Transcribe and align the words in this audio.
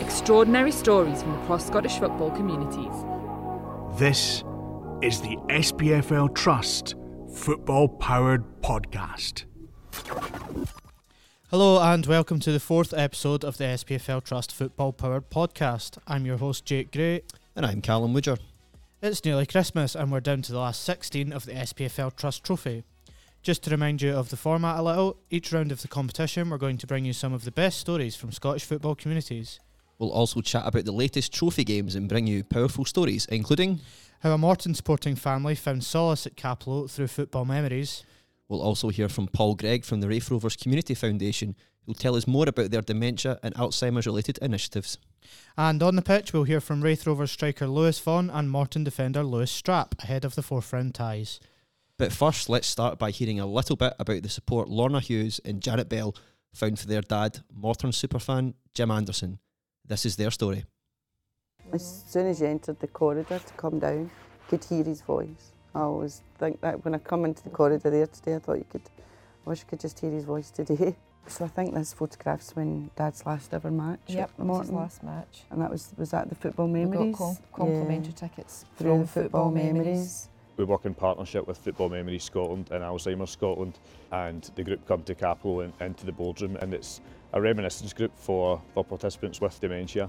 Extraordinary 0.00 0.72
stories 0.72 1.22
from 1.22 1.40
across 1.42 1.68
Scottish 1.68 1.98
football 1.98 2.32
communities. 2.32 2.92
This 3.96 4.42
is 5.02 5.20
the 5.20 5.36
SPFL 5.50 6.34
Trust 6.34 6.96
Football 7.32 7.86
Powered 7.90 8.42
Podcast. 8.60 9.44
Hello 11.48 11.80
and 11.80 12.04
welcome 12.06 12.40
to 12.40 12.50
the 12.50 12.58
fourth 12.58 12.92
episode 12.92 13.44
of 13.44 13.56
the 13.56 13.64
SPFL 13.64 14.24
Trust 14.24 14.50
Football 14.50 14.92
Powered 14.92 15.30
Podcast. 15.30 15.96
I'm 16.08 16.26
your 16.26 16.38
host 16.38 16.64
Jake 16.64 16.90
Gray. 16.90 17.22
And 17.54 17.64
I'm 17.64 17.80
Callum 17.82 18.14
Woodger. 18.14 18.38
It's 19.00 19.24
nearly 19.24 19.46
Christmas 19.46 19.94
and 19.94 20.10
we're 20.10 20.18
down 20.18 20.42
to 20.42 20.50
the 20.50 20.58
last 20.58 20.82
16 20.82 21.32
of 21.32 21.46
the 21.46 21.52
SPFL 21.52 22.16
Trust 22.16 22.42
Trophy. 22.42 22.82
Just 23.44 23.62
to 23.64 23.70
remind 23.70 24.00
you 24.00 24.14
of 24.14 24.30
the 24.30 24.38
format 24.38 24.78
a 24.78 24.82
little, 24.82 25.18
each 25.28 25.52
round 25.52 25.70
of 25.70 25.82
the 25.82 25.88
competition 25.88 26.48
we're 26.48 26.56
going 26.56 26.78
to 26.78 26.86
bring 26.86 27.04
you 27.04 27.12
some 27.12 27.34
of 27.34 27.44
the 27.44 27.50
best 27.50 27.78
stories 27.78 28.16
from 28.16 28.32
Scottish 28.32 28.64
football 28.64 28.94
communities. 28.94 29.60
We'll 29.98 30.12
also 30.12 30.40
chat 30.40 30.66
about 30.66 30.86
the 30.86 30.92
latest 30.92 31.34
trophy 31.34 31.62
games 31.62 31.94
and 31.94 32.08
bring 32.08 32.26
you 32.26 32.42
powerful 32.42 32.86
stories, 32.86 33.26
including 33.26 33.80
how 34.20 34.32
a 34.32 34.38
Morton 34.38 34.72
sporting 34.72 35.14
family 35.14 35.54
found 35.54 35.84
solace 35.84 36.26
at 36.26 36.36
Cappielow 36.36 36.90
through 36.90 37.08
football 37.08 37.44
memories. 37.44 38.02
We'll 38.48 38.62
also 38.62 38.88
hear 38.88 39.10
from 39.10 39.28
Paul 39.28 39.56
Greig 39.56 39.84
from 39.84 40.00
the 40.00 40.08
Raith 40.08 40.30
Rovers 40.30 40.56
Community 40.56 40.94
Foundation, 40.94 41.54
who'll 41.84 41.94
tell 41.94 42.16
us 42.16 42.26
more 42.26 42.48
about 42.48 42.70
their 42.70 42.80
dementia 42.80 43.38
and 43.42 43.54
Alzheimer's 43.56 44.06
related 44.06 44.38
initiatives. 44.40 44.96
And 45.58 45.82
on 45.82 45.96
the 45.96 46.02
pitch, 46.02 46.32
we'll 46.32 46.44
hear 46.44 46.62
from 46.62 46.80
Raith 46.80 47.06
Rovers 47.06 47.32
striker 47.32 47.66
Lewis 47.66 47.98
Vaughan 47.98 48.30
and 48.30 48.50
Morton 48.50 48.84
defender 48.84 49.22
Lewis 49.22 49.52
Strapp 49.52 50.02
ahead 50.02 50.24
of 50.24 50.34
the 50.34 50.42
fourth 50.42 50.72
round 50.72 50.94
ties. 50.94 51.40
But 51.98 52.12
first, 52.12 52.48
let's 52.48 52.66
start 52.66 52.98
by 52.98 53.10
hearing 53.10 53.38
a 53.38 53.46
little 53.46 53.76
bit 53.76 53.94
about 53.98 54.22
the 54.22 54.28
support 54.28 54.68
Lorna 54.68 55.00
Hughes 55.00 55.40
and 55.44 55.62
Janet 55.62 55.88
Bell 55.88 56.14
found 56.52 56.78
for 56.78 56.86
their 56.86 57.02
dad, 57.02 57.40
Morton 57.54 57.90
superfan 57.90 58.54
Jim 58.74 58.90
Anderson. 58.90 59.38
This 59.86 60.04
is 60.04 60.16
their 60.16 60.30
story. 60.32 60.64
As 61.72 62.04
soon 62.06 62.26
as 62.26 62.40
you 62.40 62.46
entered 62.48 62.80
the 62.80 62.88
corridor 62.88 63.38
to 63.38 63.52
come 63.54 63.78
down, 63.78 64.02
you 64.04 64.10
could 64.48 64.64
hear 64.64 64.82
his 64.84 65.02
voice. 65.02 65.52
I 65.74 65.80
always 65.80 66.22
think 66.38 66.60
that 66.62 66.84
when 66.84 66.94
I 66.94 66.98
come 66.98 67.24
into 67.24 67.42
the 67.44 67.50
corridor 67.50 67.90
there 67.90 68.06
today, 68.06 68.36
I 68.36 68.38
thought 68.40 68.58
you 68.58 68.66
could, 68.70 68.82
I 69.46 69.50
wish 69.50 69.62
I 69.62 69.70
could 69.70 69.80
just 69.80 69.98
hear 70.00 70.10
his 70.10 70.24
voice 70.24 70.50
today. 70.50 70.96
So 71.26 71.46
I 71.46 71.48
think 71.48 71.72
this 71.72 71.94
photograph's 71.94 72.54
when 72.54 72.90
Dad's 72.96 73.24
last 73.24 73.54
ever 73.54 73.70
match. 73.70 73.98
Yep, 74.08 74.30
at 74.38 74.44
Morton. 74.44 74.66
his 74.66 74.72
last 74.74 75.02
match. 75.02 75.44
And 75.50 75.62
that 75.62 75.70
was 75.70 75.90
was 75.96 76.10
that 76.10 76.28
the 76.28 76.34
football 76.34 76.68
memories? 76.68 77.00
We 77.00 77.12
got 77.12 77.16
com- 77.18 77.38
complimentary 77.50 78.12
Yeah. 78.12 78.28
tickets 78.28 78.66
Through 78.76 78.90
from 78.90 79.00
the 79.00 79.06
football 79.06 79.50
memories. 79.50 80.28
We 80.56 80.64
work 80.64 80.84
in 80.84 80.94
partnership 80.94 81.48
with 81.48 81.58
Football 81.58 81.88
Memories 81.88 82.22
Scotland 82.22 82.70
and 82.70 82.84
Alzheimer's 82.84 83.30
Scotland 83.30 83.80
and 84.12 84.48
the 84.54 84.62
group 84.62 84.86
come 84.86 85.02
to 85.02 85.14
Cappielow 85.14 85.64
and 85.64 85.72
into 85.80 86.06
the 86.06 86.12
boardroom 86.12 86.56
and 86.56 86.72
it's 86.72 87.00
a 87.32 87.40
reminiscence 87.40 87.92
group 87.92 88.12
for, 88.16 88.62
for 88.72 88.84
participants 88.84 89.40
with 89.40 89.58
dementia 89.60 90.08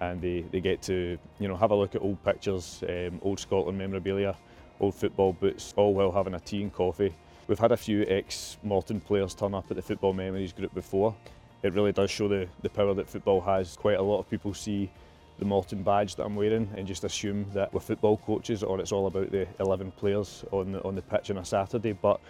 and 0.00 0.20
they, 0.20 0.42
they 0.52 0.60
get 0.60 0.82
to 0.82 1.16
you 1.38 1.48
know 1.48 1.56
have 1.56 1.70
a 1.70 1.74
look 1.74 1.94
at 1.94 2.02
old 2.02 2.22
pictures, 2.22 2.84
um, 2.88 3.18
old 3.22 3.40
Scotland 3.40 3.78
memorabilia, 3.78 4.36
old 4.80 4.94
football 4.94 5.32
boots, 5.32 5.72
all 5.76 5.94
while 5.94 6.12
having 6.12 6.34
a 6.34 6.40
tea 6.40 6.62
and 6.62 6.74
coffee. 6.74 7.14
We've 7.46 7.58
had 7.58 7.72
a 7.72 7.76
few 7.76 8.04
ex-Morton 8.06 9.00
players 9.00 9.34
turn 9.34 9.54
up 9.54 9.70
at 9.70 9.76
the 9.76 9.82
Football 9.82 10.12
Memories 10.12 10.52
group 10.52 10.74
before. 10.74 11.14
It 11.62 11.72
really 11.72 11.92
does 11.92 12.10
show 12.10 12.28
the, 12.28 12.48
the 12.60 12.68
power 12.68 12.92
that 12.92 13.08
football 13.08 13.40
has. 13.40 13.76
Quite 13.76 13.98
a 13.98 14.02
lot 14.02 14.18
of 14.18 14.28
people 14.28 14.52
see 14.52 14.90
the 15.38 15.44
Morton 15.44 15.82
badge 15.82 16.16
that 16.16 16.24
I'm 16.24 16.34
wearing 16.36 16.68
and 16.76 16.86
just 16.86 17.04
assume 17.04 17.46
that 17.52 17.72
we're 17.74 17.80
football 17.80 18.16
coaches 18.16 18.62
or 18.62 18.80
it's 18.80 18.92
all 18.92 19.06
about 19.06 19.30
the 19.30 19.46
11 19.60 19.92
players 19.92 20.44
on 20.50 20.72
the, 20.72 20.82
on 20.82 20.94
the 20.94 21.02
pitch 21.02 21.30
on 21.30 21.38
a 21.38 21.44
Saturday. 21.44 21.92
But 21.92 22.20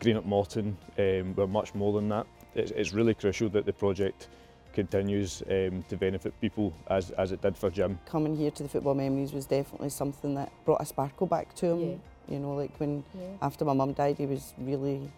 Greenock 0.00 0.24
Morton, 0.24 0.76
um, 0.98 1.34
we're 1.34 1.46
much 1.46 1.74
more 1.74 1.92
than 1.92 2.08
that. 2.10 2.26
It's, 2.54 2.70
it's 2.72 2.92
really 2.92 3.14
crucial 3.14 3.48
that 3.50 3.66
the 3.66 3.72
project 3.72 4.28
continues 4.72 5.42
um, 5.50 5.84
to 5.88 5.96
benefit 5.96 6.38
people 6.40 6.72
as, 6.88 7.10
as 7.12 7.32
it 7.32 7.40
did 7.40 7.56
for 7.56 7.70
Jim. 7.70 7.98
Coming 8.06 8.36
here 8.36 8.50
to 8.52 8.62
the 8.62 8.68
football 8.68 8.94
memories 8.94 9.32
was 9.32 9.46
definitely 9.46 9.88
something 9.88 10.34
that 10.34 10.52
brought 10.64 10.82
a 10.82 10.86
sparkle 10.86 11.26
back 11.26 11.54
to 11.56 11.66
him. 11.72 11.80
Yeah. 12.28 12.34
You 12.34 12.38
know, 12.40 12.54
like 12.54 12.78
when 12.78 13.02
Yeah. 13.14 13.22
after 13.40 13.64
my 13.64 13.72
mum 13.72 13.92
died, 13.94 14.18
he 14.18 14.26
was 14.26 14.52
really 14.58 15.10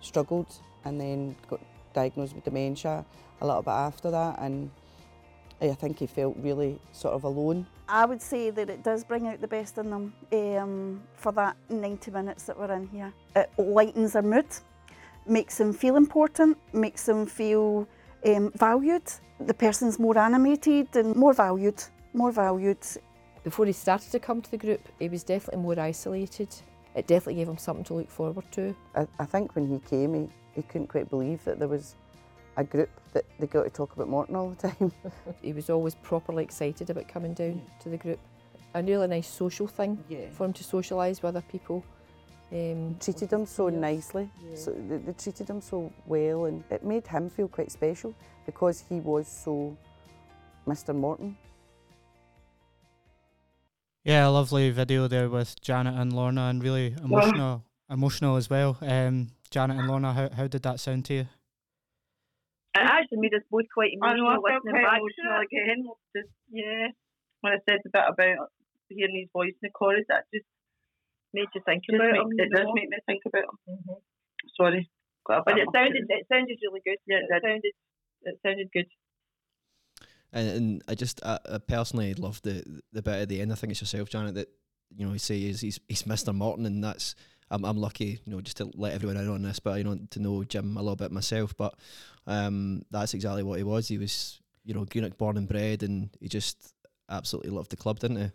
struggled 0.00 0.52
and 0.84 1.00
then 1.00 1.34
got 1.48 1.60
diagnosed 1.94 2.34
with 2.34 2.44
dementia 2.44 3.04
a 3.40 3.46
little 3.46 3.62
bit 3.62 3.70
after 3.70 4.10
that. 4.10 4.38
And 4.40 4.70
I 5.60 5.74
think 5.74 5.98
he 5.98 6.06
felt 6.06 6.36
really 6.38 6.78
sort 6.92 7.14
of 7.14 7.24
alone. 7.24 7.66
I 7.88 8.04
would 8.04 8.20
say 8.20 8.50
that 8.50 8.68
it 8.68 8.82
does 8.82 9.04
bring 9.04 9.26
out 9.28 9.40
the 9.40 9.48
best 9.48 9.78
in 9.78 9.90
them 9.90 10.12
um, 10.32 11.02
for 11.14 11.32
that 11.32 11.56
90 11.68 12.10
minutes 12.10 12.44
that 12.44 12.58
we're 12.58 12.72
in 12.72 12.86
here. 12.88 13.12
It 13.34 13.50
lightens 13.58 14.12
their 14.12 14.22
mood, 14.22 14.46
makes 15.26 15.56
them 15.58 15.72
feel 15.72 15.96
important, 15.96 16.58
makes 16.72 17.06
them 17.06 17.26
feel 17.26 17.88
um, 18.26 18.52
valued. 18.54 19.10
The 19.40 19.54
person's 19.54 19.98
more 19.98 20.18
animated 20.18 20.94
and 20.96 21.14
more 21.16 21.32
valued, 21.32 21.82
more 22.12 22.32
valued. 22.32 22.84
Before 23.44 23.64
he 23.66 23.72
started 23.72 24.10
to 24.10 24.18
come 24.18 24.42
to 24.42 24.50
the 24.50 24.58
group, 24.58 24.80
he 24.98 25.08
was 25.08 25.22
definitely 25.22 25.62
more 25.62 25.78
isolated. 25.78 26.48
It 26.94 27.06
definitely 27.06 27.34
gave 27.34 27.48
him 27.48 27.58
something 27.58 27.84
to 27.84 27.94
look 27.94 28.10
forward 28.10 28.50
to. 28.52 28.74
I, 28.94 29.06
I 29.18 29.24
think 29.26 29.54
when 29.54 29.68
he 29.68 29.78
came, 29.78 30.14
he, 30.14 30.28
he 30.54 30.62
couldn't 30.62 30.88
quite 30.88 31.08
believe 31.08 31.44
that 31.44 31.58
there 31.58 31.68
was 31.68 31.94
a 32.56 32.64
group 32.64 32.88
that 33.12 33.24
they 33.38 33.46
got 33.46 33.64
to 33.64 33.70
talk 33.70 33.92
about 33.94 34.08
Morton 34.08 34.36
all 34.36 34.50
the 34.50 34.68
time. 34.68 34.92
He 35.42 35.52
was 35.52 35.68
always 35.70 35.94
properly 35.96 36.42
excited 36.44 36.90
about 36.90 37.08
coming 37.08 37.34
down 37.34 37.62
to 37.80 37.88
the 37.88 37.96
group. 37.96 38.18
A 38.74 38.82
really 38.82 39.06
nice 39.08 39.28
social 39.28 39.66
thing 39.66 40.02
Yeah. 40.08 40.28
for 40.30 40.44
him 40.46 40.52
to 40.54 40.64
socialise 40.64 41.22
with 41.22 41.24
other 41.36 41.42
people. 41.50 41.84
Um, 42.52 42.96
treated 43.00 43.32
him 43.32 43.44
so 43.46 43.68
Yes. 43.68 43.78
nicely. 43.80 44.30
Yeah. 44.48 44.56
So 44.56 44.70
they, 44.88 44.98
they 44.98 45.12
treated 45.12 45.48
him 45.50 45.60
so 45.60 45.92
well, 46.06 46.44
and 46.46 46.62
it 46.70 46.84
made 46.84 47.06
him 47.06 47.28
feel 47.30 47.48
quite 47.48 47.72
special 47.72 48.14
because 48.46 48.84
he 48.88 49.00
was 49.00 49.26
so 49.28 49.76
Mr. 50.66 50.94
Morton. 50.94 51.36
Yeah, 54.04 54.28
a 54.28 54.30
lovely 54.30 54.70
video 54.70 55.08
there 55.08 55.28
with 55.28 55.60
Janet 55.60 55.94
and 55.94 56.12
Lorna 56.12 56.42
and 56.42 56.62
really 56.62 56.94
emotional 57.02 57.64
emotional 57.90 58.36
as 58.36 58.48
well. 58.50 58.76
Um, 58.80 59.28
Janet 59.50 59.78
and 59.78 59.88
Lorna, 59.88 60.12
how, 60.12 60.28
how 60.30 60.46
did 60.46 60.62
that 60.62 60.80
sound 60.80 61.04
to 61.06 61.14
you? 61.14 61.26
It 63.10 63.14
actually 63.14 63.22
made 63.22 63.34
us 63.34 63.46
both 63.50 63.66
quite 63.72 63.92
I 64.02 64.16
know, 64.16 64.26
I 64.26 64.36
emotional 64.36 64.42
felt 64.42 64.64
listening 64.64 64.82
quite 64.82 64.82
back 64.82 65.00
emotional 65.00 65.40
it. 65.42 65.46
again. 65.46 65.80
Just, 66.16 66.32
yeah, 66.50 66.88
when 67.40 67.52
I 67.54 67.60
said 67.68 67.80
a 67.86 67.90
bit 67.90 68.06
about 68.08 68.50
hearing 68.88 69.16
his 69.20 69.30
voice 69.32 69.54
in 69.54 69.62
the 69.62 69.70
chorus, 69.70 70.04
that 70.08 70.24
just 70.34 70.46
Made 71.34 71.48
you 71.54 71.60
think 71.66 71.84
just 71.84 71.96
about 71.96 72.16
him. 72.16 72.28
it 72.38 72.48
you 72.48 72.50
does 72.54 72.66
make 72.72 72.88
me 72.88 72.96
think 73.06 73.22
about 73.26 73.44
him. 73.44 73.58
Mm-hmm. 73.68 73.92
Sorry, 74.56 74.90
got 75.26 75.40
a 75.40 75.42
But 75.44 75.54
bit 75.56 75.62
it 75.62 75.68
sounded 75.74 76.04
it 76.08 76.26
sounded 76.32 76.58
really 76.62 76.80
good. 76.84 76.98
Yeah, 77.06 77.18
it 77.18 77.28
it 77.30 77.42
sounded 77.42 77.72
it 78.22 78.38
sounded 78.44 78.68
good. 78.72 78.86
And, 80.32 80.48
and 80.48 80.82
I 80.88 80.94
just, 80.94 81.20
I, 81.24 81.38
I 81.50 81.58
personally 81.58 82.14
love 82.14 82.40
the 82.42 82.62
the 82.92 83.02
bit 83.02 83.22
at 83.22 83.28
the 83.28 83.40
end. 83.40 83.52
I 83.52 83.56
think 83.56 83.72
it's 83.72 83.80
yourself, 83.80 84.08
Janet, 84.08 84.34
that 84.34 84.48
you 84.96 85.06
know, 85.06 85.12
he 85.12 85.18
says 85.18 85.60
he's 85.60 85.80
he's 85.88 86.02
Mr. 86.04 86.34
Morton, 86.34 86.66
and 86.66 86.82
that's 86.82 87.14
I'm 87.50 87.64
I'm 87.64 87.76
lucky, 87.76 88.20
you 88.24 88.32
know, 88.32 88.40
just 88.40 88.56
to 88.58 88.70
let 88.74 88.94
everyone 88.94 89.16
in 89.16 89.28
on 89.28 89.42
this, 89.42 89.58
but 89.58 89.78
you 89.78 89.84
know, 89.84 89.98
to 90.10 90.20
know 90.20 90.44
Jim 90.44 90.76
a 90.76 90.80
little 90.80 90.96
bit 90.96 91.12
myself. 91.12 91.56
But 91.56 91.74
um, 92.26 92.82
that's 92.90 93.14
exactly 93.14 93.42
what 93.42 93.58
he 93.58 93.64
was. 93.64 93.88
He 93.88 93.98
was, 93.98 94.40
you 94.64 94.74
know, 94.74 94.84
Greenock 94.84 95.16
born 95.16 95.36
and 95.36 95.48
bred, 95.48 95.82
and 95.82 96.10
he 96.20 96.28
just 96.28 96.74
absolutely 97.08 97.50
loved 97.50 97.70
the 97.70 97.76
club, 97.76 97.98
didn't 97.98 98.16
he? 98.16 98.30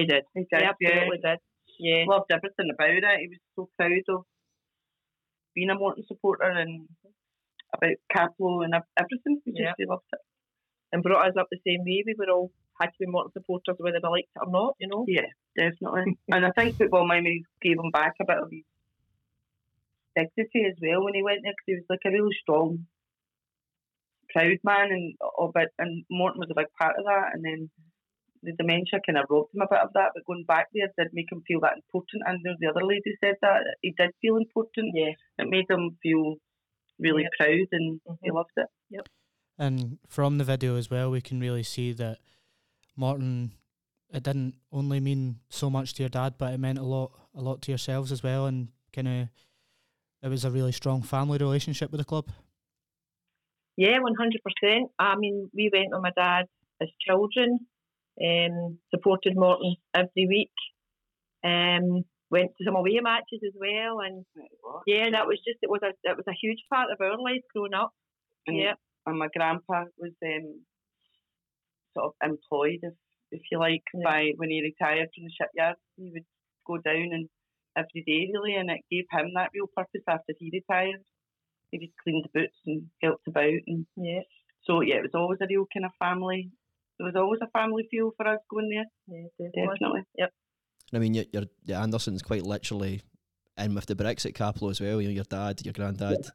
He 0.00 0.06
did. 0.06 0.24
He 0.34 0.40
did. 0.40 0.48
He 0.50 0.58
yeah. 0.60 0.70
absolutely 0.70 1.18
did. 1.18 1.38
Yeah. 1.78 2.04
Loved 2.06 2.30
everything 2.30 2.70
about 2.72 2.90
it. 2.90 3.20
He 3.20 3.28
was 3.28 3.38
so 3.56 3.68
proud 3.76 3.92
of 4.08 4.24
being 5.54 5.70
a 5.70 5.74
Morton 5.74 6.04
supporter 6.06 6.44
and 6.44 6.88
about 7.74 7.96
Cappielow 8.14 8.64
and 8.64 8.74
everything. 8.96 9.42
He 9.44 9.52
Yeah. 9.54 9.66
just 9.70 9.76
he 9.78 9.86
loved 9.86 10.04
it. 10.12 10.20
And 10.92 11.02
brought 11.02 11.26
us 11.26 11.36
up 11.38 11.48
the 11.50 11.58
same 11.66 11.84
way. 11.84 12.04
We 12.06 12.14
were 12.18 12.30
all 12.30 12.52
had 12.80 12.88
to 12.88 12.98
be 13.00 13.06
Morton 13.06 13.32
supporters 13.32 13.76
whether 13.78 13.98
we 14.02 14.08
liked 14.08 14.28
it 14.36 14.46
or 14.46 14.50
not, 14.50 14.76
you 14.78 14.88
know. 14.88 15.04
Yeah, 15.08 15.26
definitely. 15.56 16.18
and 16.28 16.46
I 16.46 16.50
think 16.50 16.76
football 16.76 17.06
memories 17.06 17.44
gave 17.60 17.78
him 17.78 17.90
back 17.90 18.14
a 18.20 18.24
bit 18.24 18.38
of 18.38 18.50
his 18.50 18.64
dignity 20.16 20.66
as 20.68 20.76
well 20.80 21.04
when 21.04 21.14
he 21.14 21.22
went 21.22 21.40
there 21.42 21.52
because 21.52 21.66
he 21.66 21.74
was 21.74 21.84
like 21.88 22.04
a 22.04 22.10
really 22.10 22.36
strong, 22.40 22.86
proud 24.32 24.58
man 24.64 24.90
and 24.90 25.14
of 25.38 25.52
it. 25.56 25.70
And 25.78 26.04
Morton 26.10 26.40
was 26.40 26.50
a 26.50 26.54
big 26.60 26.66
part 26.80 26.96
of 26.98 27.04
that. 27.04 27.30
And 27.34 27.44
then 27.44 27.70
the 28.42 28.52
dementia 28.52 29.00
kind 29.04 29.18
of 29.18 29.26
robbed 29.30 29.54
him 29.54 29.62
a 29.62 29.68
bit 29.70 29.80
of 29.80 29.92
that. 29.94 30.10
But 30.14 30.24
going 30.26 30.44
back 30.46 30.68
there 30.74 30.88
did 30.98 31.12
make 31.12 31.30
him 31.30 31.42
feel 31.46 31.60
that 31.60 31.76
important. 31.76 32.22
And 32.26 32.40
there 32.42 32.54
the 32.58 32.68
other 32.68 32.84
lady 32.86 33.14
said 33.22 33.36
that 33.42 33.62
he 33.82 33.94
did 33.96 34.10
feel 34.20 34.36
important. 34.36 34.92
Yeah. 34.94 35.12
It 35.38 35.48
made 35.48 35.70
him 35.70 35.96
feel 36.02 36.36
really 36.98 37.22
Yep. 37.22 37.32
proud 37.38 37.68
and 37.72 38.00
he 38.22 38.30
Mhm. 38.30 38.34
loved 38.34 38.56
it. 38.56 38.66
Yep. 38.90 39.08
And 39.58 39.98
from 40.08 40.38
the 40.38 40.44
video 40.44 40.76
as 40.76 40.90
well, 40.90 41.10
we 41.10 41.20
can 41.20 41.40
really 41.40 41.62
see 41.62 41.92
that 41.92 42.18
Morton. 42.96 43.52
It 44.12 44.22
didn't 44.22 44.56
only 44.70 45.00
mean 45.00 45.40
so 45.48 45.70
much 45.70 45.94
to 45.94 46.02
your 46.02 46.10
dad, 46.10 46.34
but 46.36 46.52
it 46.52 46.58
meant 46.58 46.78
a 46.78 46.82
lot, 46.82 47.12
a 47.34 47.40
lot 47.40 47.62
to 47.62 47.70
yourselves 47.70 48.12
as 48.12 48.22
well, 48.22 48.46
and 48.46 48.68
kind 48.92 49.08
of. 49.08 49.28
It 50.22 50.28
was 50.28 50.44
a 50.44 50.50
really 50.52 50.70
strong 50.70 51.02
family 51.02 51.38
relationship 51.38 51.90
with 51.90 51.98
the 51.98 52.04
club. 52.04 52.28
Yeah, 53.76 53.98
one 54.00 54.14
hundred 54.18 54.42
percent. 54.42 54.90
I 54.98 55.16
mean, 55.16 55.50
we 55.54 55.70
went 55.72 55.88
with 55.90 56.02
my 56.02 56.12
dad 56.16 56.46
as 56.80 56.88
children, 57.06 57.60
um, 58.22 58.78
supported 58.90 59.34
Morton 59.34 59.76
every 59.94 60.26
week. 60.28 60.52
Um, 61.44 62.04
went 62.30 62.52
to 62.56 62.64
some 62.64 62.76
away 62.76 62.98
matches 63.02 63.40
as 63.44 63.52
well, 63.58 64.00
and 64.00 64.24
yeah, 64.86 65.10
that 65.10 65.26
was 65.26 65.38
just 65.38 65.58
it 65.62 65.70
was 65.70 65.80
a 65.82 65.92
it 66.04 66.16
was 66.16 66.26
a 66.28 66.38
huge 66.40 66.62
part 66.72 66.90
of 66.90 67.00
our 67.00 67.18
lives 67.18 67.44
growing 67.54 67.74
up. 67.74 67.92
And, 68.46 68.56
yeah, 68.56 68.74
and 69.06 69.18
my 69.18 69.28
grandpa 69.34 69.84
was 69.98 70.12
um, 70.24 70.60
sort 71.94 72.06
of 72.06 72.14
employed, 72.22 72.80
if 72.82 72.94
if 73.30 73.42
you 73.50 73.58
like, 73.58 73.84
by 74.04 74.32
when 74.36 74.50
he 74.50 74.62
retired 74.62 75.08
from 75.14 75.24
the 75.24 75.30
shipyard. 75.30 75.76
He 75.96 76.10
would 76.12 76.24
go 76.66 76.78
down 76.78 77.08
and 77.12 77.28
every 77.76 78.02
day 78.06 78.30
really, 78.32 78.54
and 78.54 78.70
it 78.70 78.80
gave 78.90 79.04
him 79.10 79.30
that 79.34 79.50
real 79.54 79.68
purpose 79.74 80.02
after 80.08 80.34
he 80.38 80.50
retired. 80.52 81.02
He 81.72 81.78
just 81.86 81.96
cleaned 82.04 82.24
the 82.24 82.38
boots 82.40 82.56
and 82.66 82.86
helped 83.02 83.26
about, 83.26 83.50
and 83.66 83.86
yeah. 83.96 84.20
So 84.64 84.80
yeah, 84.82 84.96
it 84.96 85.02
was 85.02 85.14
always 85.14 85.40
a 85.42 85.46
real 85.48 85.66
kind 85.74 85.84
of 85.84 85.90
family. 85.98 86.52
There 86.98 87.06
was 87.06 87.16
always 87.16 87.40
a 87.42 87.50
family 87.58 87.88
feel 87.90 88.12
for 88.16 88.28
us 88.28 88.38
going 88.48 88.70
there. 88.70 88.84
Yeah, 89.08 89.48
definitely. 89.56 90.02
Yep. 90.18 90.30
I 90.94 90.98
mean, 90.98 91.14
your, 91.14 91.24
your, 91.32 91.42
your 91.64 91.78
Anderson's 91.78 92.22
quite 92.22 92.44
literally 92.44 93.00
in 93.58 93.74
with 93.74 93.86
the 93.86 93.96
bricks 93.96 94.24
at 94.26 94.34
Cappielow 94.34 94.70
as 94.70 94.80
well. 94.80 95.00
You 95.00 95.08
know, 95.08 95.14
your 95.14 95.24
dad, 95.24 95.64
your 95.64 95.72
granddad, 95.72 96.26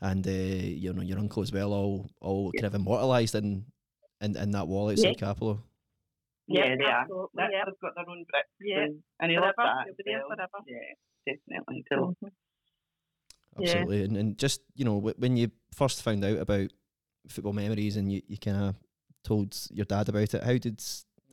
and 0.00 0.26
uh, 0.26 0.30
you 0.30 0.92
know 0.94 1.02
your 1.02 1.18
uncle 1.18 1.42
as 1.42 1.52
well. 1.52 1.72
All 1.74 2.08
all 2.20 2.52
kind 2.52 2.66
of 2.66 2.74
immortalised 2.74 3.34
in, 3.34 3.66
in 4.20 4.36
in 4.36 4.50
that 4.52 4.66
wall 4.68 4.90
outside 4.90 5.16
Yeah. 5.20 5.28
Cappielow. 5.28 5.58
Yeah, 6.46 6.66
Yep, 6.68 6.78
they 6.78 6.84
are. 6.84 7.00
absolutely, 7.00 7.28
That, 7.34 7.50
yep. 7.52 7.64
They've 7.66 7.80
got 7.80 7.94
their 7.96 8.08
own 8.08 8.24
bricks. 8.30 8.48
Yeah. 8.60 8.82
And, 8.84 9.02
and 9.20 9.30
he 9.32 9.38
loves 9.38 9.54
that. 9.56 9.96
be 9.96 10.02
there 10.06 10.20
well. 10.28 10.36
forever. 10.36 10.64
Yeah, 10.68 11.34
definitely. 11.48 11.84
Until 13.56 13.64
Yeah. 13.64 13.82
Absolutely, 13.82 14.04
and, 14.04 14.16
and 14.16 14.38
just 14.38 14.60
you 14.74 14.84
know 14.84 15.00
wh- 15.00 15.18
when 15.18 15.36
you 15.36 15.50
first 15.72 16.02
found 16.02 16.24
out 16.24 16.38
about 16.38 16.70
football 17.28 17.52
memories 17.52 17.96
and 17.96 18.12
you, 18.12 18.22
you 18.26 18.36
kind 18.38 18.56
of 18.56 18.74
told 19.24 19.56
your 19.70 19.86
dad 19.86 20.08
about 20.08 20.34
it, 20.34 20.42
how 20.42 20.56
did 20.58 20.82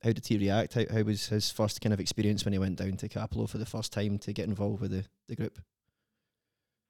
how 0.04 0.12
did 0.12 0.26
he 0.26 0.38
react? 0.38 0.74
How, 0.74 0.84
how 0.92 1.04
was 1.04 1.28
his 1.28 1.52
first 1.52 1.82
kind 1.82 1.94
of 1.94 2.00
experience 2.00 2.44
when 2.44 2.54
he 2.54 2.60
went 2.60 2.78
down 2.78 2.94
to 2.98 3.10
Cappielow 3.10 3.48
for 3.48 3.60
the 3.60 3.66
first 3.66 3.94
time 3.94 4.18
to 4.20 4.34
get 4.34 4.48
involved 4.48 4.82
with 4.82 4.92
the, 4.92 5.06
the 5.28 5.36
group? 5.36 5.60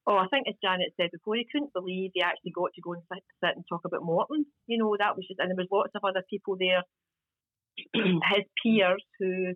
Oh, 0.07 0.15
I 0.15 0.27
think 0.27 0.47
as 0.47 0.55
Janet 0.63 0.93
said 0.97 1.11
before, 1.11 1.35
he 1.35 1.47
couldn't 1.51 1.73
believe 1.73 2.11
he 2.13 2.21
actually 2.21 2.51
got 2.51 2.73
to 2.73 2.81
go 2.81 2.93
and 2.93 3.03
sit, 3.13 3.23
sit 3.43 3.55
and 3.55 3.65
talk 3.69 3.81
about 3.85 4.03
Morton. 4.03 4.45
You 4.65 4.77
know, 4.77 4.95
that 4.97 5.15
was 5.15 5.27
just, 5.27 5.39
and 5.39 5.49
there 5.49 5.55
was 5.55 5.67
lots 5.71 5.91
of 5.93 6.03
other 6.03 6.23
people 6.29 6.57
there, 6.57 6.83
his 7.93 8.45
peers 8.63 9.03
who 9.19 9.53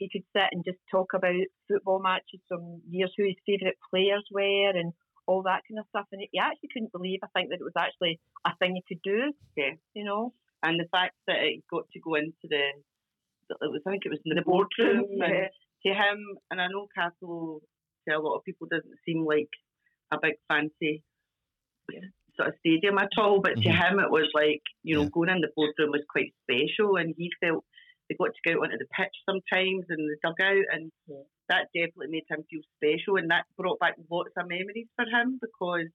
he 0.00 0.08
could 0.10 0.24
sit 0.34 0.48
and 0.50 0.64
just 0.64 0.78
talk 0.90 1.12
about 1.14 1.46
football 1.68 2.00
matches 2.00 2.40
from 2.48 2.80
years, 2.90 3.12
who 3.16 3.24
his 3.24 3.36
favourite 3.46 3.76
players 3.90 4.24
were, 4.32 4.70
and 4.74 4.92
all 5.26 5.42
that 5.44 5.62
kind 5.68 5.78
of 5.78 5.86
stuff. 5.90 6.06
And 6.10 6.22
he 6.32 6.38
actually 6.40 6.70
couldn't 6.72 6.90
believe, 6.92 7.20
I 7.22 7.28
think, 7.34 7.50
that 7.50 7.60
it 7.60 7.68
was 7.70 7.76
actually 7.78 8.18
a 8.44 8.50
thing 8.58 8.74
he 8.74 8.82
could 8.88 9.02
do. 9.02 9.32
Yeah. 9.56 9.74
You 9.94 10.04
know? 10.04 10.32
And 10.64 10.80
the 10.80 10.88
fact 10.90 11.14
that 11.28 11.36
it 11.40 11.62
got 11.70 11.84
to 11.92 12.00
go 12.00 12.14
into 12.16 12.44
the, 12.48 12.64
it 13.50 13.70
was, 13.70 13.82
I 13.86 13.90
think 13.90 14.04
it 14.06 14.10
was 14.10 14.18
in 14.24 14.30
the, 14.30 14.40
The 14.40 14.42
boardroom, 14.50 15.06
boardroom. 15.06 15.18
yeah. 15.20 15.26
And 15.26 15.48
to 15.86 15.88
him, 15.94 16.18
and 16.50 16.60
I 16.60 16.66
know 16.68 16.88
Castle 16.94 17.62
to 18.08 18.14
a 18.16 18.18
lot 18.18 18.36
of 18.36 18.44
people 18.44 18.66
doesn't 18.70 18.98
seem 19.06 19.24
like 19.24 19.48
a 20.10 20.18
big 20.20 20.34
fancy 20.48 21.02
sort 22.36 22.48
of 22.48 22.54
stadium 22.60 22.98
at 22.98 23.10
all, 23.18 23.40
but 23.40 23.54
to 23.56 23.68
Mhm. 23.68 23.90
him 23.90 23.98
it 24.00 24.10
was 24.10 24.30
like, 24.34 24.62
you 24.82 24.94
know, 24.96 25.08
going 25.08 25.28
in 25.28 25.40
the 25.40 25.50
boardroom 25.56 25.90
was 25.90 26.04
quite 26.08 26.32
special 26.44 26.96
and 26.96 27.14
he 27.16 27.30
felt 27.40 27.64
they 28.10 28.18
got 28.18 28.34
to 28.34 28.42
go 28.42 28.58
out 28.58 28.66
onto 28.66 28.82
the 28.82 28.90
pitch 28.90 29.14
sometimes 29.22 29.86
and 29.86 30.02
the 30.02 30.18
dugout 30.18 30.66
and 30.74 30.90
that 31.46 31.70
definitely 31.70 32.10
made 32.10 32.26
him 32.26 32.42
feel 32.50 32.62
special 32.74 33.22
and 33.22 33.30
that 33.30 33.46
brought 33.54 33.78
back 33.78 33.94
lots 34.10 34.34
of 34.34 34.50
memories 34.50 34.90
for 34.98 35.06
him 35.06 35.38
because 35.38 35.86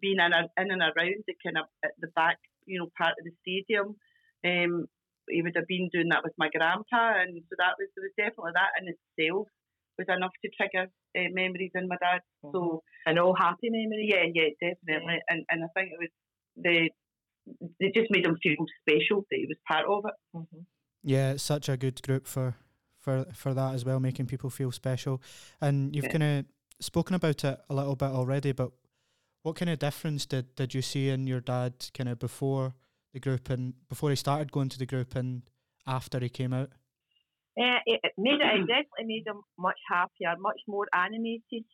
being 0.00 0.20
in, 0.20 0.32
a, 0.32 0.44
in 0.60 0.70
and 0.70 0.82
around 0.82 1.24
the 1.26 1.34
kind 1.40 1.58
of 1.58 1.66
at 1.84 1.92
the 2.00 2.08
back, 2.14 2.38
you 2.66 2.78
know, 2.78 2.88
part 2.98 3.16
of 3.16 3.24
the 3.24 3.32
stadium, 3.40 3.96
um, 4.44 4.86
he 5.28 5.40
would 5.40 5.56
have 5.56 5.68
been 5.68 5.88
doing 5.92 6.08
that 6.10 6.24
with 6.24 6.34
my 6.36 6.48
grandpa, 6.52 7.16
and 7.16 7.32
so 7.48 7.54
that 7.56 7.80
was 7.80 7.88
there 7.96 8.04
was 8.04 8.16
definitely 8.18 8.52
that 8.52 8.76
in 8.76 8.92
itself 8.92 9.48
was 9.96 10.10
enough 10.10 10.34
to 10.42 10.50
trigger 10.52 10.90
uh, 11.16 11.30
memories 11.32 11.70
in 11.74 11.88
my 11.88 11.96
dad. 11.96 12.20
So 12.42 12.82
and 13.06 13.18
all 13.18 13.34
happy 13.34 13.70
memories. 13.70 14.12
Yeah, 14.12 14.26
yeah, 14.34 14.50
definitely. 14.60 15.22
And 15.28 15.44
and 15.48 15.64
I 15.64 15.68
think 15.72 15.92
it 15.92 16.00
was 16.02 16.12
the 16.56 16.90
it 17.80 17.94
just 17.94 18.10
made 18.10 18.26
him 18.26 18.36
feel 18.42 18.64
special 18.82 19.24
that 19.30 19.38
he 19.38 19.46
was 19.46 19.60
part 19.68 19.86
of 19.88 20.04
it. 20.04 20.16
Yeah, 21.04 21.32
it's 21.32 21.42
such 21.42 21.68
a 21.68 21.76
good 21.76 22.02
group 22.02 22.26
for 22.26 22.56
for 22.98 23.26
for 23.34 23.54
that 23.54 23.74
as 23.74 23.84
well, 23.84 24.00
making 24.00 24.26
people 24.26 24.50
feel 24.50 24.72
special. 24.72 25.22
And 25.60 25.94
you've 25.94 26.06
Yeah. 26.06 26.12
kind 26.12 26.22
of 26.22 26.46
spoken 26.80 27.14
about 27.14 27.44
it 27.44 27.60
a 27.68 27.74
little 27.74 27.94
bit 27.96 28.10
already, 28.10 28.52
but 28.52 28.72
what 29.42 29.56
kind 29.56 29.70
of 29.70 29.78
difference 29.78 30.26
did 30.26 30.54
did 30.56 30.74
you 30.74 30.82
see 30.82 31.10
in 31.10 31.26
your 31.26 31.40
dad 31.40 31.74
kind 31.92 32.08
of 32.08 32.18
before 32.18 32.74
the 33.12 33.20
group 33.20 33.50
and 33.50 33.74
before 33.88 34.10
he 34.10 34.16
started 34.16 34.50
going 34.50 34.70
to 34.70 34.78
the 34.78 34.86
group 34.86 35.14
and 35.14 35.42
after 35.86 36.18
he 36.20 36.28
came 36.30 36.54
out? 36.54 36.70
It, 37.56 38.00
it 38.02 38.12
made 38.18 38.40
it, 38.40 38.60
it 38.60 38.66
definitely 38.66 39.04
made 39.04 39.26
him 39.26 39.42
much 39.58 39.78
happier, 39.88 40.34
much 40.38 40.60
more 40.66 40.88
animated. 40.92 41.64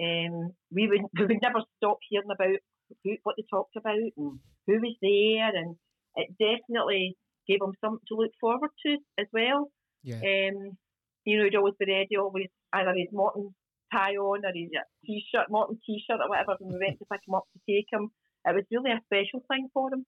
Um, 0.00 0.52
we 0.70 0.86
would 0.88 1.00
we 1.18 1.26
would 1.26 1.42
never 1.42 1.62
stop 1.78 1.98
hearing 2.08 2.30
about 2.30 2.58
who, 3.02 3.16
what 3.22 3.36
they 3.36 3.44
talked 3.50 3.76
about 3.76 3.96
and 3.96 4.38
who 4.66 4.80
was 4.80 4.96
there, 5.00 5.56
and 5.56 5.76
it 6.16 6.28
definitely 6.38 7.16
gave 7.46 7.62
him 7.62 7.74
something 7.80 8.04
to 8.08 8.16
look 8.16 8.32
forward 8.40 8.70
to 8.86 8.98
as 9.18 9.26
well. 9.32 9.70
Yeah. 10.02 10.16
Um, 10.16 10.76
you 11.24 11.38
know, 11.38 11.44
he'd 11.44 11.56
always 11.56 11.74
be 11.78 11.86
ready, 11.86 12.16
always 12.16 12.48
either 12.72 12.94
his 12.94 13.08
Morton 13.12 13.54
tie 13.92 14.16
on 14.16 14.44
or 14.44 14.52
his 14.54 14.70
t-shirt, 15.04 15.50
Morton 15.50 15.78
t-shirt 15.84 16.20
or 16.22 16.28
whatever, 16.28 16.56
when 16.58 16.78
we 16.78 16.86
went 16.86 16.98
to 16.98 17.06
pick 17.10 17.20
him 17.26 17.34
up 17.34 17.44
to 17.52 17.60
take 17.66 17.86
him. 17.90 18.10
It 18.46 18.54
was 18.54 18.64
really 18.70 18.92
a 18.92 19.02
special 19.06 19.42
thing 19.50 19.68
for 19.74 19.92
him. 19.92 20.06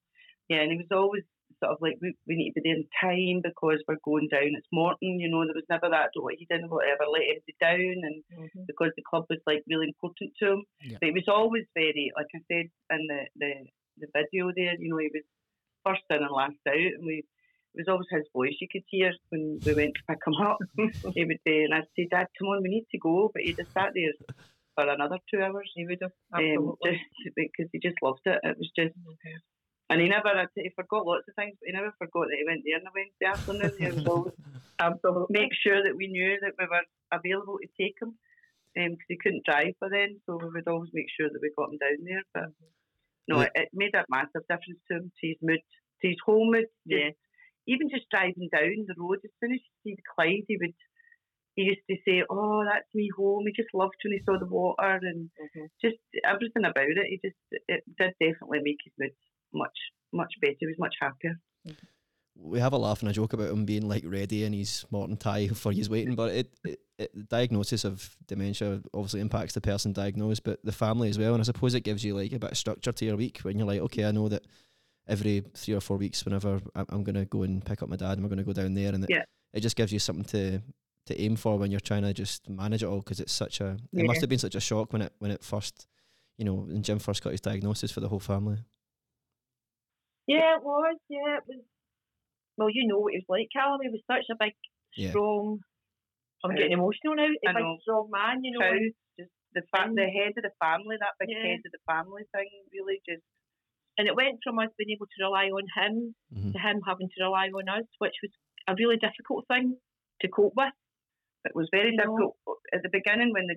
Yeah, 0.48 0.62
and 0.62 0.72
he 0.72 0.78
was 0.78 0.94
always 0.94 1.24
sort 1.60 1.72
of 1.72 1.78
like 1.82 1.98
we, 2.00 2.14
we 2.26 2.36
need 2.36 2.54
to 2.54 2.62
be 2.62 2.70
there 2.70 2.78
in 2.78 2.86
time 3.02 3.42
because 3.42 3.82
we're 3.86 4.00
going 4.04 4.28
down. 4.30 4.54
It's 4.54 4.70
Morton, 4.72 5.18
you 5.18 5.28
know. 5.28 5.42
There 5.44 5.58
was 5.58 5.66
never 5.68 5.90
that. 5.90 6.14
Oh, 6.16 6.30
he 6.30 6.46
didn't 6.46 6.70
ever 6.70 7.06
let 7.10 7.28
him 7.28 7.42
down, 7.60 7.98
and 8.06 8.22
because 8.66 8.92
the 8.96 9.02
club 9.02 9.26
was 9.28 9.42
like 9.46 9.66
really 9.68 9.90
important 9.90 10.32
to 10.38 10.56
him. 10.56 10.62
Yeah. 10.80 10.96
But 11.00 11.08
he 11.10 11.18
was 11.18 11.28
always 11.28 11.66
very, 11.74 12.12
like 12.16 12.30
I 12.32 12.40
said 12.46 12.70
in 12.94 13.02
the, 13.10 13.20
the 13.36 13.52
the 13.98 14.08
video 14.14 14.54
there, 14.54 14.78
you 14.78 14.88
know, 14.94 15.02
he 15.02 15.10
was 15.12 15.26
first 15.84 16.02
in 16.10 16.22
and 16.22 16.30
last 16.30 16.56
out, 16.68 16.74
and 16.74 17.06
we. 17.06 17.24
It 17.74 17.86
was 17.86 17.92
always 17.92 18.08
his 18.10 18.26
voice 18.32 18.56
you 18.60 18.66
could 18.72 18.82
hear 18.88 19.12
when 19.28 19.60
we 19.64 19.74
went 19.74 19.92
to 19.94 20.02
pick 20.08 20.18
him 20.26 20.34
up. 20.40 20.58
he 21.14 21.24
would 21.24 21.38
say, 21.46 21.62
and 21.62 21.74
I'd 21.74 21.86
say, 21.94 22.08
Dad, 22.10 22.26
come 22.36 22.48
on, 22.48 22.62
we 22.62 22.70
need 22.70 22.86
to 22.90 22.98
go. 22.98 23.30
But 23.32 23.42
he 23.42 23.54
just 23.54 23.72
sat 23.72 23.92
there 23.94 24.16
for 24.78 24.88
another 24.88 25.18
two 25.28 25.42
hours. 25.42 25.70
He 25.74 25.86
would 25.86 25.98
have, 26.02 26.16
um, 26.32 26.74
just 26.84 27.34
because 27.36 27.68
he 27.70 27.78
just 27.78 28.00
loved 28.02 28.22
it. 28.24 28.38
It 28.42 28.56
was 28.56 28.70
just, 28.78 28.94
and 29.90 30.00
he 30.00 30.08
never, 30.08 30.28
uh, 30.28 30.46
he 30.54 30.70
forgot 30.76 31.06
lots 31.06 31.26
of 31.28 31.34
things, 31.34 31.56
but 31.60 31.66
he 31.66 31.72
never 31.72 31.92
forgot 31.98 32.28
that 32.30 32.38
he 32.38 32.46
went 32.46 32.62
there 32.64 32.78
on 32.78 32.86
a 32.86 32.94
Wednesday 32.94 33.26
afternoon. 33.26 33.74
He 33.78 33.90
was 33.90 34.06
always 34.06 34.34
Absolutely. 34.80 35.34
make 35.34 35.52
sure 35.54 35.82
that 35.82 35.96
we 35.96 36.06
knew 36.06 36.38
that 36.40 36.54
we 36.58 36.66
were 36.70 36.86
available 37.10 37.58
to 37.58 37.68
take 37.74 37.96
him 38.00 38.14
um, 38.78 38.94
because 38.94 39.10
he 39.10 39.18
couldn't 39.18 39.44
drive 39.44 39.74
by 39.80 39.88
then. 39.90 40.20
So 40.26 40.38
we 40.38 40.50
would 40.50 40.68
always 40.68 40.90
make 40.92 41.10
sure 41.10 41.26
that 41.26 41.42
we 41.42 41.50
got 41.56 41.72
him 41.72 41.82
down 41.82 42.04
there. 42.06 42.22
But 42.34 42.54
mm-hmm. 42.54 42.77
No, 43.28 43.40
it, 43.40 43.52
it 43.54 43.68
made 43.72 43.94
a 43.94 44.04
massive 44.08 44.46
difference 44.48 44.80
to 44.88 44.96
him, 44.96 45.12
to 45.20 45.26
his 45.26 45.36
mood, 45.42 45.60
to 46.02 46.08
his 46.08 46.16
whole 46.24 46.50
mood. 46.50 46.66
Yeah. 46.86 47.10
Even 47.66 47.90
just 47.90 48.08
driving 48.10 48.48
down 48.50 48.86
the 48.88 48.94
road, 48.96 49.20
as 49.22 49.30
soon 49.40 49.52
as 49.52 49.60
you 49.60 49.74
see 49.84 49.94
the 49.96 50.02
Clyde, 50.14 50.48
he 50.48 50.56
would. 50.60 50.74
He 51.54 51.64
used 51.64 51.84
to 51.90 51.96
say, 52.06 52.22
"Oh, 52.30 52.64
that's 52.64 52.88
me 52.94 53.10
home." 53.14 53.44
He 53.46 53.52
just 53.52 53.74
loved 53.74 53.98
when 54.04 54.12
he 54.14 54.22
saw 54.24 54.38
the 54.38 54.46
water 54.46 55.00
and 55.02 55.28
mm-hmm. 55.34 55.66
just 55.82 55.98
everything 56.24 56.64
about 56.64 56.86
it. 56.86 57.10
He 57.10 57.20
just 57.22 57.36
it 57.68 57.84
did 57.98 58.14
definitely 58.20 58.60
make 58.62 58.78
his 58.84 58.94
mood 58.98 59.12
much 59.52 59.76
much 60.12 60.32
better. 60.40 60.56
He 60.60 60.66
was 60.66 60.78
much 60.78 60.94
happier. 61.00 61.36
Mm-hmm. 61.66 61.86
We 62.40 62.60
have 62.60 62.72
a 62.72 62.78
laugh 62.78 63.00
and 63.00 63.10
a 63.10 63.12
joke 63.12 63.32
about 63.32 63.50
him 63.50 63.64
being 63.64 63.88
like 63.88 64.04
ready 64.06 64.44
in 64.44 64.52
his 64.52 64.84
Morton 64.90 65.16
tie 65.16 65.48
for 65.48 65.72
his 65.72 65.90
waiting, 65.90 66.14
but 66.14 66.32
it, 66.32 66.54
it, 66.64 66.80
it 66.98 67.14
the 67.14 67.24
diagnosis 67.24 67.84
of 67.84 68.16
dementia 68.26 68.80
obviously 68.94 69.20
impacts 69.20 69.54
the 69.54 69.60
person 69.60 69.92
diagnosed, 69.92 70.44
but 70.44 70.64
the 70.64 70.72
family 70.72 71.08
as 71.08 71.18
well. 71.18 71.34
And 71.34 71.40
I 71.42 71.44
suppose 71.44 71.74
it 71.74 71.80
gives 71.80 72.04
you 72.04 72.14
like 72.14 72.32
a 72.32 72.38
bit 72.38 72.52
of 72.52 72.56
structure 72.58 72.92
to 72.92 73.04
your 73.04 73.16
week 73.16 73.40
when 73.42 73.58
you're 73.58 73.66
like, 73.66 73.80
okay, 73.80 74.04
I 74.04 74.12
know 74.12 74.28
that 74.28 74.44
every 75.08 75.42
three 75.54 75.74
or 75.74 75.80
four 75.80 75.96
weeks, 75.96 76.24
whenever 76.24 76.60
I'm 76.74 77.02
going 77.02 77.16
to 77.16 77.24
go 77.24 77.42
and 77.42 77.64
pick 77.64 77.82
up 77.82 77.88
my 77.88 77.96
dad, 77.96 78.12
and 78.12 78.22
we're 78.22 78.28
going 78.28 78.38
to 78.38 78.44
go 78.44 78.52
down 78.52 78.74
there, 78.74 78.94
and 78.94 79.02
it, 79.04 79.10
Yeah. 79.10 79.24
it 79.52 79.60
just 79.60 79.76
gives 79.76 79.92
you 79.92 79.98
something 79.98 80.24
to 80.26 80.62
to 81.06 81.18
aim 81.20 81.36
for 81.36 81.56
when 81.56 81.70
you're 81.70 81.80
trying 81.80 82.02
to 82.02 82.12
just 82.12 82.48
manage 82.50 82.82
it 82.82 82.86
all 82.86 82.98
because 82.98 83.18
it's 83.18 83.32
such 83.32 83.62
a 83.62 83.78
it 83.94 84.04
must 84.04 84.20
have 84.20 84.28
been 84.28 84.38
such 84.38 84.54
a 84.54 84.60
shock 84.60 84.92
when 84.92 85.00
it 85.00 85.12
when 85.20 85.30
it 85.30 85.42
first 85.42 85.86
you 86.36 86.44
know 86.44 86.52
when 86.52 86.82
Jim 86.82 86.98
first 86.98 87.24
got 87.24 87.30
his 87.32 87.40
diagnosis 87.40 87.90
for 87.90 88.00
the 88.00 88.08
whole 88.08 88.20
family. 88.20 88.58
Yeah, 90.26 90.56
it 90.56 90.62
was. 90.62 90.96
Yeah, 91.08 91.38
it 91.38 91.42
was. 91.48 91.64
Well, 92.58 92.68
you 92.74 92.86
know 92.90 92.98
what 92.98 93.14
he 93.14 93.22
was 93.22 93.30
like. 93.30 93.48
Callum, 93.54 93.78
he 93.80 93.88
was 93.88 94.02
such 94.10 94.26
a 94.30 94.36
big, 94.36 94.52
Yeah. 94.98 95.10
strong. 95.14 95.60
I'm 96.42 96.54
getting 96.58 96.72
emotional 96.74 97.14
now. 97.14 97.30
A 97.30 97.48
I 97.48 97.52
big, 97.54 97.62
know. 97.62 97.78
strong 97.82 98.10
man, 98.10 98.42
you 98.42 98.50
know. 98.52 98.60
Proud, 98.66 98.90
just 99.18 99.30
the 99.54 99.62
fa- 99.70 99.90
the 99.94 100.06
head 100.10 100.34
of 100.36 100.42
the 100.42 100.50
family, 100.60 100.96
that 100.98 101.14
big 101.22 101.30
Yeah. 101.30 101.42
head 101.54 101.62
of 101.64 101.70
the 101.72 101.78
family 101.86 102.24
thing, 102.34 102.50
really 102.74 103.00
just 103.08 103.22
and 103.98 104.06
it 104.06 104.14
went 104.14 104.38
from 104.44 104.60
us 104.60 104.70
being 104.78 104.90
able 104.94 105.06
to 105.10 105.18
rely 105.24 105.50
on 105.50 105.66
him 105.74 106.14
Mhm. 106.32 106.52
to 106.52 106.58
him 106.60 106.80
having 106.86 107.08
to 107.08 107.18
rely 107.24 107.48
on 107.50 107.68
us, 107.68 107.86
which 107.98 108.14
was 108.22 108.30
a 108.68 108.74
really 108.78 108.96
difficult 108.96 109.46
thing 109.48 109.80
to 110.20 110.28
cope 110.28 110.54
with. 110.54 110.74
it 111.44 111.54
was 111.54 111.68
very 111.72 111.90
You 111.90 111.96
know. 111.96 112.04
difficult 112.18 112.58
at 112.72 112.82
the 112.82 112.88
beginning 112.90 113.32
when 113.32 113.46
the 113.46 113.56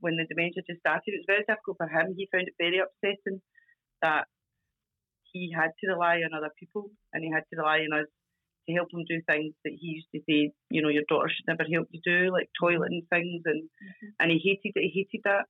when 0.00 0.16
the 0.16 0.26
dementia 0.26 0.62
just 0.66 0.80
started. 0.80 1.14
It 1.14 1.18
was 1.18 1.26
very 1.26 1.44
difficult 1.44 1.78
for 1.78 1.88
him. 1.88 2.14
He 2.14 2.26
found 2.26 2.46
it 2.48 2.54
very 2.58 2.78
upsetting 2.78 3.40
that 4.02 4.28
he 5.32 5.50
had 5.50 5.70
to 5.78 5.86
rely 5.88 6.22
on 6.22 6.34
other 6.34 6.50
people 6.60 6.90
and 7.12 7.24
he 7.24 7.30
had 7.30 7.44
to 7.48 7.56
rely 7.56 7.78
on 7.80 7.92
us 7.94 8.08
to 8.66 8.72
help 8.74 8.88
him 8.92 9.04
do 9.08 9.20
things 9.28 9.54
that 9.64 9.72
he 9.78 9.86
used 10.00 10.08
to 10.14 10.20
say, 10.28 10.52
you 10.70 10.82
know, 10.82 10.88
your 10.88 11.04
daughter 11.08 11.28
should 11.28 11.46
never 11.46 11.64
help 11.70 11.88
you 11.90 12.00
do, 12.04 12.30
like 12.32 12.48
toileting 12.60 13.06
things, 13.10 13.42
and 13.44 13.62
Mm-hmm. 13.64 14.08
and 14.20 14.30
he 14.30 14.38
hated 14.38 14.72
it. 14.76 14.90
He 14.92 15.06
hated 15.12 15.22
that. 15.24 15.44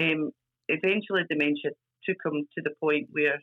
Um, 0.00 0.30
eventually, 0.68 1.22
dementia 1.28 1.72
took 2.04 2.18
him 2.24 2.46
to 2.54 2.62
the 2.62 2.74
point 2.80 3.08
where 3.10 3.40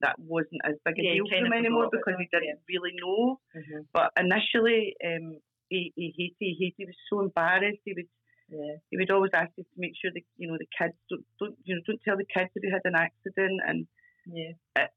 that 0.00 0.16
wasn't 0.18 0.60
as 0.64 0.74
big 0.84 0.98
a 0.98 1.02
Yeah, 1.02 1.12
deal 1.14 1.28
for 1.28 1.36
him 1.36 1.52
anymore 1.52 1.88
because 1.90 2.14
he 2.18 2.28
didn't 2.32 2.60
really 2.68 2.92
know. 3.00 3.40
Mhm. 3.54 3.86
But 3.92 4.12
initially, 4.18 4.96
um, 5.04 5.38
he, 5.68 5.92
he 5.94 6.14
hated, 6.16 6.36
he 6.40 6.54
hated, 6.58 6.74
he 6.78 6.84
was 6.86 6.96
so 7.10 7.20
embarrassed. 7.20 7.80
He 7.84 7.92
would, 7.94 8.08
Yeah. 8.48 8.76
he 8.90 8.96
would 8.96 9.10
always 9.10 9.30
ask 9.34 9.50
us 9.58 9.66
to 9.72 9.76
make 9.78 9.92
sure 10.00 10.10
that 10.12 10.22
you 10.36 10.48
know 10.48 10.58
the 10.58 10.66
kids 10.78 10.94
don't, 11.10 11.24
don't 11.38 11.56
you 11.64 11.74
know 11.76 11.82
don't 11.86 12.00
tell 12.02 12.16
the 12.16 12.24
kids 12.24 12.50
if 12.54 12.62
he 12.62 12.70
had 12.70 12.82
an 12.84 12.96
accident, 12.96 13.60
and 13.66 13.86
Yeah. 14.26 14.52
it, 14.76 14.90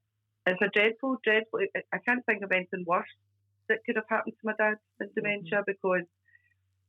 it's 0.46 0.62
a 0.62 0.68
dreadful, 0.68 1.16
dreadful. 1.24 1.60
I, 1.92 1.98
can't 1.98 2.24
think 2.26 2.42
of 2.42 2.52
anything 2.52 2.84
worse 2.86 3.08
that 3.68 3.78
could 3.86 3.96
have 3.96 4.04
happened 4.08 4.34
to 4.40 4.46
my 4.46 4.54
dad 4.58 4.76
than 4.98 5.10
dementia 5.14 5.62
because 5.66 6.02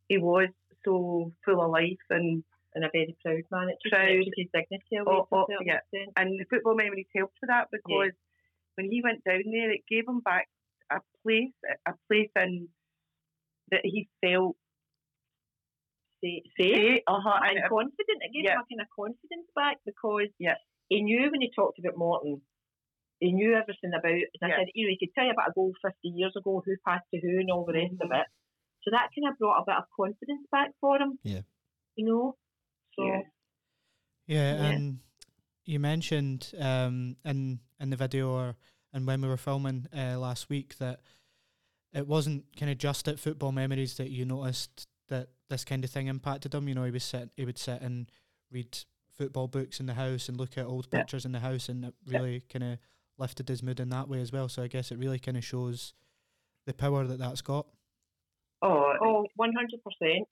he 0.10 0.18
was 0.18 0.50
so 0.84 1.32
full 1.46 1.62
of 1.64 1.72
life 1.72 2.06
and 2.10 2.44
And 2.76 2.84
a 2.84 2.90
very 2.92 3.16
proud 3.24 3.44
man. 3.52 3.70
It 3.70 3.78
took 3.82 3.94
Proud. 3.94 4.26
took 4.26 4.34
his 4.36 4.48
dignity 4.54 4.96
away 4.98 5.16
Oh, 5.16 5.28
oh, 5.32 5.46
yeah. 5.66 5.78
extent. 5.80 6.12
and 6.18 6.38
the 6.40 6.46
football 6.50 6.76
memories 6.76 7.08
helped 7.16 7.38
with 7.42 7.48
that 7.50 7.70
because 7.72 8.12
when 8.76 8.92
he 8.92 9.02
went 9.02 9.24
down 9.24 9.44
there, 9.50 9.72
it 9.72 9.88
gave 9.90 10.06
him 10.08 10.20
back 10.20 10.50
a 10.92 11.00
place, 11.24 11.56
a 11.88 11.94
place 12.10 12.30
in 12.36 12.68
that 13.72 13.82
he 13.86 14.10
felt 14.22 14.58
Say, 16.24 16.44
safe, 16.60 17.02
uh-huh, 17.08 17.40
and 17.44 17.60
and, 17.60 17.70
confident. 17.70 18.20
It 18.22 18.34
gave 18.34 18.46
yeah. 18.46 18.54
him 18.56 18.62
a 18.64 18.68
kind 18.70 18.82
of 18.82 18.88
confidence 18.96 19.48
back 19.56 19.78
because 19.86 20.30
Yeah. 20.40 20.56
he 20.90 21.02
knew 21.02 21.30
when 21.32 21.42
he 21.42 21.52
talked 21.56 21.78
about 21.80 21.98
Morton, 21.98 22.42
he 23.26 23.34
knew 23.34 23.54
everything 23.56 23.92
about. 23.98 24.12
As 24.14 24.42
I 24.42 24.48
Yeah. 24.50 24.58
said, 24.60 24.68
you 24.76 24.86
know, 24.86 24.92
he 24.94 25.00
could 25.02 25.14
tell 25.16 25.26
you 25.26 25.32
about 25.32 25.50
a 25.50 25.54
goal 25.54 25.74
50 25.82 26.08
years 26.10 26.34
ago, 26.36 26.62
who 26.66 26.76
passed 26.86 27.06
to 27.14 27.20
who, 27.20 27.40
and 27.40 27.52
all 27.52 27.66
the 27.66 27.74
rest 27.74 27.94
of 28.02 28.10
Mhm. 28.10 28.22
it. 28.22 28.28
So 28.84 28.92
that 28.92 29.10
kind 29.16 29.28
of 29.32 29.38
brought 29.40 29.62
a 29.62 29.66
bit 29.66 29.76
of 29.78 29.90
confidence 29.96 30.46
back 30.52 30.70
for 30.80 30.98
him. 31.02 31.18
Yeah. 31.24 31.42
You 31.96 32.06
know. 32.06 32.38
So 32.96 33.04
Yeah. 33.06 33.22
Yeah, 34.28 34.54
Yeah. 34.56 34.70
and 34.70 35.00
you 35.66 35.80
mentioned 35.80 36.54
um, 36.60 37.18
in 37.26 37.60
in 37.80 37.90
the 37.90 37.96
video 37.98 38.30
or 38.32 38.56
and 38.94 39.06
when 39.06 39.22
we 39.22 39.28
were 39.28 39.38
filming 39.38 39.88
uh, 39.94 40.18
last 40.18 40.50
week 40.50 40.78
that 40.78 41.02
it 41.94 42.08
wasn't 42.08 42.46
kind 42.58 42.72
of 42.72 42.78
just 42.78 43.08
at 43.08 43.20
football 43.20 43.52
memories 43.52 43.98
that 43.98 44.10
you 44.10 44.26
noticed 44.26 44.88
that 45.08 45.30
this 45.50 45.64
kind 45.66 45.84
of 45.84 45.90
thing 45.92 46.08
impacted 46.08 46.54
him. 46.54 46.68
You 46.68 46.76
know, 46.76 46.84
he 46.86 46.92
was 46.92 47.04
sit, 47.04 47.30
he 47.36 47.46
would 47.46 47.58
sit 47.58 47.82
and 47.82 48.10
read 48.52 48.78
football 49.18 49.48
books 49.48 49.80
in 49.80 49.86
the 49.86 49.94
house 49.94 50.28
and 50.30 50.38
look 50.38 50.58
at 50.58 50.66
old 50.66 50.88
Yeah. 50.92 51.00
pictures 51.00 51.26
in 51.26 51.32
the 51.32 51.40
house, 51.40 51.70
and 51.70 51.86
it 51.86 51.94
Yeah. 52.06 52.20
really 52.20 52.42
kind 52.42 52.64
of 52.64 52.80
lifted 53.18 53.48
his 53.48 53.64
mood 53.64 53.80
in 53.80 53.90
that 53.90 54.10
way 54.10 54.22
as 54.22 54.32
well. 54.32 54.50
So 54.50 54.64
I 54.64 54.68
guess 54.68 54.92
it 54.92 55.00
really 55.00 55.20
kind 55.20 55.38
of 55.38 55.44
shows 55.44 55.94
the 56.66 56.74
power 56.74 57.06
that 57.06 57.20
that's 57.20 57.42
got. 57.42 57.68
oh, 58.62 58.94
oh, 59.02 59.26
100 59.36 59.80
percent. 59.84 60.28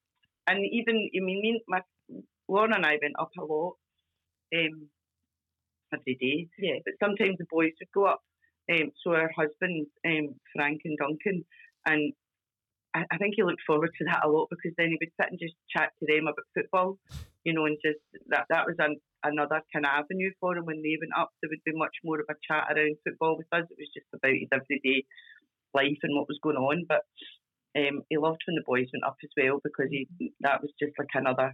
and 0.47 0.59
even 0.71 1.09
I 1.15 1.19
mean, 1.19 1.41
me, 1.41 1.63
my 1.67 1.81
Lauren 2.47 2.73
and 2.73 2.85
I 2.85 2.97
went 3.01 3.15
up 3.19 3.31
a 3.39 3.43
lot 3.43 3.75
um, 4.55 4.89
every 5.93 6.17
day. 6.19 6.47
Yeah. 6.57 6.79
But 6.85 6.95
sometimes 7.01 7.37
the 7.37 7.45
boys 7.49 7.71
would 7.79 7.91
go 7.93 8.05
up. 8.05 8.21
Um, 8.71 8.91
so 9.03 9.11
our 9.11 9.29
husbands, 9.35 9.89
um, 10.05 10.35
Frank 10.55 10.81
and 10.85 10.97
Duncan, 10.97 11.43
and 11.85 12.13
I, 12.95 13.03
I 13.11 13.17
think 13.17 13.33
he 13.35 13.43
looked 13.43 13.63
forward 13.67 13.91
to 13.97 14.05
that 14.05 14.25
a 14.25 14.29
lot 14.29 14.47
because 14.49 14.71
then 14.77 14.87
he 14.87 14.97
would 14.99 15.11
sit 15.19 15.31
and 15.31 15.39
just 15.39 15.55
chat 15.75 15.91
to 15.99 16.05
them 16.07 16.27
about 16.27 16.45
football, 16.55 16.97
you 17.43 17.53
know, 17.53 17.65
and 17.65 17.77
just 17.83 17.99
that 18.27 18.45
that 18.49 18.65
was 18.65 18.75
an, 18.79 18.97
another 19.23 19.61
kind 19.73 19.85
of 19.85 19.91
avenue 19.91 20.31
for 20.39 20.55
him 20.57 20.65
when 20.65 20.81
they 20.81 20.97
went 20.99 21.15
up. 21.17 21.31
There 21.41 21.49
would 21.49 21.63
be 21.65 21.73
much 21.77 21.95
more 22.03 22.19
of 22.19 22.27
a 22.29 22.35
chat 22.47 22.67
around 22.71 22.97
football 23.03 23.37
with 23.37 23.47
us. 23.51 23.67
It 23.69 23.77
was 23.79 23.91
just 23.93 24.07
about 24.13 24.33
his 24.35 24.49
everyday 24.51 25.05
life 25.73 25.99
and 26.03 26.15
what 26.15 26.27
was 26.27 26.39
going 26.43 26.57
on. 26.57 26.85
But 26.87 27.03
um, 27.75 28.03
he 28.09 28.17
loved 28.17 28.41
when 28.47 28.55
the 28.55 28.65
boys 28.65 28.87
went 28.93 29.05
up 29.05 29.17
as 29.23 29.31
well 29.37 29.59
because 29.63 29.89
he 29.91 30.07
that 30.41 30.61
was 30.61 30.71
just 30.79 30.93
like 30.99 31.11
another 31.15 31.53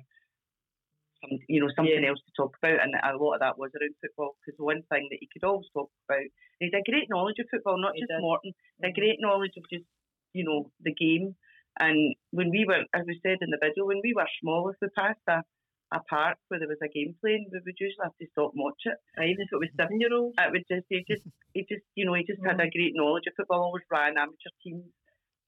some, 1.22 1.40
you 1.48 1.60
know, 1.62 1.70
something 1.76 2.04
Yeah. 2.04 2.10
else 2.10 2.22
to 2.26 2.32
talk 2.36 2.56
about, 2.62 2.80
and 2.82 2.96
a 2.96 3.18
lot 3.18 3.36
of 3.36 3.40
that 3.42 3.58
was 3.58 3.72
around 3.76 3.96
football. 4.02 4.36
Because 4.46 4.58
one 4.60 4.84
thing 4.92 5.08
that 5.10 5.20
he 5.20 5.28
could 5.32 5.44
always 5.44 5.68
talk 5.74 5.92
about, 6.08 6.26
he's 6.60 6.74
a 6.74 6.84
great 6.90 7.10
knowledge 7.10 7.40
of 7.40 7.48
football, 7.52 7.78
not 7.80 7.96
He 7.96 8.02
just 8.02 8.12
did. 8.12 8.22
Morton, 8.22 8.54
a 8.84 8.92
great 8.92 9.20
knowledge 9.20 9.56
of 9.58 9.64
just, 9.72 9.86
you 10.34 10.44
know, 10.44 10.72
the 10.82 10.94
game. 10.94 11.36
And 11.80 12.16
when 12.32 12.50
we 12.50 12.66
were, 12.68 12.84
as 12.94 13.06
we 13.08 13.20
said 13.24 13.40
in 13.42 13.52
the 13.52 13.60
video, 13.62 13.86
when 13.86 14.02
we 14.04 14.14
were 14.16 14.28
small, 14.42 14.70
if 14.70 14.78
we 14.82 14.90
passed 14.98 15.20
a, 15.28 15.44
a 15.92 16.00
park 16.10 16.38
where 16.50 16.60
there 16.60 16.70
was 16.70 16.78
a 16.84 16.88
game 16.88 17.16
playing, 17.22 17.48
we 17.52 17.60
would 17.66 17.80
usually 17.80 18.04
have 18.04 18.16
to 18.22 18.28
stop 18.32 18.52
and 18.54 18.62
watch 18.64 18.82
it. 18.86 18.98
Even 19.18 19.42
if 19.42 19.50
it 19.52 19.58
was 19.58 19.70
seven 19.76 20.00
year 20.00 20.14
olds. 20.14 20.36
It 20.38 20.52
would 20.52 20.66
just, 20.70 20.86
he 20.90 21.04
just, 21.10 21.26
he 21.54 21.62
just, 21.68 21.84
you 21.96 22.06
know, 22.06 22.14
he 22.14 22.24
just 22.24 22.42
had 22.46 22.62
a 22.62 22.70
great 22.70 22.94
knowledge 22.94 23.26
of 23.28 23.34
football. 23.36 23.64
Always 23.64 23.84
ran 23.92 24.18
amateur 24.18 24.54
teams, 24.64 24.86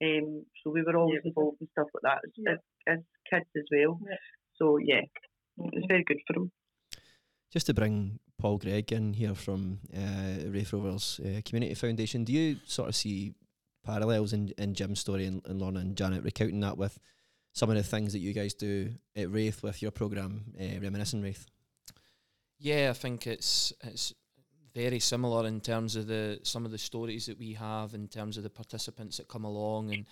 um, 0.02 0.44
so 0.62 0.70
we 0.70 0.82
were 0.82 0.96
always 0.96 1.20
Yeah. 1.22 1.28
involved 1.30 1.58
in 1.60 1.68
stuff 1.70 1.86
like 1.94 2.02
that 2.02 2.20
as, 2.26 2.32
Yeah. 2.36 2.52
as, 2.52 2.98
as 2.98 3.00
kids 3.30 3.50
as 3.56 3.64
well. 3.70 4.00
Yeah. 4.08 4.16
So 4.56 4.78
yeah, 4.78 5.02
it 5.06 5.74
was 5.74 5.84
very 5.88 6.04
good 6.04 6.18
for 6.26 6.34
him. 6.36 6.50
Just 7.52 7.66
to 7.66 7.74
bring 7.74 8.18
Paul 8.38 8.58
Greig 8.58 8.90
in 8.92 9.12
here 9.12 9.34
from 9.34 9.80
uh, 9.94 10.48
Raith 10.50 10.72
Rovers 10.72 11.20
uh, 11.24 11.40
Community 11.44 11.74
Foundation, 11.74 12.24
do 12.24 12.32
you 12.32 12.56
sort 12.64 12.88
of 12.88 12.96
see 12.96 13.34
parallels 13.84 14.32
in, 14.32 14.52
in 14.58 14.74
Jim's 14.74 15.00
story 15.00 15.26
and, 15.26 15.42
and 15.46 15.60
Lorna 15.60 15.80
and 15.80 15.96
Janet 15.96 16.24
recounting 16.24 16.60
that 16.60 16.78
with 16.78 16.98
some 17.52 17.70
of 17.70 17.76
the 17.76 17.82
things 17.82 18.12
that 18.12 18.20
you 18.20 18.32
guys 18.32 18.54
do 18.54 18.90
at 19.14 19.30
Raith 19.30 19.62
with 19.62 19.82
your 19.82 19.90
programme, 19.90 20.44
uh, 20.60 20.80
Reminiscing 20.80 21.22
Raith? 21.22 21.46
Yeah, 22.58 22.90
I 22.90 22.92
think 22.92 23.26
it's 23.26 23.72
it's 23.82 24.14
very 24.74 25.00
similar 25.00 25.46
in 25.46 25.60
terms 25.60 25.96
of 25.96 26.06
the 26.06 26.40
some 26.42 26.64
of 26.64 26.70
the 26.70 26.78
stories 26.78 27.26
that 27.26 27.38
we 27.38 27.52
have 27.54 27.94
in 27.94 28.08
terms 28.08 28.36
of 28.36 28.42
the 28.42 28.50
participants 28.50 29.18
that 29.18 29.28
come 29.28 29.44
along 29.44 29.92
and 29.92 30.06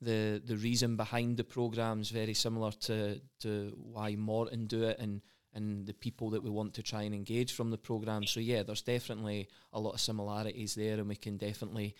the 0.00 0.42
the 0.44 0.56
reason 0.56 0.96
behind 0.96 1.36
the 1.36 1.44
program's 1.44 2.10
very 2.10 2.34
similar 2.34 2.72
to 2.72 3.20
to 3.40 3.72
why 3.76 4.16
Morton 4.16 4.66
do 4.66 4.82
it 4.84 4.98
and 4.98 5.22
and 5.54 5.86
the 5.86 5.94
people 5.94 6.30
that 6.30 6.42
we 6.42 6.50
want 6.50 6.74
to 6.74 6.82
try 6.82 7.02
and 7.02 7.14
engage 7.14 7.52
from 7.52 7.70
the 7.70 7.78
program. 7.78 8.24
So 8.24 8.40
yeah, 8.40 8.62
there's 8.62 8.82
definitely 8.82 9.48
a 9.72 9.78
lot 9.78 9.92
of 9.92 10.00
similarities 10.00 10.74
there, 10.74 10.94
and 10.94 11.08
we 11.08 11.16
can 11.16 11.36
definitely 11.36 11.94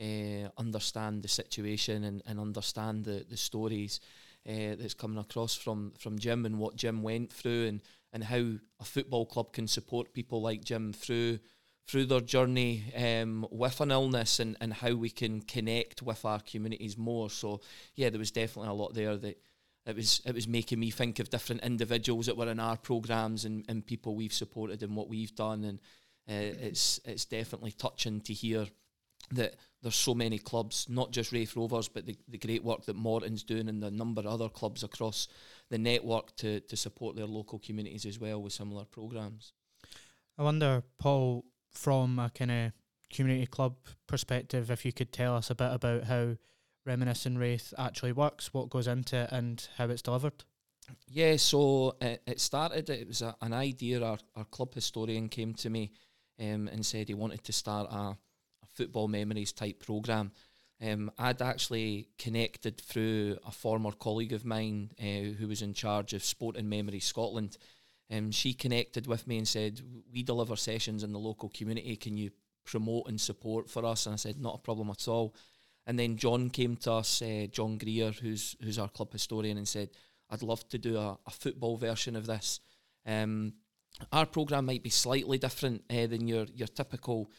uh, 0.00 0.48
understand 0.56 1.22
the 1.22 1.28
situation 1.28 2.04
and, 2.04 2.22
and 2.26 2.40
understand 2.40 3.04
the 3.04 3.24
the 3.28 3.36
stories 3.36 4.00
uh, 4.48 4.76
that's 4.78 4.94
coming 4.94 5.18
across 5.18 5.54
from 5.54 5.92
from 5.98 6.18
Jim 6.18 6.46
and 6.46 6.58
what 6.58 6.76
Jim 6.76 7.02
went 7.02 7.32
through 7.32 7.66
and 7.66 7.80
and 8.12 8.24
how 8.24 8.52
a 8.80 8.84
football 8.84 9.26
club 9.26 9.52
can 9.52 9.66
support 9.66 10.12
people 10.12 10.40
like 10.40 10.64
Jim 10.64 10.92
through 10.92 11.38
through 11.86 12.06
their 12.06 12.20
journey 12.20 12.84
um, 12.96 13.46
with 13.50 13.80
an 13.80 13.90
illness 13.90 14.40
and, 14.40 14.56
and 14.60 14.72
how 14.72 14.94
we 14.94 15.10
can 15.10 15.42
connect 15.42 16.00
with 16.00 16.24
our 16.24 16.40
communities 16.40 16.96
more. 16.96 17.28
So 17.28 17.60
yeah, 17.94 18.08
there 18.08 18.18
was 18.18 18.30
definitely 18.30 18.70
a 18.70 18.74
lot 18.74 18.94
there 18.94 19.16
that 19.16 19.38
it 19.86 19.96
was 19.96 20.22
it 20.24 20.34
was 20.34 20.48
making 20.48 20.80
me 20.80 20.90
think 20.90 21.18
of 21.18 21.30
different 21.30 21.62
individuals 21.62 22.26
that 22.26 22.36
were 22.36 22.48
in 22.48 22.60
our 22.60 22.76
programs 22.76 23.44
and, 23.44 23.64
and 23.68 23.86
people 23.86 24.14
we've 24.14 24.32
supported 24.32 24.82
and 24.82 24.96
what 24.96 25.08
we've 25.08 25.34
done 25.34 25.64
and 25.64 25.78
uh, 26.28 26.56
it's 26.66 27.00
it's 27.04 27.26
definitely 27.26 27.72
touching 27.72 28.20
to 28.22 28.32
hear 28.32 28.66
that 29.32 29.56
there's 29.82 29.94
so 29.94 30.14
many 30.14 30.38
clubs, 30.38 30.86
not 30.88 31.10
just 31.10 31.32
Raith 31.32 31.56
Rovers, 31.56 31.88
but 31.88 32.06
the, 32.06 32.16
the 32.28 32.38
great 32.38 32.64
work 32.64 32.84
that 32.86 32.96
Morton's 32.96 33.42
doing 33.42 33.68
and 33.68 33.82
the 33.82 33.90
number 33.90 34.20
of 34.20 34.26
other 34.26 34.48
clubs 34.48 34.82
across 34.82 35.28
the 35.70 35.78
network 35.78 36.34
to, 36.36 36.60
to 36.60 36.76
support 36.76 37.16
their 37.16 37.26
local 37.26 37.58
communities 37.58 38.06
as 38.06 38.18
well 38.18 38.40
with 38.40 38.52
similar 38.52 38.84
programs. 38.84 39.52
I 40.38 40.42
wonder, 40.42 40.82
Paul, 40.98 41.44
from 41.70 42.18
a 42.18 42.30
kind 42.30 42.50
of 42.50 42.72
community 43.12 43.46
club 43.46 43.76
perspective, 44.06 44.70
if 44.70 44.84
you 44.84 44.92
could 44.92 45.12
tell 45.12 45.36
us 45.36 45.50
a 45.50 45.54
bit 45.54 45.72
about 45.72 46.04
how 46.04 46.36
Reminiscing 46.86 47.38
Raith 47.38 47.72
actually 47.78 48.12
works, 48.12 48.52
what 48.52 48.70
goes 48.70 48.86
into 48.86 49.16
it, 49.16 49.32
and 49.32 49.66
how 49.76 49.88
it's 49.88 50.02
delivered. 50.02 50.44
Yeah, 51.08 51.36
so 51.36 51.96
it, 52.00 52.22
it 52.26 52.40
started, 52.40 52.90
it 52.90 53.08
was 53.08 53.22
a, 53.22 53.34
an 53.40 53.52
idea. 53.52 54.02
Our, 54.02 54.18
our 54.36 54.44
club 54.44 54.74
historian 54.74 55.28
came 55.28 55.54
to 55.54 55.70
me 55.70 55.92
um, 56.38 56.68
and 56.68 56.84
said 56.84 57.08
he 57.08 57.14
wanted 57.14 57.42
to 57.44 57.52
start 57.52 57.90
a 57.90 58.16
football 58.74 59.08
memories 59.08 59.52
type 59.52 59.80
programme. 59.84 60.32
Um, 60.82 61.10
I'd 61.18 61.40
actually 61.40 62.08
connected 62.18 62.80
through 62.80 63.38
a 63.46 63.50
former 63.50 63.92
colleague 63.92 64.32
of 64.32 64.44
mine 64.44 64.90
uh, 65.00 65.34
who 65.38 65.48
was 65.48 65.62
in 65.62 65.72
charge 65.72 66.12
of 66.12 66.24
Sport 66.24 66.56
and 66.56 66.68
Memory 66.68 67.00
Scotland. 67.00 67.56
Um, 68.10 68.30
she 68.30 68.52
connected 68.52 69.06
with 69.06 69.26
me 69.26 69.38
and 69.38 69.48
said, 69.48 69.80
We 70.12 70.22
deliver 70.22 70.56
sessions 70.56 71.02
in 71.02 71.12
the 71.12 71.18
local 71.18 71.48
community. 71.48 71.96
Can 71.96 72.16
you 72.16 72.30
promote 72.64 73.08
and 73.08 73.20
support 73.20 73.70
for 73.70 73.84
us? 73.84 74.06
And 74.06 74.14
I 74.14 74.16
said, 74.16 74.40
Not 74.40 74.56
a 74.56 74.62
problem 74.62 74.90
at 74.90 75.08
all. 75.08 75.34
And 75.86 75.98
then 75.98 76.16
John 76.16 76.50
came 76.50 76.76
to 76.78 76.92
us, 76.92 77.22
uh, 77.22 77.46
John 77.50 77.78
Greer, 77.78 78.10
who's 78.10 78.56
who's 78.62 78.78
our 78.78 78.88
club 78.88 79.12
historian, 79.12 79.58
and 79.58 79.68
said, 79.68 79.90
I'd 80.30 80.42
love 80.42 80.68
to 80.70 80.78
do 80.78 80.96
a, 80.96 81.18
a 81.26 81.30
football 81.30 81.76
version 81.76 82.16
of 82.16 82.26
this. 82.26 82.60
Um, 83.06 83.54
our 84.12 84.26
programme 84.26 84.66
might 84.66 84.82
be 84.82 84.90
slightly 84.90 85.38
different 85.38 85.84
uh, 85.90 86.06
than 86.06 86.26
your, 86.26 86.46
your 86.54 86.66
typical 86.68 87.30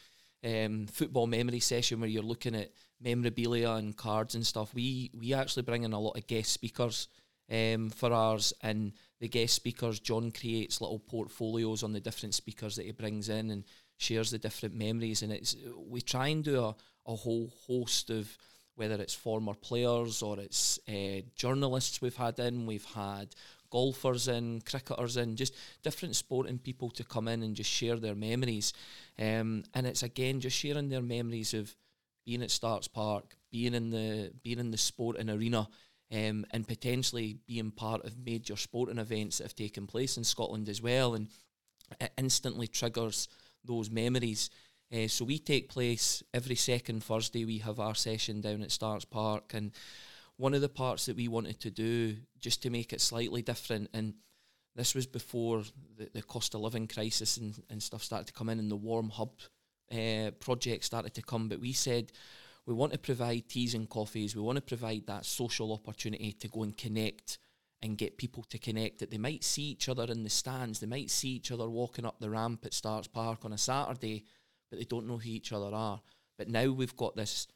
um, 0.44 0.86
football 0.86 1.26
memory 1.26 1.60
session 1.60 2.00
where 2.00 2.08
you're 2.08 2.22
looking 2.22 2.54
at 2.54 2.70
memorabilia 3.00 3.70
and 3.70 3.96
cards 3.96 4.34
and 4.34 4.46
stuff. 4.46 4.74
We 4.74 5.10
we 5.18 5.34
actually 5.34 5.62
bring 5.62 5.84
in 5.84 5.92
a 5.92 6.00
lot 6.00 6.16
of 6.16 6.26
guest 6.26 6.52
speakers 6.52 7.08
um, 7.50 7.90
for 7.90 8.12
ours, 8.12 8.52
and 8.62 8.92
the 9.20 9.28
guest 9.28 9.54
speakers. 9.54 10.00
John 10.00 10.30
creates 10.30 10.80
little 10.80 10.98
portfolios 10.98 11.82
on 11.82 11.92
the 11.92 12.00
different 12.00 12.34
speakers 12.34 12.76
that 12.76 12.86
he 12.86 12.92
brings 12.92 13.28
in 13.28 13.50
and 13.50 13.64
shares 13.98 14.30
the 14.30 14.38
different 14.38 14.74
memories. 14.74 15.22
And 15.22 15.32
it's 15.32 15.56
we 15.76 16.00
try 16.00 16.28
and 16.28 16.44
do 16.44 16.62
a, 16.62 16.76
a 17.06 17.16
whole 17.16 17.52
host 17.66 18.10
of 18.10 18.36
whether 18.74 18.96
it's 18.96 19.14
former 19.14 19.54
players 19.54 20.22
or 20.22 20.38
it's 20.38 20.78
uh, 20.88 21.22
journalists 21.34 22.02
we've 22.02 22.16
had 22.16 22.38
in, 22.38 22.66
we've 22.66 22.84
had 22.84 23.34
golfers 23.70 24.28
in, 24.28 24.60
cricketers 24.62 25.16
in, 25.16 25.36
just 25.36 25.54
different 25.82 26.16
sporting 26.16 26.58
people 26.58 26.90
to 26.90 27.04
come 27.04 27.28
in 27.28 27.42
and 27.42 27.56
just 27.56 27.70
share 27.70 27.96
their 27.96 28.14
memories. 28.14 28.72
Um, 29.18 29.64
and 29.74 29.86
it's 29.86 30.02
again 30.02 30.40
just 30.40 30.56
sharing 30.56 30.88
their 30.88 31.02
memories 31.02 31.54
of 31.54 31.74
being 32.24 32.42
at 32.42 32.50
Starks 32.50 32.88
Park, 32.88 33.36
being 33.50 33.74
in 33.74 33.90
the 33.90 34.32
being 34.42 34.58
in 34.58 34.70
the 34.70 34.78
sporting 34.78 35.30
arena, 35.30 35.68
um, 36.12 36.44
and 36.50 36.66
potentially 36.66 37.38
being 37.46 37.70
part 37.70 38.04
of 38.04 38.18
major 38.18 38.56
sporting 38.56 38.98
events 38.98 39.38
that 39.38 39.44
have 39.44 39.54
taken 39.54 39.86
place 39.86 40.16
in 40.16 40.24
Scotland 40.24 40.68
as 40.68 40.82
well. 40.82 41.14
And 41.14 41.28
it 42.00 42.12
instantly 42.18 42.66
triggers 42.66 43.28
those 43.64 43.90
memories. 43.90 44.50
Uh, 44.92 45.08
so 45.08 45.24
we 45.24 45.38
take 45.38 45.68
place 45.68 46.22
every 46.32 46.54
second 46.54 47.02
Thursday. 47.02 47.44
We 47.44 47.58
have 47.58 47.80
our 47.80 47.94
session 47.94 48.40
down 48.40 48.62
at 48.62 48.70
Starks 48.70 49.04
Park, 49.04 49.52
and 49.54 49.72
one 50.36 50.54
of 50.54 50.60
the 50.60 50.68
parts 50.68 51.06
that 51.06 51.16
we 51.16 51.28
wanted 51.28 51.60
to 51.60 51.70
do 51.70 52.16
just 52.38 52.62
to 52.62 52.70
make 52.70 52.92
it 52.92 53.00
slightly 53.00 53.42
different, 53.42 53.88
and 53.94 54.14
this 54.74 54.94
was 54.94 55.06
before 55.06 55.62
the, 55.96 56.10
the 56.12 56.22
cost 56.22 56.54
of 56.54 56.60
living 56.60 56.86
crisis 56.86 57.38
and, 57.38 57.62
and 57.70 57.82
stuff 57.82 58.02
started 58.02 58.26
to 58.26 58.32
come 58.32 58.48
in, 58.48 58.58
and 58.58 58.70
the 58.70 58.76
warm 58.76 59.10
hub 59.10 59.32
uh, 59.92 60.30
project 60.40 60.84
started 60.84 61.14
to 61.14 61.22
come. 61.22 61.48
But 61.48 61.60
we 61.60 61.72
said 61.72 62.12
we 62.66 62.74
want 62.74 62.92
to 62.92 62.98
provide 62.98 63.48
teas 63.48 63.74
and 63.74 63.88
coffees. 63.88 64.34
We 64.34 64.42
want 64.42 64.56
to 64.56 64.62
provide 64.62 65.06
that 65.06 65.24
social 65.24 65.72
opportunity 65.72 66.32
to 66.32 66.48
go 66.48 66.64
and 66.64 66.76
connect 66.76 67.38
and 67.82 67.98
get 67.98 68.18
people 68.18 68.42
to 68.44 68.58
connect 68.58 68.98
that 68.98 69.10
they 69.10 69.18
might 69.18 69.44
see 69.44 69.62
each 69.62 69.88
other 69.88 70.04
in 70.04 70.24
the 70.24 70.30
stands, 70.30 70.80
they 70.80 70.86
might 70.86 71.10
see 71.10 71.30
each 71.30 71.52
other 71.52 71.68
walking 71.68 72.06
up 72.06 72.18
the 72.18 72.30
ramp 72.30 72.64
at 72.64 72.74
Starks 72.74 73.06
Park 73.06 73.44
on 73.44 73.52
a 73.52 73.58
Saturday, 73.58 74.24
but 74.70 74.78
they 74.78 74.84
don't 74.84 75.06
know 75.06 75.18
who 75.18 75.28
each 75.28 75.52
other 75.52 75.74
are. 75.74 76.00
But 76.38 76.48
now 76.48 76.70
we've 76.70 76.96
got 76.96 77.16
this 77.16 77.46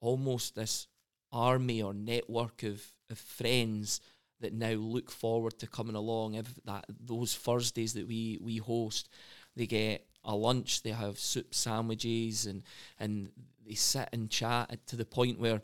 almost 0.00 0.54
this 0.54 0.88
army 1.36 1.82
or 1.82 1.92
network 1.92 2.62
of, 2.62 2.82
of 3.10 3.18
friends 3.18 4.00
that 4.40 4.52
now 4.52 4.72
look 4.72 5.10
forward 5.10 5.58
to 5.58 5.66
coming 5.66 5.94
along. 5.94 6.34
If 6.34 6.54
that 6.64 6.84
those 6.88 7.34
Thursdays 7.34 7.94
that 7.94 8.06
we 8.06 8.38
we 8.40 8.56
host, 8.56 9.08
they 9.54 9.66
get 9.66 10.06
a 10.24 10.34
lunch, 10.34 10.82
they 10.82 10.90
have 10.90 11.18
soup 11.18 11.54
sandwiches, 11.54 12.46
and 12.46 12.62
and 12.98 13.30
they 13.66 13.74
sit 13.74 14.08
and 14.12 14.30
chat 14.30 14.86
to 14.86 14.96
the 14.96 15.04
point 15.04 15.38
where 15.38 15.62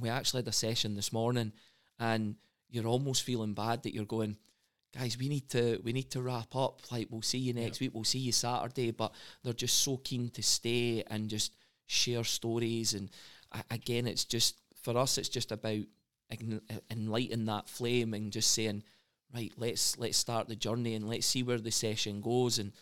we 0.00 0.08
actually 0.08 0.38
had 0.38 0.48
a 0.48 0.52
session 0.52 0.94
this 0.94 1.12
morning, 1.12 1.52
and 1.98 2.36
you're 2.70 2.86
almost 2.86 3.22
feeling 3.22 3.54
bad 3.54 3.82
that 3.82 3.94
you're 3.94 4.04
going 4.04 4.36
guys, 4.94 5.16
we 5.18 5.28
need 5.28 5.48
to 5.50 5.80
we 5.84 5.92
need 5.92 6.10
to 6.10 6.22
wrap 6.22 6.54
up. 6.54 6.80
Like 6.90 7.08
we'll 7.10 7.22
see 7.22 7.38
you 7.38 7.52
next 7.52 7.80
week, 7.80 7.92
we'll 7.94 8.04
see 8.04 8.18
you 8.18 8.32
Saturday. 8.32 8.90
But 8.90 9.12
they're 9.42 9.52
just 9.52 9.78
so 9.82 9.96
keen 9.98 10.30
to 10.30 10.42
stay 10.42 11.02
and 11.06 11.28
just 11.28 11.54
share 11.86 12.24
stories. 12.24 12.94
And 12.94 13.10
again, 13.70 14.06
it's 14.06 14.24
just 14.24 14.61
for 14.82 14.96
us, 14.98 15.18
it's 15.18 15.28
just 15.28 15.52
about 15.52 15.80
enlightening 16.90 17.46
that 17.46 17.68
flame 17.68 18.14
and 18.14 18.32
just 18.32 18.52
saying, 18.52 18.82
right, 19.34 19.52
let's 19.56 19.98
let's 19.98 20.16
start 20.18 20.48
the 20.48 20.56
journey 20.56 20.94
and 20.94 21.08
let's 21.08 21.26
see 21.26 21.42
where 21.42 21.58
the 21.58 21.70
session 21.70 22.20
goes. 22.20 22.58
And 22.58 22.72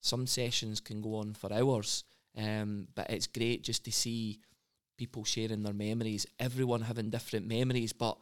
some 0.00 0.26
sessions 0.26 0.80
can 0.80 1.00
go 1.00 1.16
on 1.16 1.34
for 1.34 1.52
hours, 1.52 2.04
um, 2.36 2.88
but 2.94 3.10
it's 3.10 3.26
great 3.26 3.64
just 3.64 3.84
to 3.84 3.92
see 3.92 4.40
people 4.96 5.24
sharing 5.24 5.62
their 5.62 5.72
memories, 5.72 6.26
everyone 6.38 6.82
having 6.82 7.10
different 7.10 7.46
memories, 7.46 7.92
but 7.92 8.18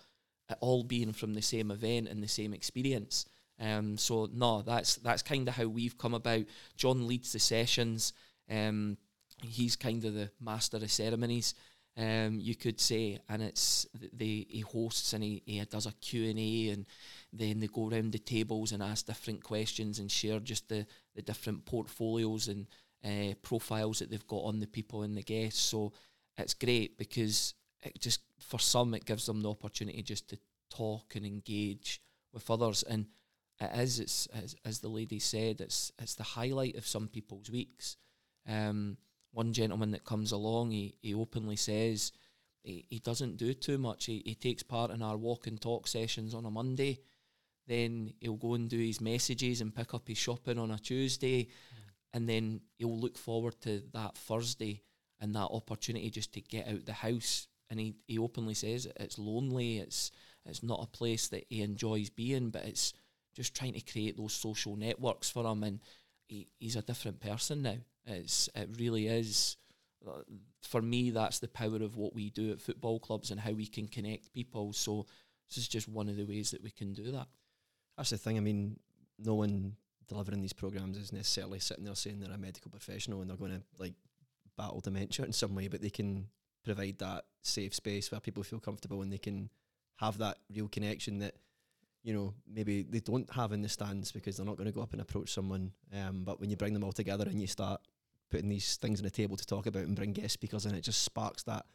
it 0.49 0.57
all 0.61 0.83
being 0.83 1.13
from 1.13 1.35
the 1.35 1.43
same 1.43 1.71
event 1.71 2.09
and 2.09 2.23
the 2.23 2.29
same 2.29 2.55
experience. 2.55 3.27
Um, 3.61 3.97
so 3.97 4.29
no, 4.33 4.63
that's 4.63 4.97
that's 4.97 5.23
kind 5.23 5.47
of 5.49 5.55
how 5.55 5.67
we've 5.67 5.99
come 5.99 6.15
about. 6.15 6.45
John 6.77 7.07
leads 7.07 7.33
the 7.33 7.39
sessions. 7.39 8.13
Um, 8.51 8.97
he's 9.43 9.77
kind 9.77 10.05
of 10.05 10.15
the 10.15 10.31
master 10.41 10.77
of 10.79 10.91
ceremonies, 10.91 11.55
um, 11.97 12.39
you 12.41 12.55
could 12.55 12.81
say, 12.81 13.19
and 13.29 13.43
it's 13.43 13.87
the 14.15 14.47
he 14.49 14.61
hosts 14.61 15.13
and 15.13 15.23
he, 15.23 15.43
he 15.45 15.61
does 15.65 15.87
a 15.87 15.93
Q 15.93 16.31
and 16.31 16.39
A, 16.39 16.69
and 16.71 16.87
then 17.33 17.61
they 17.61 17.67
go 17.67 17.89
around 17.89 18.13
the 18.13 18.19
tables 18.19 18.73
and 18.73 18.83
ask 18.83 19.07
different 19.07 19.45
questions 19.45 19.99
and 19.99 20.11
share 20.11 20.41
just 20.41 20.69
the 20.69 20.87
the 21.15 21.23
different 21.23 21.67
portfolios 21.67 22.49
and 22.49 22.67
uh, 23.05 23.35
profiles 23.43 23.99
that 23.99 24.11
they've 24.11 24.27
got 24.27 24.45
on 24.45 24.61
the 24.61 24.67
people 24.67 25.03
and 25.03 25.17
the 25.17 25.23
guests. 25.23 25.61
So 25.61 25.93
it's 26.39 26.55
great 26.55 26.97
because 26.97 27.55
it 27.83 28.01
just 28.01 28.21
for 28.39 28.59
some 28.59 28.95
it 28.95 29.05
gives 29.05 29.27
them 29.27 29.43
the 29.43 29.51
opportunity 29.51 30.03
just 30.03 30.29
to 30.31 30.39
talk 30.71 31.15
and 31.17 31.27
engage 31.27 32.01
with 32.33 32.51
others 32.51 32.83
and 32.83 33.07
it 33.61 33.71
is 33.79 34.01
it's 34.01 34.27
as, 34.29 34.57
as 34.65 34.79
the 34.81 34.89
lady 34.89 35.19
said 35.19 35.61
it's 35.61 35.93
it's 36.01 36.15
the 36.15 36.23
highlight 36.23 36.77
of 36.77 36.87
some 36.87 37.09
people's 37.09 37.51
weeks 37.51 37.97
um, 38.49 38.97
one 39.33 39.53
gentleman 39.53 39.91
that 39.91 40.05
comes 40.05 40.33
along 40.33 40.71
he, 40.71 40.97
he 41.01 41.15
openly 41.15 41.57
says 41.57 42.13
he, 42.63 42.87
he 42.89 42.99
doesn't 43.01 43.37
do 43.37 43.55
too 43.55 43.79
much. 43.79 44.07
He, 44.07 44.23
he 44.25 44.35
takes 44.35 44.63
part 44.63 44.91
in 44.91 45.03
our 45.03 45.17
walk 45.17 45.47
and 45.47 45.61
talk 45.61 45.89
sessions 45.89 46.35
on 46.35 46.45
a 46.45 46.51
monday. 46.51 47.01
Then 47.67 48.15
he'll 48.21 48.37
go 48.37 48.55
and 48.55 48.69
do 48.69 48.79
his 48.79 49.01
messages 49.01 49.61
and 49.61 49.75
pick 49.75 49.95
up 49.95 50.09
his 50.09 50.19
shopping 50.19 50.59
on 50.59 50.71
a 50.71 50.79
tuesday. 50.79 51.45
Mm. 51.45 51.49
and 52.15 52.29
then 52.29 52.61
he'll 52.79 52.99
look 52.99 53.17
forward 53.17 53.61
to 53.63 53.83
that 53.93 54.17
thursday 54.17 54.83
and 55.21 55.35
that 55.35 55.49
opportunity 55.51 56.11
just 56.11 56.33
to 56.35 56.41
get 56.41 56.69
out 56.69 56.85
the 56.85 56.93
house. 56.93 57.49
And 57.71 57.81
he, 57.81 57.95
he 58.07 58.19
openly 58.19 58.55
says 58.55 58.87
it's 58.97 59.19
lonely. 59.19 59.79
It's 59.79 60.11
it's 60.45 60.63
not 60.63 60.83
a 60.83 60.97
place 60.97 61.29
that 61.29 61.47
he 61.49 61.63
enjoys 61.63 62.11
being 62.11 62.51
but 62.51 62.65
it's 62.65 62.93
just 63.35 63.55
trying 63.55 63.73
to 63.75 63.81
create 63.81 64.17
those 64.17 64.35
social 64.35 64.77
networks 64.77 65.31
for 65.31 65.45
him. 65.45 65.63
And 65.63 65.81
he, 66.29 66.49
he's 66.59 66.77
a 66.77 66.83
different 66.83 67.21
person 67.21 67.63
now 67.63 67.79
it's 68.07 68.49
it 68.55 68.69
really 68.79 69.07
is. 69.07 69.57
For 70.63 70.83
me 70.83 71.11
that's 71.11 71.39
the 71.39 71.49
power 71.49 71.77
of 71.77 71.97
what 71.97 72.15
we 72.15 72.31
do 72.31 72.51
at 72.53 72.61
football 72.61 72.99
clubs 72.99 73.31
and 73.31 73.41
how 73.41 73.53
we 73.53 73.67
can 73.67 73.87
connect 73.87 74.33
people. 74.33 74.73
So 74.73 75.07
this 75.49 75.59
is 75.59 75.69
just 75.69 75.89
one 75.89 76.09
of 76.09 76.17
the 76.17 76.25
ways 76.25 76.51
that 76.51 76.63
we 76.63 76.71
can 76.71 76.93
do 76.93 77.13
that. 77.13 77.29
That's 77.97 78.11
the 78.11 78.19
thing. 78.19 78.37
I 78.37 78.41
mean 78.41 78.79
no 79.19 79.35
one 79.35 79.77
delivering 80.09 80.41
these 80.41 80.53
programs 80.53 80.99
is 80.99 81.13
necessarily 81.13 81.59
sitting 81.61 81.85
there 81.85 81.95
saying 81.95 82.21
they're 82.21 82.33
a 82.33 82.39
medical 82.39 82.71
professional 82.71 83.21
and 83.21 83.31
they're 83.31 83.37
going 83.37 83.53
to 83.53 83.63
like 83.79 83.95
battle 84.59 84.81
dementia 84.81 85.25
in 85.25 85.33
some 85.33 85.55
way 85.55 85.69
but 85.69 85.81
they 85.81 85.91
can 85.91 86.27
provide 86.65 86.99
that 86.99 87.25
safe 87.43 87.75
space 87.75 88.11
where 88.11 88.21
people 88.21 88.43
feel 88.43 88.61
comfortable 88.61 89.03
and 89.03 89.13
they 89.13 89.19
can 89.19 89.49
have 89.97 90.19
that 90.19 90.39
real 90.55 90.69
connection 90.69 91.19
that 91.19 91.35
you 92.03 92.13
know 92.13 92.35
maybe 92.53 92.83
they 92.83 93.01
don't 93.01 93.31
have 93.33 93.53
in 93.53 93.63
the 93.63 93.69
stands 93.69 94.13
because 94.13 94.37
they're 94.37 94.47
not 94.47 94.57
going 94.57 94.67
to 94.67 94.75
go 94.75 94.83
up 94.83 94.93
and 94.93 95.01
approach 95.01 95.33
someone. 95.33 95.73
Um, 95.95 96.25
but 96.25 96.41
when 96.41 96.51
you 96.51 96.57
bring 96.57 96.75
them 96.75 96.85
all 96.85 96.93
together 96.93 97.25
and 97.25 97.41
you 97.41 97.47
start 97.47 97.81
putting 98.33 98.49
these 98.49 98.77
things 98.77 98.99
on 98.99 99.05
the 99.05 99.11
table 99.11 99.37
to 99.37 99.47
talk 99.47 99.67
about 99.67 99.85
and 99.85 99.95
bring 99.95 100.13
guest 100.13 100.33
speakers 100.33 100.67
in, 100.67 100.75
it 100.75 100.81
just 100.83 101.03
sparks 101.03 101.45
that 101.45 101.67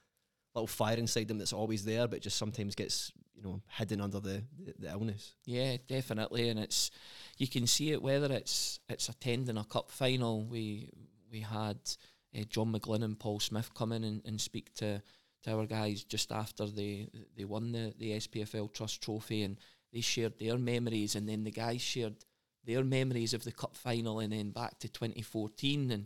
little 0.56 0.68
fire 0.68 0.98
inside 0.98 1.28
them 1.28 1.38
that's 1.38 1.54
always 1.54 1.86
there, 1.86 2.08
but 2.08 2.22
just 2.22 2.38
sometimes 2.38 2.76
gets 2.76 3.12
you 3.36 3.44
know 3.44 3.62
hidden 3.70 4.02
under 4.02 4.20
the, 4.20 4.44
the, 4.60 4.74
the 4.80 4.90
illness. 4.90 5.36
Yeah, 5.46 5.78
definitely, 5.88 6.50
and 6.50 6.60
it's 6.60 6.92
you 7.38 7.48
can 7.48 7.68
see 7.68 7.92
it 7.92 8.02
whether 8.02 8.34
it's 8.34 8.80
it's 8.90 9.08
attending 9.08 9.58
a 9.58 9.64
cup 9.64 9.92
final. 9.92 10.44
We 10.44 10.90
we 11.32 11.42
had 11.42 11.78
uh, 12.36 12.44
John 12.50 12.74
McGlynn 12.74 13.04
and 13.04 13.20
Paul 13.20 13.40
Smith 13.40 13.74
come 13.74 13.92
in 13.92 14.04
and, 14.04 14.22
and 14.26 14.42
speak 14.42 14.74
to, 14.76 15.02
to 15.44 15.52
our 15.52 15.66
guys 15.66 16.04
just 16.04 16.32
after 16.32 16.66
they 16.66 17.08
they 17.38 17.46
won 17.46 17.72
the, 17.72 17.94
the 17.98 18.12
SPFL 18.14 18.74
Trust 18.74 19.02
Trophy 19.02 19.44
and 19.44 19.58
they 19.94 20.02
shared 20.02 20.40
their 20.40 20.58
memories 20.58 21.16
and 21.16 21.30
then 21.30 21.44
the 21.44 21.52
guys 21.52 21.82
shared 21.82 22.16
their 22.66 22.84
memories 22.84 23.34
of 23.34 23.44
the 23.44 23.52
cup 23.52 23.76
final 23.76 24.20
and 24.20 24.34
then 24.34 24.50
back 24.50 24.78
to 24.80 24.90
2014 24.90 25.92
and 25.92 26.06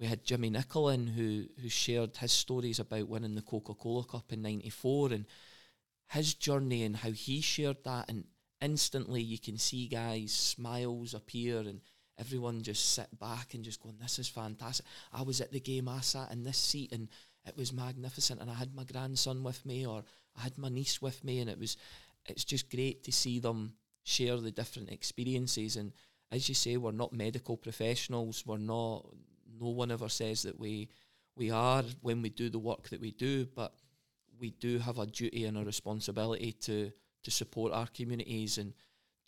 we 0.00 0.06
had 0.06 0.24
Jimmy 0.24 0.50
Nicholl 0.50 0.94
in 0.94 1.06
who 1.06 1.44
who 1.60 1.68
shared 1.68 2.16
his 2.16 2.32
stories 2.32 2.80
about 2.80 3.08
winning 3.08 3.34
the 3.34 3.42
Coca-Cola 3.42 4.04
Cup 4.04 4.32
in 4.32 4.42
94 4.42 5.12
and 5.12 5.26
his 6.08 6.34
journey 6.34 6.82
and 6.82 6.96
how 6.96 7.10
he 7.10 7.40
shared 7.40 7.84
that 7.84 8.08
and 8.08 8.24
instantly 8.60 9.22
you 9.22 9.38
can 9.38 9.58
see 9.58 9.86
guys 9.86 10.32
smiles 10.32 11.14
appear 11.14 11.58
and 11.58 11.80
everyone 12.18 12.62
just 12.62 12.94
sit 12.94 13.18
back 13.18 13.54
and 13.54 13.64
just 13.64 13.80
going, 13.80 13.96
this 14.00 14.18
is 14.18 14.28
fantastic. 14.28 14.84
I 15.12 15.22
was 15.22 15.40
at 15.40 15.52
the 15.52 15.60
game, 15.60 15.88
I 15.88 16.00
sat 16.00 16.30
in 16.30 16.44
this 16.44 16.58
seat 16.58 16.92
and 16.92 17.08
it 17.46 17.56
was 17.56 17.72
magnificent 17.72 18.40
and 18.40 18.50
I 18.50 18.54
had 18.54 18.74
my 18.74 18.84
grandson 18.84 19.42
with 19.42 19.64
me 19.64 19.86
or 19.86 20.04
I 20.36 20.42
had 20.42 20.58
my 20.58 20.68
niece 20.68 21.00
with 21.00 21.24
me 21.24 21.40
and 21.40 21.48
it 21.48 21.58
was, 21.58 21.76
it's 22.26 22.44
just 22.44 22.70
great 22.70 23.04
to 23.04 23.12
see 23.12 23.38
them 23.38 23.74
share 24.02 24.36
the 24.36 24.50
different 24.50 24.90
experiences 24.90 25.76
and 25.76 25.92
as 26.32 26.48
you 26.48 26.54
say, 26.54 26.76
we're 26.76 26.92
not 26.92 27.12
medical 27.12 27.56
professionals, 27.56 28.44
we're 28.46 28.58
not, 28.58 29.06
no 29.60 29.68
one 29.68 29.90
ever 29.90 30.08
says 30.08 30.42
that 30.42 30.58
we, 30.58 30.88
we 31.36 31.50
are 31.50 31.84
when 32.00 32.22
we 32.22 32.30
do 32.30 32.48
the 32.48 32.58
work 32.58 32.88
that 32.88 33.00
we 33.00 33.10
do, 33.12 33.46
but 33.54 33.74
we 34.38 34.50
do 34.50 34.78
have 34.78 34.98
a 34.98 35.06
duty 35.06 35.44
and 35.44 35.58
a 35.58 35.64
responsibility 35.64 36.52
to, 36.52 36.90
to 37.22 37.30
support 37.30 37.72
our 37.72 37.86
communities. 37.88 38.58
And 38.58 38.72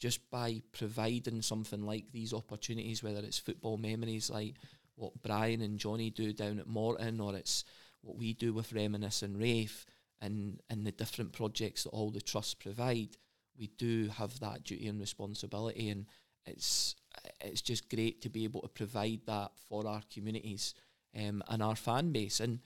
just 0.01 0.31
by 0.31 0.63
providing 0.73 1.43
something 1.43 1.83
like 1.83 2.07
these 2.13 2.33
opportunities, 2.33 3.03
whether 3.03 3.21
it's 3.21 3.39
football 3.39 3.77
memories 3.77 4.31
like 4.31 4.55
what 4.97 5.23
Brian 5.23 5.61
and 5.61 5.79
Johnny 5.79 6.11
do 6.11 6.33
down 6.33 6.59
at 6.59 6.67
Morton, 6.67 7.21
or 7.21 7.37
it's 7.37 7.65
what 8.01 8.17
we 8.17 8.33
do 8.33 8.53
with 8.53 8.73
Reminisce 8.73 9.23
and 9.23 9.39
Raith, 9.39 9.85
and, 10.21 10.61
and 10.71 10.87
the 10.87 10.93
different 10.93 11.33
projects 11.33 11.85
that 11.85 11.91
all 11.91 12.11
the 12.11 12.21
trusts 12.21 12.55
provide, 12.55 13.17
we 13.59 13.69
do 13.79 14.09
have 14.09 14.39
that 14.41 14.65
duty 14.65 14.87
and 14.87 15.01
responsibility, 15.01 15.89
and 15.89 16.07
it's 16.47 16.95
it's 17.41 17.63
just 17.63 17.91
great 17.91 18.23
to 18.23 18.29
be 18.29 18.45
able 18.45 18.61
to 18.63 18.69
provide 18.69 19.21
that 19.27 19.53
for 19.69 19.87
our 19.87 20.03
communities 20.13 20.75
um, 21.17 21.43
and 21.49 21.63
our 21.63 21.77
fan 21.77 22.13
base. 22.13 22.41
And 22.41 22.61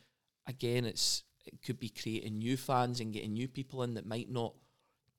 again, 0.47 0.85
it's 0.85 1.23
it 1.47 1.63
could 1.63 1.79
be 1.79 1.89
creating 1.89 2.39
new 2.39 2.57
fans 2.57 3.01
and 3.01 3.13
getting 3.13 3.33
new 3.33 3.49
people 3.49 3.83
in 3.83 3.95
that 3.95 4.07
might 4.07 4.31
not 4.31 4.55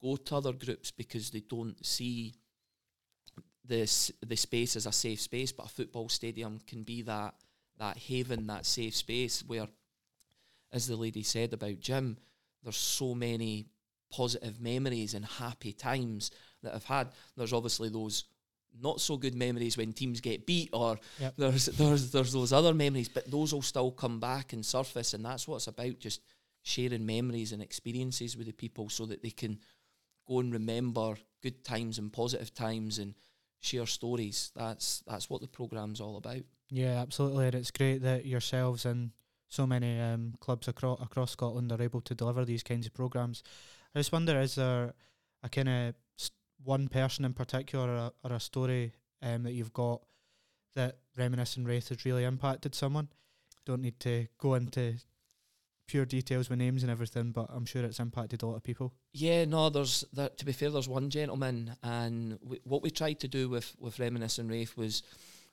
go 0.01 0.17
to 0.17 0.35
other 0.35 0.51
groups 0.53 0.91
because 0.91 1.29
they 1.29 1.39
don't 1.39 1.85
see 1.85 2.33
this 3.63 4.11
the 4.25 4.35
space 4.35 4.75
as 4.75 4.85
a 4.85 4.91
safe 4.91 5.21
space. 5.21 5.51
But 5.51 5.67
a 5.67 5.69
football 5.69 6.09
stadium 6.09 6.59
can 6.67 6.83
be 6.83 7.01
that 7.03 7.35
that 7.79 7.97
haven, 7.97 8.47
that 8.47 8.65
safe 8.65 8.95
space 8.95 9.43
where, 9.45 9.67
as 10.71 10.87
the 10.87 10.95
lady 10.95 11.23
said 11.23 11.53
about 11.53 11.79
Jim, 11.79 12.17
there's 12.63 12.77
so 12.77 13.13
many 13.13 13.67
positive 14.09 14.59
memories 14.59 15.13
and 15.13 15.25
happy 15.25 15.73
times 15.73 16.31
that 16.63 16.73
I've 16.73 16.85
had. 16.85 17.09
There's 17.35 17.53
obviously 17.53 17.89
those 17.89 18.25
not 18.79 19.01
so 19.01 19.17
good 19.17 19.35
memories 19.35 19.77
when 19.77 19.93
teams 19.93 20.21
get 20.21 20.45
beat 20.45 20.69
or 20.73 20.99
Yep. 21.19 21.33
there's 21.37 21.65
there's 21.65 22.11
there's 22.11 22.33
those 22.33 22.53
other 22.53 22.73
memories, 22.73 23.09
but 23.09 23.29
those 23.29 23.53
will 23.53 23.61
still 23.61 23.91
come 23.91 24.19
back 24.19 24.53
and 24.53 24.65
surface 24.65 25.13
and 25.13 25.25
that's 25.25 25.47
what 25.47 25.57
it's 25.57 25.67
about, 25.67 25.99
just 25.99 26.21
sharing 26.63 27.05
memories 27.05 27.53
and 27.53 27.61
experiences 27.61 28.35
with 28.35 28.47
the 28.47 28.53
people 28.53 28.89
so 28.89 29.05
that 29.05 29.21
they 29.23 29.29
can 29.29 29.59
go 30.27 30.39
and 30.39 30.51
remember 30.53 31.15
good 31.41 31.63
times 31.63 31.97
and 31.97 32.11
positive 32.11 32.53
times 32.53 32.99
and 32.99 33.15
share 33.59 33.85
stories. 33.85 34.51
That's 34.55 35.01
that's 35.07 35.29
what 35.29 35.41
the 35.41 35.47
program's 35.47 36.01
all 36.01 36.17
about. 36.17 36.41
Yeah, 36.69 37.01
absolutely, 37.01 37.45
and 37.45 37.55
it's 37.55 37.71
great 37.71 38.01
that 38.01 38.25
yourselves 38.25 38.85
and 38.85 39.11
so 39.47 39.65
many 39.65 39.99
um, 39.99 40.33
clubs 40.39 40.67
across 40.67 41.01
across 41.01 41.31
Scotland 41.31 41.71
are 41.71 41.81
able 41.81 42.01
to 42.01 42.13
deliver 42.13 42.43
these 42.43 42.63
kinds 42.63 42.85
of 42.85 42.93
programs. 42.93 43.43
I 43.95 43.99
just 43.99 44.11
wonder, 44.11 44.39
is 44.39 44.55
there 44.55 44.93
a 45.41 45.49
kind 45.49 45.69
of 45.69 45.95
one 46.63 46.87
person 46.87 47.25
in 47.25 47.33
particular, 47.33 47.87
or 47.87 47.95
a, 47.95 48.11
or 48.23 48.33
a 48.33 48.39
story 48.39 48.93
um, 49.21 49.43
that 49.43 49.53
you've 49.53 49.73
got 49.73 50.01
that 50.75 50.97
reminiscing 51.17 51.65
Raith 51.65 51.89
has 51.89 52.05
really 52.05 52.23
impacted 52.23 52.75
someone? 52.75 53.09
Don't 53.65 53.81
need 53.81 53.99
to 54.01 54.27
go 54.37 54.53
into 54.53 54.95
pure 55.87 56.05
details 56.05 56.49
with 56.49 56.59
names 56.59 56.83
and 56.83 56.91
everything, 56.91 57.31
but 57.31 57.47
I'm 57.49 57.65
sure 57.65 57.83
it's 57.83 57.99
impacted 57.99 58.43
a 58.43 58.45
lot 58.45 58.55
of 58.55 58.63
people. 58.63 58.93
Yeah, 59.13 59.45
no, 59.45 59.69
there's 59.69 60.03
that. 60.13 60.37
To 60.37 60.45
be 60.45 60.51
fair, 60.51 60.69
there's 60.69 60.87
one 60.87 61.09
gentleman, 61.09 61.75
and 61.81 62.37
we, 62.43 62.59
what 62.63 62.83
we 62.83 62.91
tried 62.91 63.19
to 63.21 63.27
do 63.27 63.49
with 63.49 63.75
with 63.79 63.99
Reminisce 63.99 64.37
and 64.37 64.49
Raith 64.49 64.77
was 64.77 65.03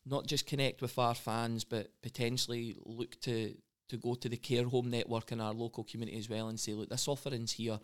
not 0.05 0.27
just 0.27 0.47
connect 0.47 0.83
with 0.83 0.99
our 0.99 1.15
fans, 1.15 1.65
but 1.65 1.89
potentially 2.03 2.77
look 2.85 3.19
to 3.23 3.55
to 3.89 3.97
go 3.97 4.15
to 4.15 4.29
the 4.29 4.37
care 4.37 4.65
home 4.65 4.91
network 4.91 5.31
in 5.33 5.41
our 5.41 5.53
local 5.53 5.85
community 5.85 6.19
as 6.19 6.29
well 6.29 6.49
and 6.49 6.59
say, 6.59 6.73
look, 6.73 6.89
this 6.89 7.09
offering's 7.09 7.53
here. 7.53 7.79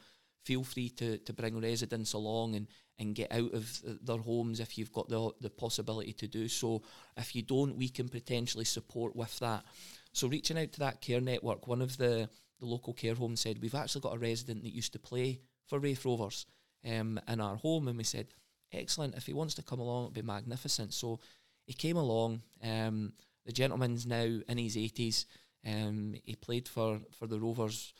Feel 0.44 0.64
free 0.64 0.88
to, 0.90 1.18
to 1.18 1.32
bring 1.32 1.60
residents 1.60 2.12
along 2.14 2.54
and, 2.54 2.66
and 2.98 3.14
get 3.14 3.32
out 3.32 3.52
of 3.52 3.82
their 4.02 4.18
homes 4.18 4.60
if 4.60 4.78
you've 4.78 4.92
got 4.92 5.08
the 5.08 5.30
the 5.40 5.50
possibility 5.50 6.12
to 6.14 6.26
do 6.26 6.48
so. 6.48 6.82
If 7.16 7.34
you 7.34 7.42
don't, 7.42 7.76
we 7.76 7.88
can 7.88 8.08
potentially 8.08 8.64
support 8.64 9.14
with 9.14 9.38
that. 9.40 9.64
So 10.12 10.28
reaching 10.28 10.58
out 10.58 10.72
to 10.72 10.80
that 10.80 11.00
care 11.00 11.20
network, 11.20 11.66
one 11.66 11.82
of 11.82 11.96
the, 11.96 12.28
the 12.58 12.66
local 12.66 12.92
care 12.92 13.14
homes 13.14 13.40
said, 13.40 13.60
we've 13.60 13.74
actually 13.74 14.00
got 14.00 14.16
a 14.16 14.18
resident 14.18 14.62
that 14.64 14.74
used 14.74 14.92
to 14.94 14.98
play 14.98 15.40
for 15.66 15.78
Raith 15.78 16.04
Rovers 16.04 16.46
um, 16.84 17.20
in 17.28 17.40
our 17.40 17.56
home. 17.56 17.88
And 17.88 17.96
we 17.96 18.04
said, 18.04 18.28
excellent, 18.72 19.14
if 19.14 19.26
he 19.26 19.32
wants 19.32 19.54
to 19.54 19.62
come 19.62 19.80
along, 19.80 20.04
it'd 20.04 20.14
be 20.14 20.22
magnificent. 20.22 20.92
So 20.94 21.20
he 21.66 21.72
came 21.72 21.96
along. 21.96 22.42
Um, 22.62 23.12
the 23.46 23.52
gentleman's 23.52 24.06
now 24.06 24.40
in 24.48 24.58
his 24.58 24.76
80s. 24.76 25.26
Um, 25.66 26.14
he 26.24 26.34
played 26.34 26.68
for, 26.68 27.00
for 27.18 27.26
the 27.26 27.38
Rovers 27.38 27.94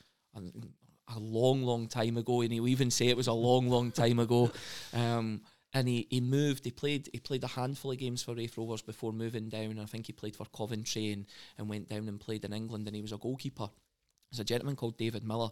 a, 1.14 1.18
long, 1.18 1.62
long 1.62 1.88
time 1.88 2.16
ago, 2.16 2.40
and 2.40 2.53
he'll 2.53 2.68
even 2.68 2.90
say 2.90 3.09
it 3.09 3.16
was 3.16 3.27
a 3.27 3.33
long, 3.33 3.68
long 3.68 3.90
time 3.92 4.18
ago. 4.18 4.51
Um, 4.92 5.42
and 5.73 5.87
he, 5.87 6.07
he 6.11 6.20
moved. 6.20 6.64
He 6.64 6.73
played 6.73 7.09
he 7.12 7.20
played 7.20 7.44
a 7.44 7.49
handful 7.49 7.92
of 7.92 7.99
games 7.99 8.23
for 8.23 8.35
Raith 8.35 8.59
Rovers 8.59 8.83
before 8.83 9.12
moving 9.12 9.49
down. 9.49 9.79
I 9.79 9.85
think 9.85 10.07
he 10.07 10.12
played 10.12 10.35
for 10.35 10.46
Coventry 10.46 11.12
and, 11.12 11.27
and 11.59 11.68
went 11.68 11.88
down 11.88 12.09
and 12.09 12.18
played 12.18 12.44
in 12.44 12.53
England. 12.53 12.88
And 12.88 12.96
he 12.96 13.03
was 13.03 13.12
a 13.12 13.18
goalkeeper. 13.18 13.68
There's 14.31 14.40
a 14.40 14.44
gentleman 14.44 14.77
called 14.77 14.99
David 14.99 15.25
Miller, 15.25 15.51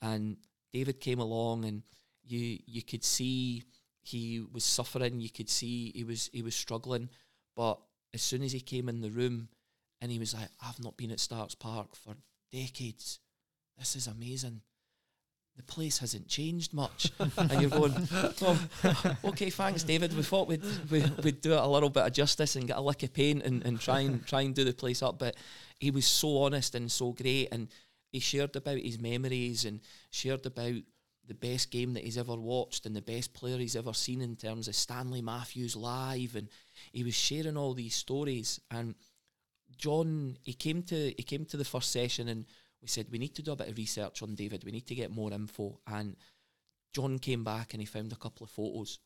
and 0.00 0.36
David 0.72 1.00
came 1.00 1.18
along, 1.18 1.64
and 1.64 1.82
you 2.24 2.58
you 2.66 2.82
could 2.82 3.04
see 3.04 3.62
he 4.02 4.44
was 4.52 4.64
suffering. 4.64 5.20
You 5.20 5.30
could 5.30 5.50
see 5.50 5.92
he 5.94 6.04
was 6.04 6.30
he 6.32 6.42
was 6.42 6.54
struggling. 6.54 7.10
But 7.56 7.78
as 8.14 8.22
soon 8.22 8.42
as 8.42 8.52
he 8.52 8.60
came 8.60 8.88
in 8.88 9.00
the 9.00 9.10
room, 9.10 9.48
and 10.00 10.10
he 10.10 10.18
was 10.18 10.34
like, 10.34 10.48
"I've 10.62 10.82
not 10.82 10.96
been 10.96 11.10
at 11.10 11.20
Starks 11.20 11.54
Park 11.54 11.96
for 11.96 12.14
decades. 12.50 13.18
This 13.78 13.96
is 13.96 14.06
amazing." 14.06 14.62
The 15.60 15.72
place 15.72 15.98
hasn't 15.98 16.26
changed 16.26 16.72
much. 16.72 17.12
and 17.36 17.60
you're 17.60 17.70
going, 17.70 17.92
okay, 19.24 19.50
thanks, 19.50 19.82
David. 19.82 20.16
We 20.16 20.22
thought 20.22 20.48
we'd, 20.48 20.64
we, 20.90 21.04
we'd 21.22 21.42
do 21.42 21.52
it 21.52 21.60
a 21.60 21.66
little 21.66 21.90
bit 21.90 22.06
of 22.06 22.12
justice 22.12 22.56
and 22.56 22.66
get 22.66 22.78
a 22.78 22.80
lick 22.80 23.02
of 23.02 23.12
paint 23.12 23.42
and, 23.44 23.64
and 23.66 23.78
try 23.78 24.00
and 24.00 24.26
try 24.26 24.40
and 24.40 24.54
do 24.54 24.64
the 24.64 24.72
place 24.72 25.02
up. 25.02 25.18
But 25.18 25.36
he 25.78 25.90
was 25.90 26.06
so 26.06 26.42
honest 26.42 26.74
and 26.74 26.90
so 26.90 27.12
great. 27.12 27.48
And 27.52 27.68
he 28.10 28.20
shared 28.20 28.56
about 28.56 28.78
his 28.78 28.98
memories 28.98 29.66
and 29.66 29.80
shared 30.10 30.46
about 30.46 30.76
the 31.26 31.34
best 31.34 31.70
game 31.70 31.92
that 31.92 32.04
he's 32.04 32.18
ever 32.18 32.36
watched 32.36 32.86
and 32.86 32.96
the 32.96 33.02
best 33.02 33.34
player 33.34 33.58
he's 33.58 33.76
ever 33.76 33.92
seen 33.92 34.22
in 34.22 34.36
terms 34.36 34.66
of 34.66 34.74
Stanley 34.74 35.20
Matthews 35.20 35.76
live. 35.76 36.36
And 36.36 36.48
he 36.90 37.04
was 37.04 37.14
sharing 37.14 37.58
all 37.58 37.74
these 37.74 37.94
stories. 37.94 38.60
And 38.70 38.94
John, 39.76 40.38
he 40.42 40.54
came 40.54 40.82
to 40.84 41.12
he 41.14 41.22
came 41.22 41.44
to 41.46 41.58
the 41.58 41.66
first 41.66 41.92
session 41.92 42.28
and 42.28 42.46
we 42.82 42.88
said 42.88 43.06
we 43.10 43.18
need 43.18 43.34
to 43.34 43.42
do 43.42 43.52
a 43.52 43.56
bit 43.56 43.68
of 43.68 43.76
research 43.76 44.22
on 44.22 44.34
David. 44.34 44.64
We 44.64 44.72
need 44.72 44.86
to 44.86 44.94
get 44.94 45.10
more 45.10 45.32
info. 45.32 45.80
And 45.86 46.16
John 46.92 47.18
came 47.18 47.44
back 47.44 47.72
and 47.72 47.80
he 47.80 47.86
found 47.86 48.12
a 48.12 48.16
couple 48.16 48.44
of 48.44 48.50
photos, 48.50 48.98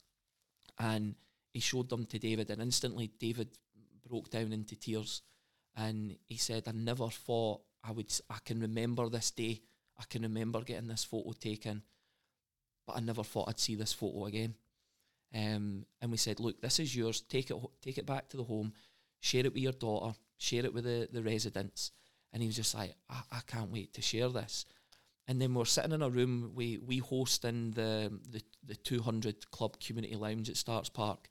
and 0.78 1.14
he 1.52 1.60
showed 1.60 1.88
them 1.88 2.06
to 2.06 2.18
David. 2.18 2.50
And 2.50 2.62
instantly, 2.62 3.10
David 3.18 3.48
broke 4.08 4.30
down 4.30 4.52
into 4.52 4.76
tears, 4.76 5.22
and 5.76 6.16
he 6.26 6.36
said, 6.36 6.68
"I 6.68 6.72
never 6.72 7.08
thought 7.08 7.62
I 7.82 7.92
would. 7.92 8.12
I 8.30 8.38
can 8.44 8.60
remember 8.60 9.08
this 9.08 9.30
day. 9.30 9.62
I 9.98 10.04
can 10.08 10.22
remember 10.22 10.62
getting 10.62 10.88
this 10.88 11.04
photo 11.04 11.32
taken, 11.32 11.82
but 12.86 12.96
I 12.96 13.00
never 13.00 13.24
thought 13.24 13.48
I'd 13.48 13.60
see 13.60 13.74
this 13.74 13.92
photo 13.92 14.26
again." 14.26 14.54
Um, 15.34 15.84
and 16.00 16.10
we 16.12 16.16
said, 16.16 16.38
"Look, 16.38 16.60
this 16.60 16.78
is 16.78 16.94
yours. 16.94 17.22
Take 17.22 17.50
it. 17.50 17.56
Take 17.82 17.98
it 17.98 18.06
back 18.06 18.28
to 18.28 18.36
the 18.36 18.44
home. 18.44 18.72
Share 19.20 19.46
it 19.46 19.52
with 19.52 19.62
your 19.62 19.72
daughter. 19.72 20.16
Share 20.38 20.64
it 20.64 20.72
with 20.72 20.84
the 20.84 21.08
the 21.10 21.22
residents." 21.22 21.90
And 22.34 22.42
he 22.42 22.48
was 22.48 22.56
just 22.56 22.74
like, 22.74 22.94
I, 23.08 23.22
I 23.30 23.40
can't 23.46 23.70
wait 23.70 23.94
to 23.94 24.02
share 24.02 24.28
this. 24.28 24.66
And 25.26 25.40
then 25.40 25.54
we're 25.54 25.64
sitting 25.64 25.92
in 25.92 26.02
a 26.02 26.10
room. 26.10 26.50
We 26.54 26.76
we 26.76 26.98
host 26.98 27.46
in 27.46 27.70
the 27.70 28.12
the 28.30 28.42
the 28.66 28.74
200 28.74 29.50
club 29.50 29.80
community 29.80 30.16
lounge 30.16 30.50
at 30.50 30.58
Starks 30.58 30.90
Park, 30.90 31.28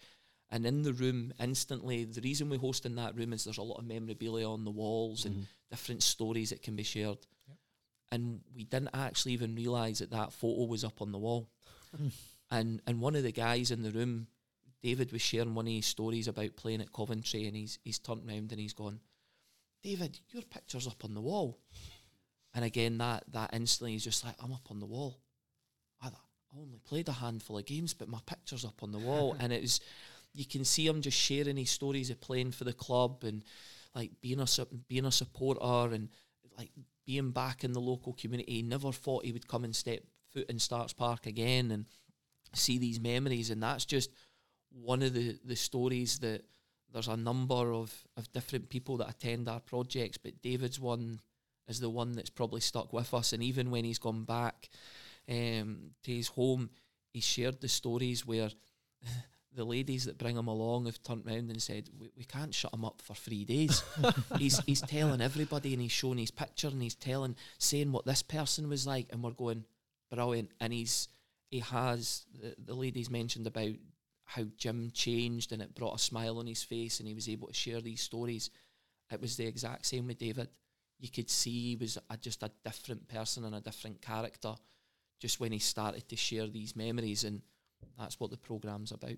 and 0.50 0.66
in 0.66 0.82
the 0.82 0.94
room 0.94 1.34
instantly, 1.40 2.06
the 2.06 2.22
reason 2.22 2.50
we 2.50 2.58
host 2.58 2.86
in 2.86 2.96
that 2.96 3.16
room 3.16 3.34
is 3.34 3.44
there's 3.44 3.58
a 3.58 3.64
lot 3.64 3.80
of 3.80 3.86
memorabilia 3.86 4.50
on 4.50 4.66
the 4.66 4.72
walls 4.72 5.26
and 5.26 5.36
mm-hmm. 5.36 5.44
different 5.70 6.02
stories 6.02 6.52
that 6.52 6.64
can 6.64 6.76
be 6.76 6.84
shared. 6.84 7.18
And 8.12 8.42
we 8.56 8.64
didn't 8.64 8.92
actually 8.94 9.34
even 9.34 9.56
realise 9.56 10.00
that 10.00 10.12
that 10.12 10.32
photo 10.32 10.66
was 10.66 10.84
up 10.84 11.02
on 11.02 11.12
the 11.12 11.20
wall. 11.20 11.50
Hmm. 11.96 12.08
and 12.50 12.82
and 12.88 13.02
one 13.02 13.16
of 13.16 13.24
the 13.24 13.32
guys 13.32 13.70
in 13.70 13.84
the 13.84 13.92
room, 13.92 14.28
David, 14.82 15.12
was 15.12 15.22
sharing 15.22 15.54
one 15.54 15.68
of 15.68 15.74
his 15.74 15.86
stories 15.86 16.28
about 16.28 16.56
playing 16.56 16.82
at 16.82 16.94
Coventry, 16.94 17.46
and 17.46 17.56
he's 17.56 17.78
he's 17.84 18.00
turned 18.00 18.28
round 18.28 18.52
and 18.52 18.62
he's 18.62 18.74
gone, 18.74 19.00
David, 19.84 20.18
your 20.32 20.44
picture's 20.44 20.88
up 20.88 21.04
on 21.04 21.14
the 21.14 21.22
wall. 21.22 21.60
And 22.56 22.64
again, 22.64 22.98
that 23.00 23.26
that 23.32 23.52
instantly 23.54 23.96
is 23.96 24.04
just 24.04 24.24
like, 24.24 24.36
I'm 24.42 24.54
up 24.54 24.72
on 24.72 24.80
the 24.80 24.86
wall. 24.86 25.20
I, 26.02 26.08
I 26.08 26.60
only 26.60 26.80
played 26.80 27.10
a 27.10 27.14
handful 27.14 27.58
of 27.58 27.66
games, 27.66 27.94
but 27.94 28.08
my 28.08 28.20
picture's 28.26 28.64
up 28.66 28.82
on 28.82 28.92
the 28.92 29.00
wall. 29.00 29.36
and 29.40 29.52
it 29.52 29.62
was, 29.62 29.82
you 30.34 30.46
can 30.46 30.64
see 30.64 30.88
him 30.88 31.02
just 31.02 31.18
sharing 31.18 31.58
his 31.58 31.70
stories 31.70 32.10
of 32.10 32.22
playing 32.22 32.52
for 32.52 32.64
the 32.64 32.74
club 32.74 33.24
and 33.24 33.44
like 33.94 34.12
being 34.22 34.40
a 34.40 34.48
being 34.88 35.06
a 35.06 35.12
supporter 35.12 35.94
and 35.94 36.10
like 36.58 36.72
being 37.06 37.32
back 37.32 37.64
in 37.64 37.74
the 37.74 37.82
local 37.82 38.14
community. 38.14 38.54
He 38.54 38.62
never 38.62 38.92
thought 38.92 39.26
he 39.26 39.34
would 39.34 39.48
come 39.48 39.64
and 39.64 39.76
step 39.76 40.04
foot 40.32 40.50
in 40.50 40.60
Starks 40.60 40.94
Park 40.94 41.26
again 41.26 41.72
and 41.72 41.86
see 42.54 42.78
these 42.78 43.00
memories. 43.00 43.50
And 43.50 43.62
that's 43.62 43.86
just 43.86 44.12
one 44.72 45.02
of 45.02 45.14
the 45.14 45.38
the 45.44 45.56
stories 45.56 46.20
that 46.20 46.44
there's 46.94 47.08
a 47.08 47.18
number 47.18 47.74
of, 47.74 47.92
of 48.16 48.32
different 48.32 48.70
people 48.70 48.98
that 48.98 49.10
attend 49.10 49.50
our 49.50 49.60
projects, 49.60 50.18
but 50.18 50.42
David's 50.42 50.80
one 50.80 51.20
is 51.68 51.80
the 51.80 51.90
one 51.90 52.14
that's 52.14 52.30
probably 52.30 52.62
stuck 52.62 52.94
with 52.94 53.14
us. 53.14 53.34
And 53.34 53.42
even 53.42 53.72
when 53.72 53.84
he's 53.84 54.00
gone 54.00 54.24
back 54.24 54.70
um, 55.28 55.92
to 56.04 56.16
his 56.16 56.28
home, 56.28 56.70
he 57.12 57.22
shared 57.22 57.62
the 57.62 57.68
stories 57.68 58.26
where 58.26 58.50
the 59.56 59.64
ladies 59.64 60.06
that 60.06 60.18
bring 60.18 60.38
him 60.38 60.48
along 60.48 60.86
have 60.86 61.02
turned 61.04 61.26
round 61.26 61.50
and 61.50 61.62
said, 61.62 61.90
"We, 62.00 62.10
we 62.18 62.24
can't 62.26 62.54
shut 62.54 62.74
him 62.74 62.86
up 62.86 63.02
for 63.02 63.14
three 63.14 63.46
days." 63.46 63.84
he's 64.38 64.60
he's 64.66 64.82
telling 64.82 65.22
everybody, 65.22 65.74
and 65.74 65.82
he's 65.82 65.92
showing 65.92 66.18
his 66.18 66.32
picture, 66.32 66.68
and 66.68 66.82
he's 66.82 66.96
telling, 66.96 67.36
saying 67.58 67.92
what 67.92 68.06
this 68.06 68.24
person 68.24 68.68
was 68.70 68.88
like, 68.88 69.08
and 69.12 69.24
we're 69.24 69.32
going 69.32 69.66
brilliant. 70.12 70.50
And 70.60 70.74
he's 70.74 71.08
he 71.50 71.60
has 71.60 72.26
the, 72.40 72.56
the 72.66 72.74
ladies 72.74 73.10
mentioned 73.10 73.48
about 73.48 73.74
how 74.34 74.46
Jim 74.58 74.90
changed 74.94 75.52
and 75.52 75.62
it 75.62 75.76
brought 75.76 75.96
a 75.96 76.00
smile 76.00 76.40
on 76.40 76.48
his 76.48 76.64
face 76.64 77.00
and 77.00 77.08
he 77.08 77.14
was 77.14 77.30
able 77.30 77.48
to 77.48 77.54
share 77.54 77.82
these 77.82 78.02
stories. 78.02 78.50
It 79.12 79.22
was 79.22 79.38
the 79.38 79.46
exact 79.46 79.86
same 79.86 80.08
with 80.08 80.18
David. 80.18 80.50
You 81.00 81.10
could 81.10 81.30
see 81.30 81.70
he 81.70 81.76
was 81.76 82.00
a, 82.10 82.18
just 82.18 82.42
a 82.42 82.52
different 82.66 83.08
person 83.08 83.46
and 83.46 83.54
a 83.54 83.62
different 83.62 84.02
character 84.02 84.56
just 85.20 85.40
when 85.40 85.52
he 85.52 85.60
started 85.60 86.10
to 86.10 86.16
share 86.16 86.48
these 86.48 86.76
memories. 86.76 87.24
And 87.26 87.42
that's 88.00 88.20
what 88.20 88.32
the 88.32 88.38
programme's 88.38 88.92
about. 88.92 89.18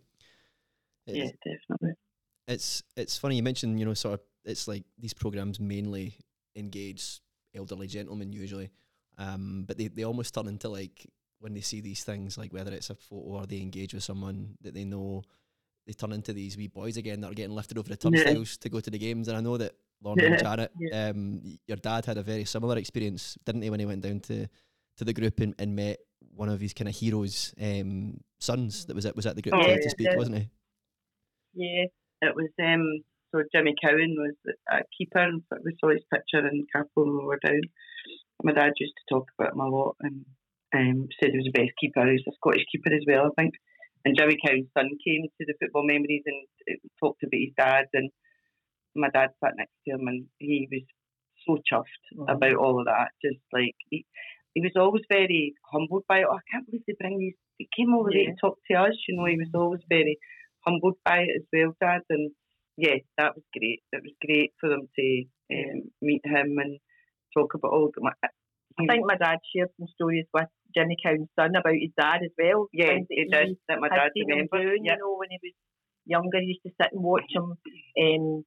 Yeah, 1.06 1.30
definitely. 1.45 1.93
It's 2.47 2.84
it's 2.97 3.17
funny 3.17 3.38
you 3.38 3.43
mentioned 3.43 3.80
you 3.80 3.86
know 3.86 3.93
sort 3.93 4.15
of 4.15 4.21
it's 4.43 4.67
like 4.67 4.84
these 4.99 5.13
programs 5.13 5.60
mainly 5.60 6.17
engage 6.56 7.21
elderly 7.56 7.88
gentlemen 7.88 8.34
usually, 8.34 8.69
um, 9.17 9.63
but 9.67 9.78
they, 9.78 9.88
they 9.88 10.04
almost 10.04 10.34
turn 10.34 10.47
into 10.47 10.69
like 10.69 11.08
when 11.45 11.53
they 11.53 11.62
see 11.62 11.79
these 11.79 12.03
things 12.03 12.39
like 12.39 12.51
whether 12.51 12.73
it's 12.73 12.89
a 12.89 12.95
photo 12.95 13.21
or 13.38 13.45
they 13.45 13.62
engage 13.62 13.93
with 13.93 14.03
someone 14.03 14.58
that 14.62 14.73
they 14.73 14.84
know, 14.84 15.21
they 15.86 15.93
turn 15.93 16.12
into 16.12 16.34
these 16.34 16.58
wee 16.58 16.67
boys 16.67 16.97
again 16.97 17.21
that 17.21 17.29
are 17.29 17.36
getting 17.36 17.55
lifted 17.55 17.77
over 17.77 17.88
the 17.88 17.93
Yeah. 18.01 18.10
turnstiles 18.10 18.58
to 18.58 18.67
go 18.69 18.79
to 18.79 18.89
the 18.89 18.97
games. 18.97 19.27
And 19.27 19.38
I 19.38 19.41
know 19.41 19.55
that 19.58 19.73
Lorna 20.03 20.23
and 20.23 20.34
Yeah, 20.34 20.41
Janet, 20.41 20.71
yeah. 20.79 21.10
um, 21.10 21.41
your 21.67 21.77
dad 21.77 22.03
had 22.08 22.17
a 22.17 22.23
very 22.23 22.45
similar 22.45 22.77
experience, 22.79 23.38
didn't 23.45 23.62
he, 23.62 23.69
when 23.69 23.79
he 23.79 23.86
went 23.86 24.01
down 24.01 24.21
to 24.21 24.47
to 24.97 25.03
the 25.03 25.13
group 25.13 25.39
and, 25.41 25.53
and 25.60 25.75
met 25.75 25.99
one 26.34 26.49
of 26.49 26.60
his 26.62 26.73
kind 26.73 26.88
of 26.89 26.95
heroes' 26.95 27.53
um, 27.62 28.19
sons 28.39 28.86
that 28.88 28.95
was 28.95 29.05
at 29.05 29.15
was 29.15 29.27
at 29.27 29.36
the 29.36 29.41
group 29.43 29.53
Oh, 29.55 29.62
to- 29.62 29.69
yeah, 29.69 29.75
to 29.86 29.89
speak, 29.91 30.08
yeah. 30.10 30.17
wasn't 30.17 30.38
he? 30.39 30.49
Yeah, 31.53 31.86
it 32.29 32.36
was. 32.36 32.49
Um, 32.60 33.03
so 33.31 33.43
Jimmy 33.53 33.75
Cowan 33.84 34.15
was 34.17 34.36
a 34.71 34.79
keeper, 34.97 35.19
and 35.19 35.43
we 35.63 35.75
saw 35.79 35.89
his 35.91 36.03
picture 36.12 36.47
in 36.47 36.65
Capel 36.73 37.05
when 37.05 37.17
we 37.19 37.25
were 37.25 37.39
down. 37.45 37.62
My 38.43 38.53
dad 38.53 38.73
used 38.79 38.95
to 38.97 39.13
talk 39.13 39.27
about 39.38 39.53
him 39.53 39.60
a 39.60 39.67
lot, 39.67 39.95
and 40.01 40.25
um, 40.75 41.07
said 41.19 41.31
he 41.31 41.38
was 41.38 41.49
the 41.51 41.59
best 41.59 41.71
keeper. 41.79 42.05
He 42.05 42.19
was 42.19 42.27
a 42.27 42.35
Scottish 42.35 42.65
keeper 42.71 42.93
as 42.93 43.05
well, 43.07 43.31
I 43.31 43.41
think. 43.41 43.53
And 44.03 44.15
Jimmy 44.17 44.38
Cowan's 44.45 44.69
son 44.77 44.89
came 45.03 45.23
to 45.25 45.45
the 45.47 45.55
football 45.59 45.85
memories 45.88 46.23
and 46.25 46.41
uh, 46.69 46.77
talked 47.01 47.23
about 47.23 47.39
his 47.45 47.53
dad, 47.57 47.85
and 47.93 48.11
my 48.95 49.09
dad 49.09 49.29
sat 49.43 49.53
next 49.57 49.73
to 49.88 49.95
him, 49.95 50.07
and 50.07 50.25
he 50.38 50.67
was 50.71 50.83
so 51.47 51.57
chuffed 51.69 52.29
about 52.29 52.55
all 52.55 52.79
of 52.79 52.85
that. 52.85 53.09
Just 53.23 53.41
like 53.51 53.75
he, 53.89 54.05
he 54.53 54.61
was 54.61 54.71
always 54.75 55.03
very 55.11 55.53
humbled 55.71 56.03
by 56.07 56.19
it. 56.19 56.27
Oh, 56.29 56.35
I 56.38 56.45
can't 56.51 56.65
believe 56.65 56.83
they 56.88 56.95
bring 56.99 57.17
these. 57.19 57.35
They 57.59 57.67
came 57.75 57.93
over 57.93 58.11
Yeah. 58.11 58.29
to 58.31 58.35
talk 58.39 58.57
to 58.69 58.77
us. 58.77 58.95
You 59.07 59.17
know, 59.17 59.25
he 59.25 59.38
was 59.38 59.49
always 59.53 59.81
very 59.89 60.17
humbled 60.65 60.97
by 61.05 61.19
it 61.19 61.31
as 61.38 61.45
well, 61.51 61.75
Dad. 61.81 62.01
And 62.09 62.31
yeah, 62.77 62.97
that 63.17 63.35
was 63.35 63.43
great. 63.57 63.81
It 63.91 64.03
was 64.03 64.13
great 64.25 64.53
for 64.59 64.69
them 64.69 64.88
to 64.97 65.23
um, 65.53 65.81
meet 66.01 66.21
him 66.25 66.57
and 66.59 66.79
talk 67.35 67.53
about 67.53 67.71
all 67.73 67.91
the. 67.95 68.11
I 68.77 68.85
think 68.88 69.05
my 69.05 69.15
dad 69.15 69.39
shared 69.55 69.69
some 69.79 69.88
stories 69.95 70.25
with 70.33 70.49
Jimmy 70.75 70.97
Cowan's 71.01 71.31
son 71.39 71.55
about 71.55 71.79
his 71.79 71.95
dad 71.97 72.21
as 72.21 72.35
well. 72.38 72.67
Yeah, 72.73 72.99
he 73.07 73.25
did, 73.25 73.57
that 73.67 73.79
my 73.79 73.89
dad 73.89 74.11
remembered, 74.15 74.83
yeah. 74.83 74.93
You 74.93 74.99
know, 74.99 75.15
when 75.15 75.31
he 75.31 75.39
was 75.41 75.55
younger, 76.05 76.39
he 76.39 76.59
used 76.59 76.65
to 76.67 76.73
sit 76.75 76.93
and 76.93 77.03
watch 77.03 77.31
him 77.31 77.55
um, 77.55 78.43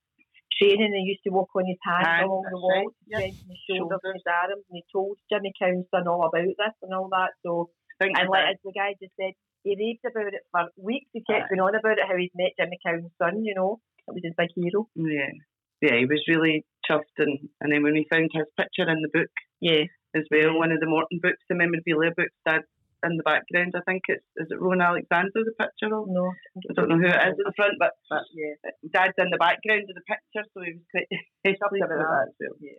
training 0.58 0.92
and 0.92 1.02
he 1.02 1.14
used 1.14 1.24
to 1.24 1.32
walk 1.32 1.50
on 1.54 1.66
his 1.66 1.80
hands 1.82 2.06
Hands, 2.06 2.26
along 2.26 2.44
the 2.50 2.58
wall 2.58 2.72
right, 2.74 2.94
strengthen 3.06 3.48
his 3.48 3.62
shoulders 3.66 4.04
and 4.04 4.14
his 4.14 4.28
arms. 4.28 4.64
And 4.68 4.76
he 4.76 4.84
told 4.92 5.16
Jimmy 5.30 5.52
Cowan's 5.56 5.88
son 5.90 6.08
all 6.08 6.28
about 6.28 6.46
this 6.46 6.76
and 6.82 6.92
all 6.94 7.08
that. 7.10 7.32
So, 7.44 7.70
and 8.00 8.14
like 8.28 8.54
as 8.54 8.60
the 8.64 8.72
guy 8.72 8.94
just 9.00 9.14
said, 9.18 9.34
he 9.64 9.74
raved 9.74 10.06
about 10.06 10.34
it 10.34 10.44
for 10.52 10.70
weeks. 10.78 11.10
He 11.12 11.24
kept 11.26 11.50
going 11.50 11.60
on 11.60 11.74
about 11.74 11.98
it, 11.98 12.06
how 12.06 12.16
he'd 12.16 12.34
met 12.34 12.56
Jimmy 12.58 12.78
Cowan's 12.84 13.14
son, 13.18 13.44
you 13.44 13.54
know. 13.54 13.80
It 14.06 14.14
was 14.14 14.24
his 14.24 14.38
big 14.38 14.54
hero. 14.54 14.88
Yeah, 14.94 15.34
yeah, 15.82 15.98
he 15.98 16.06
was 16.06 16.24
really 16.28 16.64
chuffed, 16.88 17.18
and 17.18 17.48
and 17.60 17.72
then 17.72 17.82
when 17.82 17.92
we 17.92 18.06
found 18.08 18.30
his 18.32 18.48
picture 18.56 18.88
in 18.88 19.02
the 19.02 19.12
book, 19.12 19.28
yeah, 19.60 19.84
as 20.14 20.24
well, 20.30 20.58
one 20.58 20.72
of 20.72 20.80
the 20.80 20.86
Morton 20.86 21.20
books, 21.22 21.42
the 21.48 21.54
memorabilia 21.54 22.10
books, 22.16 22.34
that 22.46 22.64
in 23.04 23.16
the 23.16 23.22
background, 23.22 23.74
I 23.76 23.80
think 23.86 24.02
it's 24.08 24.24
is 24.36 24.48
it 24.50 24.60
Rowan 24.60 24.80
Alexander 24.80 25.30
the 25.34 25.52
picture 25.58 25.94
of? 25.94 26.08
No, 26.08 26.32
I 26.56 26.72
don't 26.74 26.88
know 26.88 26.98
who 26.98 27.06
it 27.06 27.28
is 27.28 27.38
in 27.38 27.46
the 27.46 27.52
front, 27.54 27.74
but, 27.78 27.92
but 28.10 28.22
yeah, 28.34 28.70
Dad's 28.92 29.14
in 29.18 29.30
the 29.30 29.38
background 29.38 29.86
of 29.88 29.94
the 29.94 30.02
picture, 30.02 30.48
so 30.54 30.62
he 30.62 30.72
was 30.74 30.86
quite 30.90 31.08
chuffed 31.46 31.84
about 31.84 31.98
that 31.98 32.28
as 32.28 32.34
well. 32.40 32.56
Yeah. 32.60 32.78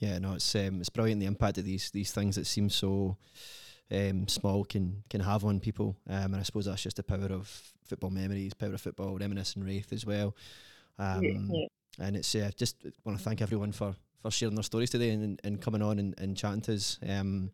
Yeah, 0.00 0.18
no, 0.18 0.34
it's 0.34 0.54
um, 0.54 0.80
it's 0.80 0.90
brilliant 0.90 1.20
the 1.20 1.26
impact 1.26 1.58
of 1.58 1.64
these 1.64 1.90
these 1.90 2.12
things 2.12 2.36
that 2.36 2.46
seem 2.46 2.70
so 2.70 3.16
um, 3.90 4.28
small 4.28 4.64
can 4.64 5.02
can 5.10 5.20
have 5.22 5.44
on 5.44 5.58
people, 5.58 5.96
um, 6.08 6.34
and 6.34 6.36
I 6.36 6.42
suppose 6.42 6.66
that's 6.66 6.82
just 6.82 6.96
the 6.96 7.02
power 7.02 7.32
of 7.32 7.48
football 7.84 8.10
memories, 8.10 8.54
power 8.54 8.74
of 8.74 8.80
football, 8.80 9.16
reminiscing 9.18 9.64
Raith 9.64 9.92
as 9.92 10.06
well. 10.06 10.36
Um, 10.98 11.50
yeah. 11.52 11.66
And 12.00 12.16
it's 12.16 12.32
uh, 12.34 12.50
just 12.56 12.76
want 13.04 13.18
to 13.18 13.24
thank 13.24 13.42
everyone 13.42 13.72
for 13.72 13.96
for 14.20 14.30
sharing 14.30 14.54
their 14.54 14.64
stories 14.64 14.90
today 14.90 15.10
and, 15.10 15.40
and 15.44 15.60
coming 15.60 15.82
on 15.82 15.98
and, 15.98 16.14
and 16.18 16.36
chatting 16.36 16.60
to 16.62 16.74
us. 16.74 16.98
Um, 17.08 17.50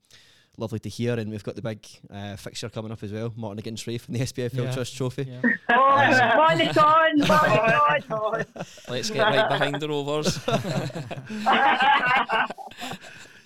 lovely 0.57 0.79
to 0.79 0.89
hear, 0.89 1.15
and 1.19 1.31
we've 1.31 1.43
got 1.43 1.57
the 1.57 1.63
big 1.63 1.85
uh, 2.13 2.37
fixture 2.37 2.69
coming 2.69 2.93
up 2.93 3.03
as 3.03 3.13
well, 3.13 3.33
Morton 3.37 3.59
against 3.59 3.87
Raith 3.87 4.07
in 4.09 4.15
the 4.15 4.21
SPFL 4.21 4.65
Yeah, 4.65 4.73
Trust 4.73 4.97
Trophy. 4.97 5.25
yeah. 5.29 5.41
Oh, 5.71 5.97
Um, 5.97 6.39
one 6.39 6.61
on, 6.79 7.19
one 8.09 8.21
on. 8.21 8.45
Let's 8.89 9.11
get 9.11 9.23
right 9.23 9.49
behind 9.49 9.81
the 9.81 9.89
Rovers. 9.89 10.39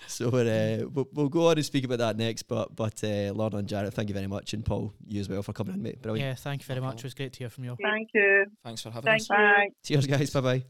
So 0.07 0.29
we're, 0.29 0.81
uh, 0.81 0.87
we'll, 0.89 1.07
we'll 1.13 1.29
go 1.29 1.47
on 1.47 1.57
and 1.57 1.65
speak 1.65 1.85
about 1.85 1.99
that 1.99 2.17
next. 2.17 2.43
But 2.43 2.75
but 2.75 3.01
uh, 3.03 3.31
Lorna 3.33 3.57
and 3.57 3.67
Janet, 3.69 3.93
thank 3.93 4.09
you 4.09 4.15
very 4.15 4.27
much, 4.27 4.53
and 4.53 4.65
Paul, 4.65 4.91
you 5.07 5.21
as 5.21 5.29
well 5.29 5.43
for 5.43 5.53
coming 5.53 5.75
in, 5.75 5.81
mate. 5.83 6.01
Brilliant. 6.01 6.27
Yeah, 6.27 6.33
thank 6.35 6.61
you 6.63 6.65
very 6.65 6.81
much. 6.81 6.97
It 6.97 7.03
was 7.03 7.13
great 7.13 7.31
to 7.33 7.39
hear 7.39 7.49
from 7.49 7.63
you. 7.65 7.77
Thank 7.81 8.09
you. 8.13 8.45
Thanks 8.63 8.81
for 8.81 8.89
having 8.89 9.05
Thank 9.05 9.21
us. 9.21 9.29
you. 9.29 9.71
Cheers, 9.83 10.07
guys. 10.07 10.29
Bye 10.31 10.41
bye. 10.41 10.63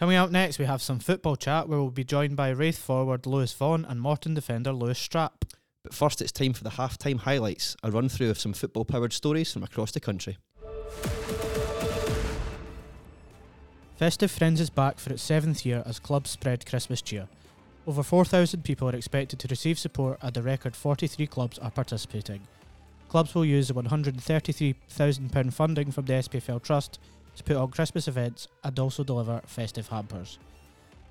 Coming 0.00 0.16
up 0.16 0.30
next, 0.30 0.58
we 0.58 0.64
have 0.64 0.80
some 0.80 0.98
football 0.98 1.36
chat 1.36 1.68
where 1.68 1.78
we'll 1.78 1.90
be 1.90 2.04
joined 2.04 2.34
by 2.34 2.48
Raith 2.48 2.78
forward 2.78 3.26
Lewis 3.26 3.52
Vaughan 3.52 3.84
and 3.84 4.00
Morton 4.00 4.32
defender 4.32 4.72
Lewis 4.72 4.98
Strapp. 4.98 5.42
But 5.82 5.92
first, 5.92 6.22
it's 6.22 6.32
time 6.32 6.54
for 6.54 6.64
the 6.64 6.70
halftime 6.70 7.18
highlights, 7.18 7.76
a 7.82 7.90
run 7.90 8.08
through 8.08 8.30
of 8.30 8.40
some 8.40 8.54
football 8.54 8.86
powered 8.86 9.12
stories 9.12 9.52
from 9.52 9.62
across 9.62 9.92
the 9.92 10.00
country. 10.00 10.38
Festive 13.96 14.30
Friends 14.30 14.58
is 14.58 14.70
back 14.70 14.98
for 14.98 15.12
its 15.12 15.22
seventh 15.22 15.66
year 15.66 15.82
as 15.84 15.98
clubs 15.98 16.30
spread 16.30 16.64
Christmas 16.64 17.02
cheer. 17.02 17.28
Over 17.86 18.02
4,000 18.02 18.64
people 18.64 18.88
are 18.88 18.96
expected 18.96 19.38
to 19.40 19.48
receive 19.48 19.78
support, 19.78 20.18
and 20.22 20.34
a 20.34 20.40
record 20.40 20.74
43 20.74 21.26
clubs 21.26 21.58
are 21.58 21.70
participating. 21.70 22.40
Clubs 23.10 23.34
will 23.34 23.44
use 23.44 23.68
the 23.68 23.74
£133,000 23.74 25.52
funding 25.52 25.92
from 25.92 26.06
the 26.06 26.14
SPFL 26.14 26.62
Trust 26.62 26.98
to 27.36 27.44
put 27.44 27.56
on 27.56 27.70
Christmas 27.70 28.08
events 28.08 28.48
and 28.64 28.78
also 28.78 29.04
deliver 29.04 29.40
festive 29.46 29.88
hampers. 29.88 30.38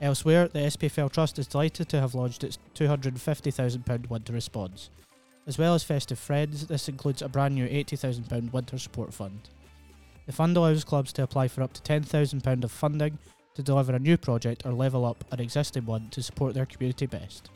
Elsewhere, 0.02 0.48
the 0.48 0.60
SPFL 0.60 1.12
Trust 1.12 1.40
is 1.40 1.48
delighted 1.48 1.90
to 1.90 2.00
have 2.00 2.16
launched 2.16 2.44
its 2.44 2.58
£250,000 2.76 4.10
winter 4.10 4.34
response. 4.34 4.90
As 5.46 5.58
well 5.58 5.74
as 5.74 5.84
Festive 5.84 6.20
Friends, 6.20 6.68
this 6.68 6.88
includes 6.88 7.22
a 7.22 7.28
brand 7.28 7.56
new 7.56 7.68
£80,000 7.68 8.54
winter 8.54 8.78
support 8.78 9.14
fund. 9.14 9.50
The 10.26 10.32
fund 10.32 10.56
allows 10.56 10.84
clubs 10.84 11.12
to 11.14 11.24
apply 11.24 11.48
for 11.48 11.64
up 11.64 11.74
to 11.74 11.82
£10,000 11.82 12.64
of 12.64 12.72
funding 12.72 13.18
to 13.56 13.64
deliver 13.64 13.94
a 13.94 14.00
new 14.00 14.16
project 14.16 14.66
or 14.66 14.74
level 14.74 15.06
up 15.06 15.26
an 15.32 15.40
existing 15.40 15.86
one 15.86 16.08
to 16.12 16.24
support 16.24 16.54
their 16.54 16.66
community 16.66 17.08
best. 17.08 17.50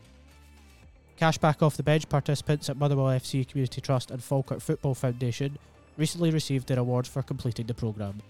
Cashback 1.19 1.61
off 1.61 1.77
the 1.77 1.83
bench 1.83 2.09
participants 2.09 2.69
at 2.69 2.77
Motherwell 2.77 3.07
FC 3.07 3.47
Community 3.47 3.79
Trust 3.79 4.11
and 4.11 4.23
Falkirk 4.23 4.59
Football 4.59 4.95
Foundation 4.95 5.57
recently 5.95 6.31
received 6.31 6.67
their 6.67 6.79
awards 6.79 7.07
for 7.07 7.21
completing 7.21 7.67
the 7.67 7.73
programme. 7.73 8.21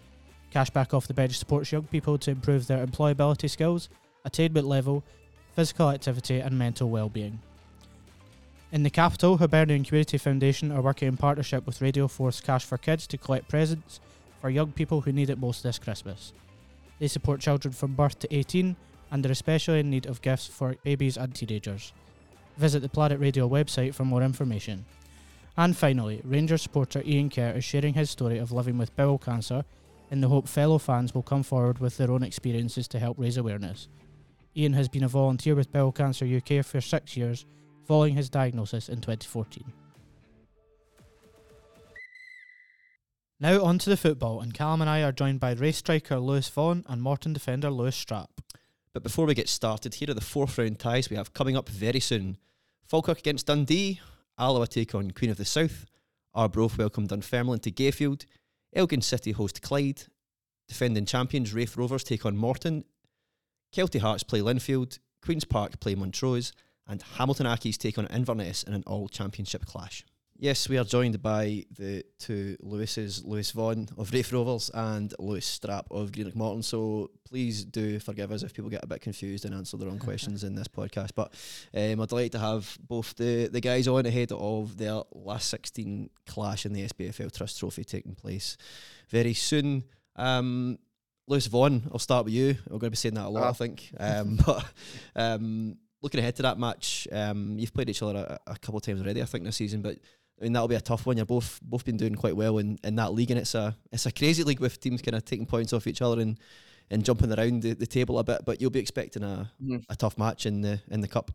Cashback 0.53 0.93
off 0.93 1.07
the 1.07 1.13
bench 1.13 1.37
supports 1.37 1.71
young 1.71 1.83
people 1.83 2.17
to 2.19 2.31
improve 2.31 2.67
their 2.67 2.85
employability 2.85 3.49
skills, 3.49 3.89
attainment 4.23 4.67
level, 4.67 5.03
physical 5.55 5.89
activity, 5.89 6.39
and 6.39 6.57
mental 6.57 6.89
well-being. 6.89 7.39
In 8.71 8.83
the 8.83 8.89
capital, 8.89 9.37
Hibernian 9.37 9.83
Community 9.83 10.17
Foundation 10.17 10.71
are 10.71 10.81
working 10.81 11.07
in 11.07 11.17
partnership 11.17 11.65
with 11.65 11.81
Radio 11.81 12.07
Forth 12.07 12.43
Cash 12.43 12.65
for 12.65 12.77
Kids 12.77 13.07
to 13.07 13.17
collect 13.17 13.49
presents 13.49 13.99
for 14.41 14.49
young 14.49 14.71
people 14.71 15.01
who 15.01 15.11
need 15.11 15.29
it 15.29 15.39
most 15.39 15.63
this 15.63 15.79
Christmas. 15.79 16.33
They 16.99 17.07
support 17.07 17.39
children 17.39 17.73
from 17.73 17.93
birth 17.93 18.19
to 18.19 18.35
18 18.35 18.75
and 19.11 19.25
are 19.25 19.31
especially 19.31 19.79
in 19.79 19.89
need 19.89 20.05
of 20.05 20.21
gifts 20.21 20.47
for 20.47 20.75
babies 20.83 21.17
and 21.17 21.33
teenagers. 21.33 21.93
Visit 22.57 22.81
the 22.81 22.89
Planet 22.89 23.19
Radio 23.19 23.47
website 23.49 23.93
for 23.93 24.05
more 24.05 24.23
information. 24.23 24.85
And 25.57 25.77
finally, 25.77 26.21
Ranger 26.23 26.57
supporter 26.57 27.03
Ian 27.05 27.29
Kerr 27.29 27.51
is 27.51 27.63
sharing 27.63 27.93
his 27.93 28.09
story 28.09 28.37
of 28.39 28.51
living 28.51 28.77
with 28.77 28.95
bowel 28.95 29.17
cancer 29.17 29.65
in 30.13 30.21
the 30.21 30.29
hope 30.29 30.47
fellow 30.47 30.77
fans 30.77 31.15
will 31.15 31.23
come 31.23 31.41
forward 31.41 31.79
with 31.79 31.97
their 31.97 32.11
own 32.11 32.21
experiences 32.21 32.87
to 32.87 32.99
help 32.99 33.17
raise 33.17 33.35
awareness. 33.35 33.87
Ian 34.55 34.73
has 34.73 34.87
been 34.87 35.03
a 35.03 35.07
volunteer 35.07 35.55
with 35.55 35.71
Bowel 35.71 35.91
Cancer 35.91 36.23
UK 36.23 36.63
for 36.63 36.79
six 36.81 37.17
years, 37.17 37.47
following 37.87 38.13
his 38.13 38.29
diagnosis 38.29 38.89
in 38.89 39.01
2014. 39.01 39.73
Now 43.39 43.63
on 43.63 43.79
to 43.79 43.89
the 43.89 43.97
football, 43.97 44.39
and 44.39 44.53
Callum 44.53 44.81
and 44.81 44.89
I 44.89 45.01
are 45.01 45.11
joined 45.11 45.39
by 45.39 45.53
Raith 45.53 45.77
striker 45.77 46.19
Lewis 46.19 46.47
Vaughan 46.47 46.85
and 46.87 47.01
Morton 47.01 47.33
defender 47.33 47.71
Lewis 47.71 47.97
Strapp. 47.97 48.29
But 48.93 49.01
before 49.01 49.25
we 49.25 49.33
get 49.33 49.49
started, 49.49 49.95
here 49.95 50.11
are 50.11 50.13
the 50.13 50.21
fourth 50.21 50.59
round 50.59 50.77
ties 50.77 51.09
we 51.09 51.15
have 51.15 51.33
coming 51.33 51.57
up 51.57 51.67
very 51.67 51.99
soon. 51.99 52.37
Falkirk 52.85 53.17
against 53.17 53.47
Dundee, 53.47 53.99
Alloa 54.37 54.67
take 54.67 54.93
on 54.93 55.09
Queen 55.09 55.31
of 55.31 55.37
the 55.37 55.43
South, 55.43 55.87
Arbroath 56.35 56.77
welcome 56.77 57.07
Dunfermline 57.07 57.61
to 57.61 57.71
Gayfield, 57.71 58.27
Elgin 58.75 59.01
City 59.01 59.31
host 59.31 59.61
Clyde, 59.61 60.03
defending 60.67 61.05
champions 61.05 61.53
Raith 61.53 61.77
Rovers 61.77 62.03
take 62.03 62.25
on 62.25 62.35
Morton, 62.35 62.83
Kelty 63.73 63.99
Hearts 63.99 64.23
play 64.23 64.39
Linfield, 64.39 64.99
Queen's 65.21 65.45
Park 65.45 65.79
play 65.79 65.95
Montrose, 65.95 66.53
and 66.87 67.01
Hamilton 67.01 67.47
Accies 67.47 67.77
take 67.77 67.97
on 67.97 68.07
Inverness 68.07 68.63
in 68.63 68.73
an 68.73 68.83
all 68.85 69.07
championship 69.07 69.65
clash. 69.65 70.05
Yes, 70.35 70.67
we 70.67 70.77
are 70.77 70.83
joined 70.83 71.21
by 71.21 71.63
the 71.77 72.03
two 72.19 72.57
Lewises, 72.61 73.23
Lewis 73.23 73.51
Vaughan 73.51 73.87
of 73.97 74.11
Raith 74.11 74.33
Rovers 74.33 74.69
and 74.73 75.13
Lewis 75.19 75.57
Strapp 75.59 75.85
of 75.89 76.11
Greenock 76.11 76.35
Morton. 76.35 76.63
So 76.63 77.11
please 77.23 77.63
do 77.63 77.97
forgive 77.99 78.31
us 78.31 78.43
if 78.43 78.53
people 78.53 78.69
get 78.69 78.83
a 78.83 78.87
bit 78.87 78.99
confused 78.99 79.45
and 79.45 79.53
answer 79.53 79.77
the 79.77 79.85
wrong 79.85 79.99
questions 79.99 80.43
in 80.43 80.55
this 80.55 80.67
podcast. 80.67 81.11
But 81.15 81.33
um, 81.73 82.01
I'd 82.01 82.11
like 82.11 82.31
to 82.33 82.39
have 82.39 82.77
both 82.85 83.15
the, 83.15 83.47
the 83.47 83.61
guys 83.61 83.87
on 83.87 84.05
ahead 84.05 84.31
of 84.33 84.75
their 84.75 85.01
last 85.13 85.47
16 85.49 86.09
clash 86.27 86.65
in 86.65 86.73
the 86.73 86.87
SPFL 86.87 87.31
Trust 87.33 87.59
Trophy 87.59 87.85
taking 87.85 88.15
place 88.15 88.57
very 89.09 89.35
soon. 89.35 89.83
Um, 90.17 90.77
Lewis 91.27 91.47
Vaughan, 91.47 91.83
I'll 91.93 91.99
start 91.99 92.25
with 92.25 92.33
you. 92.33 92.55
We're 92.67 92.79
going 92.79 92.87
to 92.87 92.89
be 92.89 92.95
saying 92.97 93.15
that 93.15 93.27
a 93.27 93.29
lot, 93.29 93.43
I 93.43 93.45
Uh-huh. 93.45 93.53
think. 93.53 93.89
Um, 93.97 94.35
but 94.45 94.65
um, 95.15 95.77
looking 96.01 96.19
ahead 96.19 96.35
to 96.37 96.41
that 96.41 96.59
match, 96.59 97.07
um, 97.13 97.57
you've 97.57 97.73
played 97.73 97.89
each 97.89 98.01
other 98.01 98.17
a, 98.45 98.51
a 98.51 98.57
couple 98.57 98.77
of 98.77 98.83
times 98.83 98.99
already, 99.01 99.21
I 99.21 99.25
think, 99.25 99.45
this 99.45 99.55
season. 99.55 99.81
But 99.81 99.99
I 100.43 100.45
mean, 100.45 100.51
that'll 100.53 100.67
be 100.67 100.75
a 100.75 100.81
tough 100.81 101.05
one. 101.05 101.15
You're 101.15 101.25
both 101.25 101.61
both 101.63 101.85
been 101.85 101.95
doing 101.95 102.15
quite 102.15 102.35
well 102.35 102.57
in, 102.57 102.77
in 102.83 102.95
that 102.97 103.13
league, 103.13 103.31
and 103.31 103.39
it's 103.39 103.55
a 103.55 103.77
it's 103.93 104.05
a 104.05 104.11
crazy 104.11 104.43
league 104.43 104.59
with 104.59 104.77
teams 104.77 105.01
kind 105.01 105.15
of 105.15 105.23
taking 105.23 105.45
points 105.45 105.71
off 105.71 105.87
each 105.87 106.01
other 106.01 106.19
and, 106.21 106.37
and 106.91 107.05
jumping 107.05 107.31
around 107.31 107.61
the, 107.61 107.73
the 107.73 107.87
table 107.87 108.19
a 108.19 108.25
bit. 108.25 108.41
But 108.43 108.59
you'll 108.59 108.69
be 108.69 108.79
expecting 108.81 109.23
a, 109.23 109.49
Mhm. 109.63 109.85
a 109.89 109.95
tough 109.95 110.17
match 110.17 110.45
in 110.45 110.59
the 110.59 110.81
in 110.91 110.99
the 110.99 111.07
cup. 111.07 111.31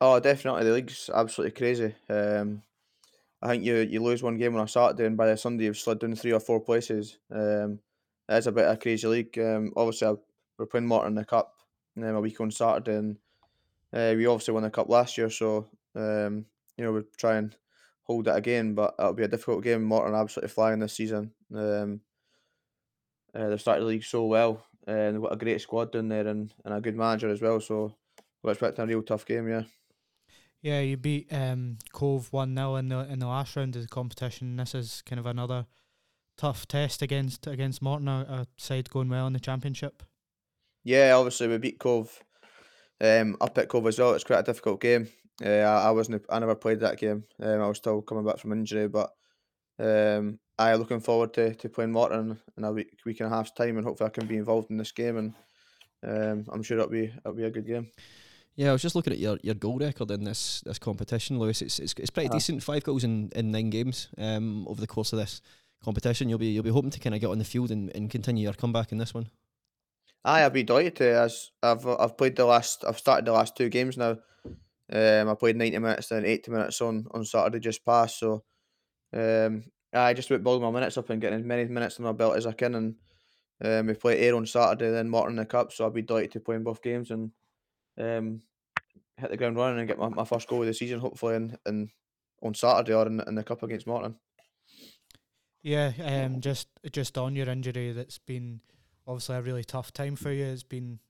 Oh, 0.00 0.20
definitely. 0.20 0.62
The 0.62 0.72
league's 0.72 1.10
absolutely 1.12 1.58
crazy. 1.58 1.94
Um, 2.08 2.62
I 3.42 3.48
think 3.48 3.64
you 3.64 3.74
you 3.78 4.00
lose 4.00 4.22
one 4.22 4.36
game 4.36 4.54
on 4.54 4.62
a 4.64 4.68
Saturday, 4.68 5.06
and 5.06 5.16
by 5.16 5.26
the 5.26 5.36
Sunday 5.36 5.64
you've 5.64 5.76
slid 5.76 5.98
down 5.98 6.14
three 6.14 6.32
or 6.32 6.38
four 6.40 6.60
places. 6.60 7.18
Um, 7.30 7.80
it's 8.28 8.46
a 8.46 8.52
bit 8.52 8.66
of 8.66 8.74
a 8.74 8.78
crazy 8.78 9.08
league. 9.08 9.36
Um, 9.38 9.72
obviously, 9.76 10.06
I, 10.08 10.14
we're 10.58 10.66
playing 10.66 10.86
Morton 10.86 11.08
in 11.08 11.14
the 11.16 11.24
cup 11.24 11.54
um, 11.96 12.04
a 12.04 12.20
week 12.20 12.40
on 12.40 12.52
Saturday, 12.52 12.94
and 12.94 13.16
uh, 13.92 14.14
we 14.16 14.26
obviously 14.26 14.54
won 14.54 14.62
the 14.62 14.70
cup 14.70 14.88
last 14.88 15.18
year, 15.18 15.28
so 15.30 15.66
um, 15.96 16.46
you 16.76 16.84
know 16.84 16.92
we'll 16.92 17.04
try 17.16 17.36
and 17.36 17.56
hold 18.06 18.28
it 18.28 18.36
again. 18.36 18.74
But 18.74 18.94
it'll 18.98 19.12
be 19.12 19.24
a 19.24 19.28
difficult 19.28 19.64
game. 19.64 19.82
Morton 19.82 20.14
absolutely 20.14 20.50
flying 20.50 20.78
this 20.78 20.94
season. 20.94 21.32
Um, 21.54 22.00
uh, 23.34 23.48
they've 23.48 23.60
started 23.60 23.82
the 23.82 23.88
league 23.88 24.04
so 24.04 24.24
well, 24.24 24.64
and 24.86 25.14
they've 25.14 25.22
got 25.22 25.32
a 25.32 25.36
great 25.36 25.60
squad 25.60 25.92
down 25.92 26.08
there, 26.08 26.26
and, 26.26 26.52
and 26.64 26.74
a 26.74 26.80
good 26.80 26.96
manager 26.96 27.28
as 27.28 27.40
well. 27.40 27.60
So 27.60 27.94
we're 28.42 28.52
expecting 28.52 28.84
a 28.84 28.86
real 28.86 29.02
tough 29.02 29.26
game. 29.26 29.48
Yeah. 29.48 29.62
Yeah, 30.62 30.80
you 30.80 30.96
beat 30.96 31.32
um, 31.32 31.78
Cove 31.92 32.32
one 32.32 32.56
0 32.56 32.76
in 32.76 32.88
the 32.88 32.98
in 33.10 33.18
the 33.20 33.26
last 33.26 33.54
round 33.54 33.76
of 33.76 33.82
the 33.82 33.88
competition. 33.88 34.56
This 34.56 34.74
is 34.74 35.02
kind 35.06 35.20
of 35.20 35.26
another 35.26 35.66
tough 36.36 36.66
test 36.66 37.02
against 37.02 37.46
against 37.46 37.82
Morton, 37.82 38.08
a, 38.08 38.46
side 38.56 38.90
going 38.90 39.08
well 39.08 39.26
in 39.26 39.32
the 39.32 39.40
championship. 39.40 40.02
Yeah, 40.82 41.14
obviously 41.14 41.48
we 41.48 41.58
beat 41.58 41.78
Cove 41.78 42.22
um, 43.00 43.36
up 43.40 43.56
at 43.58 43.68
Cove 43.68 43.86
as 43.86 43.98
well. 43.98 44.14
It's 44.14 44.24
quite 44.24 44.40
a 44.40 44.44
difficult 44.44 44.80
game. 44.80 45.08
Uh, 45.44 45.48
I, 45.48 45.88
I 45.88 45.90
wasn't. 45.90 46.24
I 46.30 46.38
never 46.38 46.54
played 46.54 46.80
that 46.80 46.98
game. 46.98 47.24
Um, 47.40 47.60
I 47.60 47.68
was 47.68 47.76
still 47.78 48.02
coming 48.02 48.24
back 48.24 48.38
from 48.38 48.52
injury, 48.52 48.88
but 48.88 49.10
um, 49.78 50.38
I 50.58 50.74
looking 50.74 51.00
forward 51.00 51.34
to, 51.34 51.54
to 51.54 51.68
playing 51.68 51.92
Morton 51.92 52.38
in 52.56 52.64
a 52.64 52.72
week, 52.72 52.98
week 53.04 53.20
and 53.20 53.30
a 53.30 53.34
half's 53.36 53.52
time, 53.52 53.76
and 53.76 53.84
hopefully 53.86 54.08
I 54.08 54.18
can 54.18 54.26
be 54.26 54.36
involved 54.38 54.70
in 54.70 54.78
this 54.78 54.92
game. 54.92 55.16
And 55.18 55.34
um, 56.02 56.46
I'm 56.52 56.62
sure 56.62 56.78
it'll 56.78 56.90
be 56.90 57.04
it'll 57.04 57.34
be 57.34 57.44
a 57.44 57.50
good 57.50 57.66
game. 57.66 57.88
Yeah, 58.54 58.70
I 58.70 58.72
was 58.72 58.80
just 58.80 58.94
looking 58.94 59.12
at 59.12 59.18
your, 59.18 59.36
your 59.42 59.54
goal 59.54 59.78
record 59.78 60.10
in 60.10 60.24
this 60.24 60.62
this 60.62 60.78
competition, 60.78 61.38
Lewis. 61.38 61.60
It's 61.60 61.78
it's, 61.78 61.92
it's 61.98 62.10
pretty 62.10 62.28
Uh-huh. 62.28 62.36
decent. 62.38 62.62
Five 62.62 62.84
goals 62.84 63.04
in, 63.04 63.30
in 63.36 63.50
nine 63.50 63.68
games 63.68 64.08
um, 64.16 64.66
over 64.66 64.80
the 64.80 64.86
course 64.86 65.12
of 65.12 65.18
this 65.18 65.42
competition. 65.84 66.30
You'll 66.30 66.38
be 66.38 66.46
you'll 66.46 66.62
be 66.64 66.70
hoping 66.70 66.90
to 66.90 67.00
kind 67.00 67.14
of 67.14 67.20
get 67.20 67.28
on 67.28 67.38
the 67.38 67.44
field 67.44 67.70
and, 67.70 67.94
and 67.94 68.08
continue 68.10 68.44
your 68.44 68.54
comeback 68.54 68.92
in 68.92 68.98
this 68.98 69.12
one. 69.12 69.28
Aye, 70.24 70.44
I'd 70.46 70.54
be 70.54 70.62
delighted 70.64 70.96
to. 70.96 71.18
As 71.20 71.50
I've 71.62 71.86
I've 71.86 72.16
played 72.16 72.36
the 72.36 72.46
last, 72.46 72.82
I've 72.88 72.98
started 72.98 73.26
the 73.26 73.32
last 73.32 73.54
two 73.56 73.68
games 73.68 73.98
now. 73.98 74.16
Um, 74.92 75.28
I 75.28 75.34
played 75.34 75.56
ninety 75.56 75.78
minutes 75.78 76.08
then 76.08 76.24
eighty 76.24 76.50
minutes 76.50 76.80
on 76.80 77.06
on 77.10 77.24
Saturday 77.24 77.58
just 77.58 77.84
past. 77.84 78.18
So, 78.20 78.44
um, 79.12 79.64
I 79.92 80.14
just 80.14 80.30
about 80.30 80.44
building 80.44 80.62
my 80.62 80.70
minutes 80.70 80.96
up 80.96 81.10
and 81.10 81.20
getting 81.20 81.40
as 81.40 81.44
many 81.44 81.64
minutes 81.64 81.98
on 81.98 82.04
my 82.04 82.12
belt 82.12 82.36
as 82.36 82.46
I 82.46 82.52
can. 82.52 82.74
And 82.74 82.94
um, 83.64 83.86
we 83.86 83.94
play 83.94 84.20
Ayr 84.20 84.36
on 84.36 84.46
Saturday, 84.46 84.90
then 84.90 85.08
Morton 85.08 85.32
in 85.32 85.36
the 85.36 85.46
cup. 85.46 85.72
So 85.72 85.86
I'd 85.86 85.94
be 85.94 86.02
delighted 86.02 86.32
to 86.32 86.40
play 86.40 86.56
in 86.56 86.62
both 86.62 86.82
games 86.82 87.10
and 87.10 87.32
um, 87.98 88.42
hit 89.16 89.30
the 89.30 89.36
ground 89.36 89.56
running 89.56 89.78
and 89.78 89.88
get 89.88 89.98
my, 89.98 90.08
my 90.08 90.24
first 90.24 90.48
goal 90.48 90.60
of 90.60 90.66
the 90.66 90.74
season, 90.74 91.00
hopefully, 91.00 91.36
in, 91.36 91.56
in 91.66 91.90
on 92.42 92.54
Saturday 92.54 92.92
or 92.92 93.06
in, 93.06 93.20
in 93.26 93.34
the 93.34 93.42
cup 93.42 93.62
against 93.62 93.86
Morton. 93.86 94.16
Yeah, 95.62 95.92
um, 96.04 96.40
just 96.40 96.68
just 96.92 97.18
on 97.18 97.34
your 97.34 97.48
injury, 97.48 97.90
that's 97.92 98.18
been 98.18 98.60
obviously 99.06 99.36
a 99.36 99.42
really 99.42 99.64
tough 99.64 99.92
time 99.92 100.14
for 100.14 100.30
you. 100.30 100.44
It's 100.44 100.62
been 100.62 101.00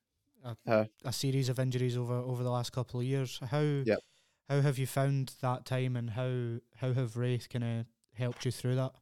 a, 0.46 0.56
Aye. 0.66 0.88
a 1.04 1.12
series 1.12 1.48
of 1.48 1.58
injuries 1.58 1.96
over 1.96 2.14
over 2.14 2.42
the 2.42 2.50
last 2.50 2.72
couple 2.72 3.00
of 3.00 3.06
years. 3.06 3.40
How 3.50 3.60
Yep. 3.60 3.98
how 4.48 4.60
have 4.60 4.78
you 4.78 4.86
found 4.86 5.32
that 5.40 5.64
time, 5.64 5.96
and 5.96 6.10
how 6.10 6.58
how 6.76 6.92
have 6.92 7.16
Raith 7.16 7.48
kind 7.48 7.64
of 7.64 7.86
helped 8.14 8.44
you 8.44 8.50
through 8.50 8.76
that? 8.76 8.92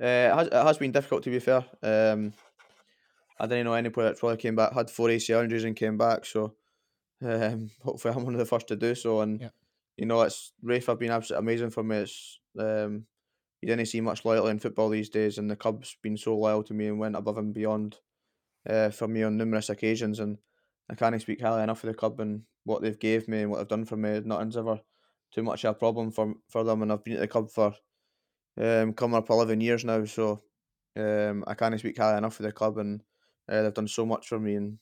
Uh, 0.00 0.04
it, 0.32 0.34
has, 0.34 0.46
it 0.46 0.52
has 0.52 0.78
been 0.78 0.92
difficult 0.92 1.24
to 1.24 1.30
be 1.30 1.40
fair. 1.40 1.64
Um, 1.82 2.32
I 3.40 3.46
didn't 3.46 3.64
know 3.64 3.74
any 3.74 3.90
player 3.90 4.08
that's 4.08 4.22
really 4.22 4.36
came 4.36 4.56
back. 4.56 4.72
Had 4.72 4.90
four 4.90 5.08
ACL 5.08 5.42
injuries 5.42 5.64
and 5.64 5.76
came 5.76 5.96
back, 5.96 6.24
so 6.24 6.54
um, 7.22 7.70
hopefully 7.82 8.14
I'm 8.14 8.24
one 8.24 8.34
of 8.34 8.38
the 8.38 8.46
first 8.46 8.68
to 8.68 8.76
do 8.76 8.94
so. 8.94 9.20
And 9.20 9.40
Yep. 9.40 9.54
you 9.96 10.06
know, 10.06 10.22
it's 10.22 10.52
Raith 10.62 10.86
have 10.86 10.98
been 10.98 11.10
absolutely 11.10 11.44
amazing 11.44 11.70
for 11.70 11.82
me. 11.82 11.96
It's 11.98 12.38
um, 12.58 13.06
you 13.60 13.66
didn't 13.68 13.86
see 13.86 14.00
much 14.00 14.24
loyalty 14.24 14.50
in 14.50 14.58
football 14.60 14.88
these 14.88 15.08
days, 15.08 15.38
and 15.38 15.50
the 15.50 15.56
club's 15.56 15.96
been 16.02 16.16
so 16.16 16.36
loyal 16.36 16.62
to 16.64 16.74
me 16.74 16.86
and 16.86 16.98
went 16.98 17.16
above 17.16 17.38
and 17.38 17.52
beyond 17.52 17.96
uh, 18.68 18.90
for 18.90 19.08
me 19.08 19.22
on 19.22 19.36
numerous 19.36 19.68
occasions. 19.68 20.20
And 20.20 20.38
I 20.90 20.94
can't 20.94 21.20
speak 21.20 21.40
highly 21.40 21.62
enough 21.62 21.84
of 21.84 21.88
the 21.88 21.94
club 21.94 22.20
and 22.20 22.42
what 22.64 22.82
they've 22.82 22.98
gave 22.98 23.28
me 23.28 23.42
and 23.42 23.50
what 23.50 23.58
they've 23.58 23.68
done 23.68 23.84
for 23.84 23.96
me. 23.96 24.20
Nothing's 24.24 24.56
ever 24.56 24.80
too 25.32 25.42
much 25.42 25.64
of 25.64 25.76
a 25.76 25.78
problem 25.78 26.10
for 26.10 26.34
for 26.48 26.64
them, 26.64 26.82
and 26.82 26.92
I've 26.92 27.04
been 27.04 27.14
at 27.14 27.20
the 27.20 27.28
club 27.28 27.50
for 27.50 27.74
um, 28.60 28.92
coming 28.92 29.16
up 29.16 29.30
11 29.30 29.60
years 29.60 29.84
now, 29.84 30.04
so 30.04 30.40
um, 30.96 31.44
I 31.46 31.54
can't 31.54 31.78
speak 31.78 31.98
highly 31.98 32.18
enough 32.18 32.40
of 32.40 32.46
the 32.46 32.52
club, 32.52 32.78
and 32.78 33.02
uh, 33.48 33.62
they've 33.62 33.74
done 33.74 33.88
so 33.88 34.04
much 34.06 34.28
for 34.28 34.38
me 34.38 34.54
and 34.54 34.78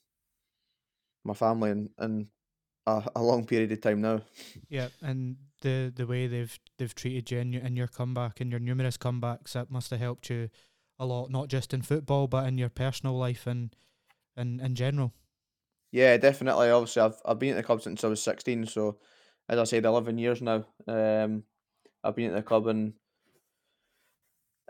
my 1.25 1.35
family 1.35 1.71
and, 1.71 1.91
in 2.01 2.29
a, 2.87 3.03
a 3.17 3.23
long 3.23 3.45
period 3.45 3.73
of 3.73 3.81
time 3.81 4.01
now. 4.01 4.23
Yeah, 4.69 4.89
and 5.03 5.37
the 5.63 5.93
the 5.95 6.07
way 6.07 6.27
they've 6.27 6.59
they've 6.79 6.95
treated 6.95 7.31
you 7.31 7.39
in 7.39 7.53
your, 7.53 7.67
your 7.67 7.89
comeback 7.89 8.41
and 8.41 8.51
your 8.51 8.61
numerous 8.61 8.97
comebacks 8.97 9.53
that 9.53 9.71
must 9.71 9.91
have 9.91 10.01
helped 10.01 10.31
you 10.31 10.49
a 10.99 11.07
lot, 11.07 11.31
not 11.31 11.49
just 11.49 11.75
in 11.75 11.83
football 11.83 12.27
but 12.29 12.47
in 12.47 12.59
your 12.59 12.69
personal 12.71 13.17
life 13.17 13.47
and 13.47 13.75
and 14.37 14.61
in 14.61 14.75
general. 14.75 15.15
Yeah, 15.93 16.17
definitely. 16.17 16.71
Obviously, 16.71 17.03
I've 17.03 17.21
I've 17.25 17.39
been 17.39 17.53
at 17.53 17.57
the 17.57 17.63
club 17.63 17.83
since 17.83 18.05
I 18.05 18.09
was 18.09 18.23
16, 18.23 18.67
so 18.67 19.01
as 19.49 19.59
I 19.59 19.65
said, 19.65 19.85
11 19.85 20.19
years 20.19 20.43
now. 20.43 20.67
Um, 20.87 21.45
I've 22.05 22.17
been 22.17 22.31
at 22.33 22.37
the 22.37 22.43
club, 22.43 22.67
and 22.67 22.95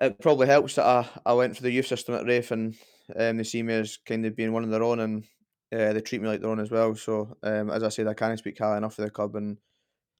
it 0.01 0.19
probably 0.21 0.47
helps 0.47 0.75
that 0.75 0.87
I, 0.87 1.09
I 1.25 1.33
went 1.35 1.57
through 1.57 1.65
the 1.65 1.75
youth 1.75 1.87
system 1.87 2.15
at 2.15 2.27
Raith, 2.27 2.51
and 2.51 2.77
um, 3.17 3.37
they 3.39 3.45
see 3.45 3.63
me 3.63 3.75
as 3.75 3.97
kind 3.97 4.27
of 4.27 4.37
being 4.37 4.53
one 4.53 4.65
of 4.65 4.71
their 4.71 4.83
own, 4.83 5.01
and 5.01 5.25
uh, 5.73 5.93
they 5.93 6.01
treat 6.01 6.21
me 6.21 6.29
like 6.29 6.41
their 6.41 6.51
own 6.51 6.61
as 6.61 6.71
well. 6.71 6.95
So, 6.95 7.37
um, 7.43 7.71
as 7.71 7.83
I 7.83 7.89
said, 7.89 8.07
I 8.07 8.15
can't 8.15 8.39
speak 8.39 8.59
highly 8.59 8.79
enough 8.79 8.95
for 8.95 9.03
the 9.03 9.11
club, 9.11 9.37
and 9.37 9.59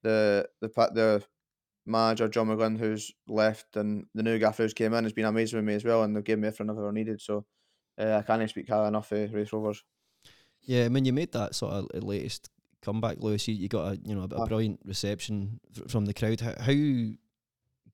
the 0.03 0.49
the 0.61 0.69
the 0.69 1.25
manager 1.87 2.27
John 2.27 2.47
McGlynn, 2.47 2.77
who's 2.77 3.11
left, 3.27 3.75
and 3.77 4.05
the 4.13 4.23
new 4.23 4.39
gaffer 4.39 4.63
who's 4.63 4.73
came 4.73 4.93
in, 4.93 5.03
has 5.03 5.13
been 5.13 5.25
amazing 5.25 5.57
with 5.57 5.65
me 5.65 5.75
as 5.75 5.83
well, 5.83 6.03
and 6.03 6.15
they've 6.15 6.23
given 6.23 6.41
me 6.41 6.47
everything 6.47 6.69
I've 6.69 6.77
ever 6.77 6.91
needed. 6.91 7.21
So, 7.21 7.45
uh, 7.97 8.17
I 8.17 8.21
can't 8.21 8.49
speak 8.49 8.69
highly 8.69 8.89
enough 8.89 9.11
of 9.11 9.33
Raith 9.33 9.53
Rovers. 9.53 9.83
Yeah, 10.61 10.85
I 10.85 10.89
mean, 10.89 11.05
you 11.05 11.13
made 11.13 11.31
that 11.31 11.55
sort 11.55 11.73
of 11.73 12.03
latest 12.03 12.49
comeback, 12.81 13.17
Lewis. 13.19 13.47
You, 13.47 13.55
you 13.55 13.67
got 13.67 13.93
a 13.93 13.99
you 14.03 14.15
know 14.15 14.27
a, 14.29 14.35
a 14.35 14.45
brilliant 14.47 14.79
reception 14.85 15.59
from 15.87 16.05
the 16.05 16.13
crowd. 16.13 16.41
How, 16.41 16.53
how 16.59 16.73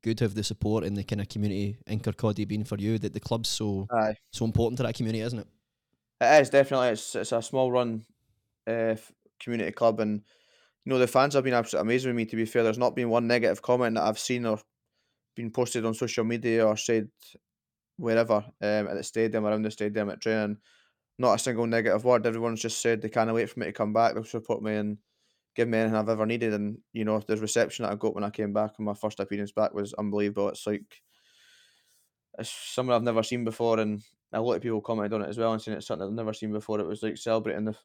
good 0.02 0.20
have 0.20 0.36
the 0.36 0.44
support 0.44 0.84
in 0.84 0.96
the 0.96 1.04
kind 1.04 1.22
of 1.22 1.30
community 1.30 1.78
in 1.88 2.00
Kirkcaldy 2.00 2.48
been 2.48 2.64
for 2.64 2.78
you? 2.78 2.98
That 2.98 3.14
the 3.14 3.20
club's 3.20 3.50
so 3.50 3.88
Aye. 3.92 4.16
so 4.32 4.46
important 4.46 4.78
to 4.78 4.84
that 4.84 4.96
community, 4.96 5.22
isn't 5.22 5.40
it? 5.40 5.48
It 6.22 6.42
is 6.42 6.50
definitely. 6.50 6.90
It's 6.90 7.16
it's 7.16 7.32
a 7.32 7.42
small 7.42 7.72
run, 7.72 8.06
uh, 8.68 8.96
community 9.40 9.72
club, 9.72 10.00
and 10.00 10.24
you 10.86 10.90
know 10.92 11.00
the 11.00 11.08
fans 11.08 11.34
have 11.34 11.44
been 11.44 11.54
absolutely 11.54 11.88
amazing 11.90 12.10
with 12.10 12.18
me. 12.18 12.26
To 12.26 12.36
be 12.36 12.46
fair, 12.46 12.64
there's 12.64 12.78
not 12.78 12.96
been 12.96 13.10
one 13.10 13.28
negative 13.28 13.62
comment 13.62 13.96
that 13.96 14.04
I've 14.04 14.20
seen 14.20 14.46
or 14.46 14.60
been 15.36 15.52
posted 15.52 15.86
on 15.86 15.94
social 15.94 16.24
media 16.26 16.66
or 16.68 16.78
said 16.78 17.10
wherever 17.98 18.36
um, 18.36 18.88
at 18.88 18.96
the 18.96 19.04
stadium, 19.04 19.46
around 19.46 19.64
the 19.64 19.72
stadium, 19.72 20.10
at 20.10 20.22
training. 20.22 20.58
Not 21.20 21.36
a 21.36 21.40
single 21.40 21.68
negative 21.68 22.06
word. 22.06 22.26
Everyone's 22.26 22.62
just 22.62 22.82
said 22.82 23.02
they 23.02 23.10
can't 23.10 23.34
wait 23.34 23.50
for 23.50 23.60
me 23.60 23.68
to 23.68 23.74
come 23.74 23.94
back. 23.94 24.14
They'll 24.16 24.24
support 24.24 24.64
me 24.64 24.76
and 24.76 24.98
give 25.56 25.68
me 25.68 25.78
anything 25.80 25.98
I've 25.98 26.10
ever 26.10 26.26
needed. 26.26 26.54
And 26.54 26.80
you 26.94 27.06
know 27.06 27.20
the 27.20 27.38
reception 27.38 27.84
that 27.84 27.92
I 27.92 27.96
got 27.96 28.16
when 28.16 28.24
I 28.24 28.32
came 28.32 28.54
back 28.54 28.74
and 28.78 28.86
my 28.86 28.96
first 28.96 29.20
appearance 29.20 29.52
back 29.52 29.74
was 29.74 29.94
unbelievable. 29.94 30.50
It's 30.50 30.68
like 30.68 31.02
it's 32.40 32.50
something 32.50 32.94
I've 32.94 33.04
never 33.04 33.24
seen 33.24 33.44
before, 33.44 33.80
and 33.80 34.02
a 34.32 34.42
lot 34.42 34.56
of 34.56 34.62
people 34.62 34.82
commented 34.82 35.14
on 35.14 35.22
it 35.22 35.30
as 35.30 35.38
well 35.38 35.54
and 35.54 35.62
saying 35.62 35.78
it's 35.78 35.88
something 35.88 36.08
I've 36.08 36.14
never 36.14 36.34
seen 36.34 36.52
before. 36.52 36.80
It 36.80 36.88
was 36.88 37.04
like 37.04 37.18
celebrating 37.18 37.66
the 37.66 37.78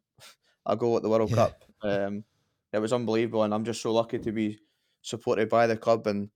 a 0.67 0.77
goal 0.77 0.97
at 0.97 1.03
the 1.03 1.09
World 1.09 1.31
Yeah. 1.31 1.35
Cup. 1.35 1.65
Um, 1.83 2.25
it 2.73 2.79
was 2.79 2.93
unbelievable, 2.93 3.43
and 3.45 3.55
I'm 3.55 3.65
just 3.65 3.83
so 3.83 3.93
lucky 3.93 4.19
to 4.19 4.33
be 4.33 4.59
supported 5.03 5.49
by 5.49 5.67
the 5.67 5.77
club 5.77 6.07
and 6.07 6.31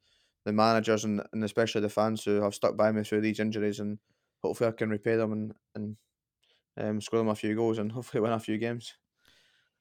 the 0.44 0.52
managers 0.52 1.04
and, 1.04 1.22
and 1.32 1.44
especially 1.44 1.80
the 1.80 1.88
fans 1.88 2.24
who 2.24 2.40
have 2.42 2.54
stuck 2.54 2.76
by 2.76 2.90
me 2.90 3.02
through 3.04 3.20
these 3.20 3.40
injuries. 3.40 3.80
And 3.80 3.98
hopefully, 4.42 4.68
I 4.68 4.72
can 4.72 4.90
repay 4.90 5.16
them 5.16 5.32
and 5.32 5.54
and 5.74 5.96
um, 6.76 7.00
score 7.00 7.18
them 7.18 7.28
a 7.28 7.34
few 7.34 7.54
goals 7.54 7.78
and 7.78 7.92
hopefully 7.92 8.20
win 8.20 8.32
a 8.32 8.40
few 8.40 8.58
games. 8.58 8.94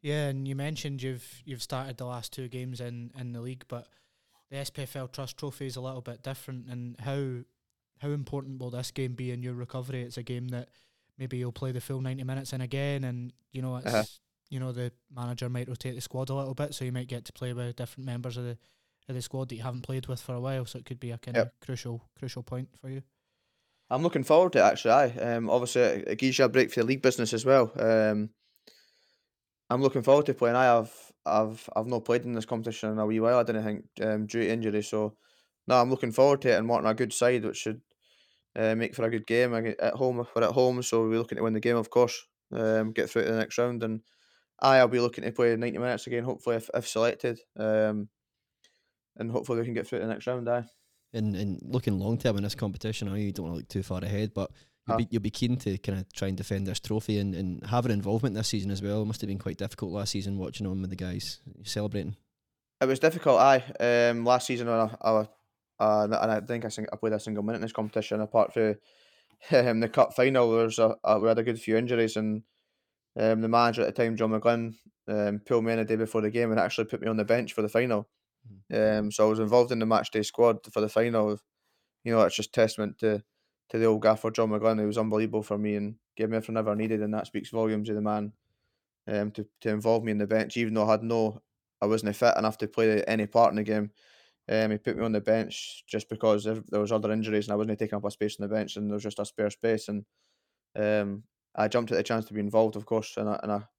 Yeah, 0.02 0.28
and 0.28 0.48
you 0.48 0.56
mentioned 0.56 1.02
you've 1.04 1.42
you've 1.46 1.62
started 1.62 1.98
the 1.98 2.06
last 2.06 2.34
two 2.34 2.48
games 2.48 2.82
in, 2.82 3.12
in 3.18 3.34
the 3.34 3.42
league, 3.42 3.66
but 3.68 3.88
the 4.50 4.58
SPFL 4.58 5.12
Trust 5.12 5.38
Trophy 5.38 5.68
is 5.68 5.76
a 5.76 5.82
little 5.82 6.02
bit 6.02 6.24
different, 6.24 6.68
and 6.68 7.00
how 7.00 7.44
how 8.00 8.10
important 8.10 8.60
will 8.60 8.72
this 8.72 8.92
game 8.92 9.14
be 9.14 9.32
in 9.32 9.44
your 9.44 9.54
recovery? 9.54 10.02
It's 10.02 10.18
a 10.18 10.24
game 10.24 10.50
that 10.50 10.70
maybe 11.18 11.38
you'll 11.38 11.52
play 11.52 11.72
the 11.72 11.82
full 11.82 12.02
ninety 12.02 12.24
minutes 12.24 12.52
in 12.52 12.62
again, 12.62 13.04
and 13.04 13.32
you 13.52 13.62
know 13.62 13.78
it's 13.78 13.86
Uh-huh. 13.86 14.04
You 14.52 14.60
know 14.60 14.72
the 14.72 14.92
manager 15.16 15.50
might 15.50 15.68
rotate 15.68 15.96
the 15.96 16.02
squad 16.02 16.30
a 16.30 16.36
little 16.36 16.54
bit, 16.54 16.76
so 16.76 16.86
you 16.86 16.92
might 16.92 17.08
get 17.08 17.26
to 17.26 17.34
play 17.34 17.54
with 17.54 17.76
different 17.76 18.06
members 18.06 18.38
of 18.38 18.44
the 18.44 18.58
of 19.10 19.16
the 19.16 19.22
squad 19.22 19.50
that 19.50 19.56
you 19.56 19.64
haven't 19.64 19.82
played 19.82 20.06
with 20.08 20.22
for 20.22 20.36
a 20.36 20.40
while. 20.40 20.66
So 20.66 20.78
it 20.78 20.86
could 20.86 21.00
be 21.00 21.12
a 21.12 21.18
kind 21.18 21.38
of 21.38 21.52
crucial 21.66 22.04
crucial 22.20 22.44
point 22.44 22.70
for 22.80 22.90
you. 22.90 23.02
I'm 23.90 24.04
looking 24.04 24.24
forward 24.24 24.54
to 24.54 24.60
it 24.60 24.64
actually. 24.64 24.92
Aye. 24.92 25.36
Um, 25.36 25.50
obviously, 25.50 25.82
it, 25.82 26.08
it 26.08 26.20
gives 26.20 26.38
you 26.38 26.46
a 26.46 26.50
break 26.50 26.72
for 26.72 26.82
the 26.82 26.86
league 26.86 27.02
business 27.02 27.34
as 27.34 27.46
well. 27.46 27.72
Um, 27.78 28.30
I'm 29.70 29.82
looking 29.82 30.02
forward 30.02 30.26
to 30.26 30.34
playing. 30.34 30.58
I 30.58 30.66
have, 30.66 30.92
I've, 31.26 31.70
I've 31.76 31.88
not 31.88 32.04
played 32.04 32.26
in 32.26 32.34
this 32.34 32.46
competition 32.46 32.92
in 32.92 33.00
a 33.00 33.06
wee 33.06 33.22
while. 33.22 33.40
I 33.40 33.44
didn't 33.44 33.64
think 33.64 33.86
um, 34.02 34.26
due 34.28 34.42
to 34.42 34.50
injury. 34.50 34.84
So, 34.84 35.16
no, 35.68 35.76
I'm 35.80 35.90
looking 35.90 36.12
forward 36.12 36.42
to 36.42 36.52
it 36.52 36.58
and 36.58 36.68
wanting 36.68 36.90
a 36.90 36.94
good 36.94 37.14
side, 37.14 37.46
which 37.46 37.58
should 37.58 37.82
uh, 38.56 38.76
make 38.76 38.96
for 38.96 39.06
a 39.06 39.10
good 39.10 39.26
game 39.26 39.54
at 39.56 39.94
home. 39.94 40.26
We're 40.36 40.44
at 40.44 40.52
home, 40.52 40.84
so 40.84 41.08
we're 41.08 41.18
looking 41.18 41.38
to 41.38 41.44
win 41.44 41.54
the 41.54 41.62
game, 41.62 41.78
of 41.78 41.90
course. 41.90 42.22
Um, 42.54 42.92
get 42.92 43.10
through 43.10 43.24
to 43.24 43.32
the 43.32 43.38
next 43.38 43.58
round, 43.58 43.84
and 43.84 44.02
I, 44.62 44.78
I'll 44.78 44.88
be 44.88 45.00
looking 45.00 45.24
to 45.24 45.32
play 45.32 45.56
90 45.56 45.78
minutes 45.78 46.08
again, 46.08 46.24
hopefully 46.24 46.58
if, 46.58 46.70
if 46.74 46.88
selected. 46.88 47.40
Um, 47.58 48.10
and 49.18 49.32
hopefully 49.32 49.60
we 49.60 49.66
can 49.66 49.74
get 49.74 49.88
through 49.88 50.00
to 50.00 50.06
the 50.06 50.12
next 50.12 50.28
round. 50.28 50.48
Aye. 50.48 50.66
And 51.14 51.36
and 51.36 51.60
looking 51.64 52.00
long 52.00 52.18
term 52.18 52.38
in 52.38 52.44
this 52.44 52.56
competition, 52.56 53.08
I 53.08 53.12
know 53.12 53.18
you 53.18 53.32
don't 53.34 53.46
want 53.46 53.56
to 53.56 53.58
look 53.58 53.68
too 53.68 53.84
far 53.84 54.02
ahead, 54.02 54.34
but 54.34 54.52
you'll 54.88 54.94
Huh. 54.94 54.98
be 54.98 55.08
you'll 55.12 55.22
be 55.22 55.30
keen 55.30 55.58
to 55.58 55.78
kind 55.78 56.00
of 56.00 56.12
try 56.14 56.30
and 56.30 56.38
defend 56.38 56.68
this 56.68 56.80
trophy 56.80 57.20
and, 57.20 57.36
and 57.36 57.66
have 57.66 57.86
an 57.86 57.92
involvement 57.92 58.36
this 58.36 58.48
season 58.48 58.72
as 58.72 58.82
well. 58.82 59.02
It 59.02 59.06
must 59.06 59.22
have 59.22 59.28
been 59.28 59.38
quite 59.38 59.58
difficult 59.58 59.92
last 59.92 60.12
season 60.12 60.38
watching 60.38 60.66
on 60.66 60.82
with 60.82 60.90
the 60.90 60.96
guys 60.96 61.40
celebrating. 61.64 62.16
It 62.80 62.86
was 62.86 63.00
difficult. 63.00 63.40
Aye, 63.40 63.64
um, 63.80 64.26
last 64.26 64.48
season 64.48 64.68
I, 64.68 64.90
I, 65.02 65.26
and 65.80 66.16
I 66.16 66.40
think 66.40 66.66
I, 66.66 66.70
sing, 66.70 66.88
I 66.92 66.96
played 66.96 67.14
a 67.14 67.20
single 67.20 67.44
minute 67.44 67.58
in 67.58 67.62
this 67.62 67.74
competition. 67.74 68.22
Apart 68.22 68.54
from 68.54 68.76
um, 69.52 69.82
the 69.82 69.90
cup 69.90 70.16
final, 70.16 70.52
there 70.52 70.66
was 70.66 70.80
a, 70.80 70.96
a, 71.04 71.20
we 71.20 71.28
had 71.28 71.38
a 71.40 71.44
good 71.44 71.60
few 71.60 71.78
injuries, 71.78 72.16
and 72.16 72.44
um, 73.20 73.42
the 73.42 73.48
manager 73.48 73.82
at 73.82 73.96
the 73.96 74.04
time, 74.04 74.16
John 74.16 74.32
McGlynn, 74.32 74.76
um, 75.08 75.40
pulled 75.46 75.66
me 75.66 75.74
in 75.74 75.80
the 75.80 75.86
day 75.86 75.96
before 75.96 76.22
the 76.22 76.30
game 76.30 76.52
and 76.52 76.60
actually 76.60 76.86
put 76.86 77.02
me 77.02 77.08
on 77.08 77.18
the 77.18 77.26
bench 77.26 77.54
for 77.54 77.62
the 77.62 77.70
final. 77.70 78.08
Um, 78.74 79.12
so 79.12 79.26
I 79.26 79.30
was 79.30 79.40
involved 79.40 79.72
in 79.72 79.80
the 79.80 79.86
match 79.86 80.12
day 80.12 80.24
squad 80.24 80.60
for 80.72 80.82
the 80.82 80.90
final. 80.90 81.38
You 82.04 82.14
know, 82.14 82.22
it's 82.22 82.36
just 82.36 82.54
testament 82.54 82.98
to 83.00 83.24
to 83.70 83.78
the 83.78 83.86
old 83.86 84.02
gaffer 84.02 84.32
John 84.32 84.50
McGlynn, 84.50 84.80
who 84.80 84.88
was 84.88 84.98
unbelievable 84.98 85.44
for 85.44 85.58
me 85.58 85.76
and 85.76 85.96
gave 86.18 86.30
me 86.30 86.38
everything 86.38 86.58
I 86.58 86.60
ever 86.60 86.76
needed, 86.76 87.02
and 87.02 87.14
that 87.14 87.28
speaks 87.28 87.50
volumes 87.50 87.90
of 87.90 87.96
the 87.96 88.02
man. 88.02 88.34
Um, 89.08 89.32
to 89.32 89.48
to 89.62 89.70
involve 89.70 90.04
me 90.04 90.12
in 90.12 90.18
the 90.18 90.28
bench, 90.28 90.58
even 90.58 90.74
though 90.74 90.88
I 90.88 90.92
had 90.92 91.04
no, 91.04 91.42
I 91.82 91.88
wasn't 91.88 92.16
fit 92.16 92.38
enough 92.38 92.58
to 92.60 92.68
play 92.68 93.04
any 93.04 93.26
part 93.26 93.52
in 93.52 93.58
the 93.58 93.64
game. 93.64 93.92
Um, 94.50 94.72
he 94.72 94.78
put 94.78 94.98
me 94.98 95.06
on 95.06 95.12
the 95.12 95.22
bench 95.22 95.84
just 95.88 96.10
because 96.10 96.44
there 96.44 96.80
was 96.80 96.92
other 96.92 97.12
injuries 97.12 97.48
and 97.48 97.54
I 97.54 97.56
wasn't 97.56 97.80
taking 97.80 97.96
up 97.96 98.06
a 98.06 98.12
space 98.12 98.38
on 98.40 98.48
the 98.48 98.54
bench, 98.54 98.76
and 98.76 98.90
there 98.90 98.96
was 98.96 99.04
just 99.04 99.20
a 99.20 99.26
spare 99.26 99.50
space, 99.50 99.88
and 99.88 100.06
um, 100.76 101.24
I 101.56 101.68
jumped 101.68 101.92
at 101.92 101.98
the 101.98 102.04
chance 102.04 102.26
to 102.26 102.34
be 102.34 102.40
involved, 102.40 102.76
of 102.76 102.86
course, 102.86 103.16
in 103.18 103.28
a 103.28 103.40
in 103.44 103.50
a 103.50 103.70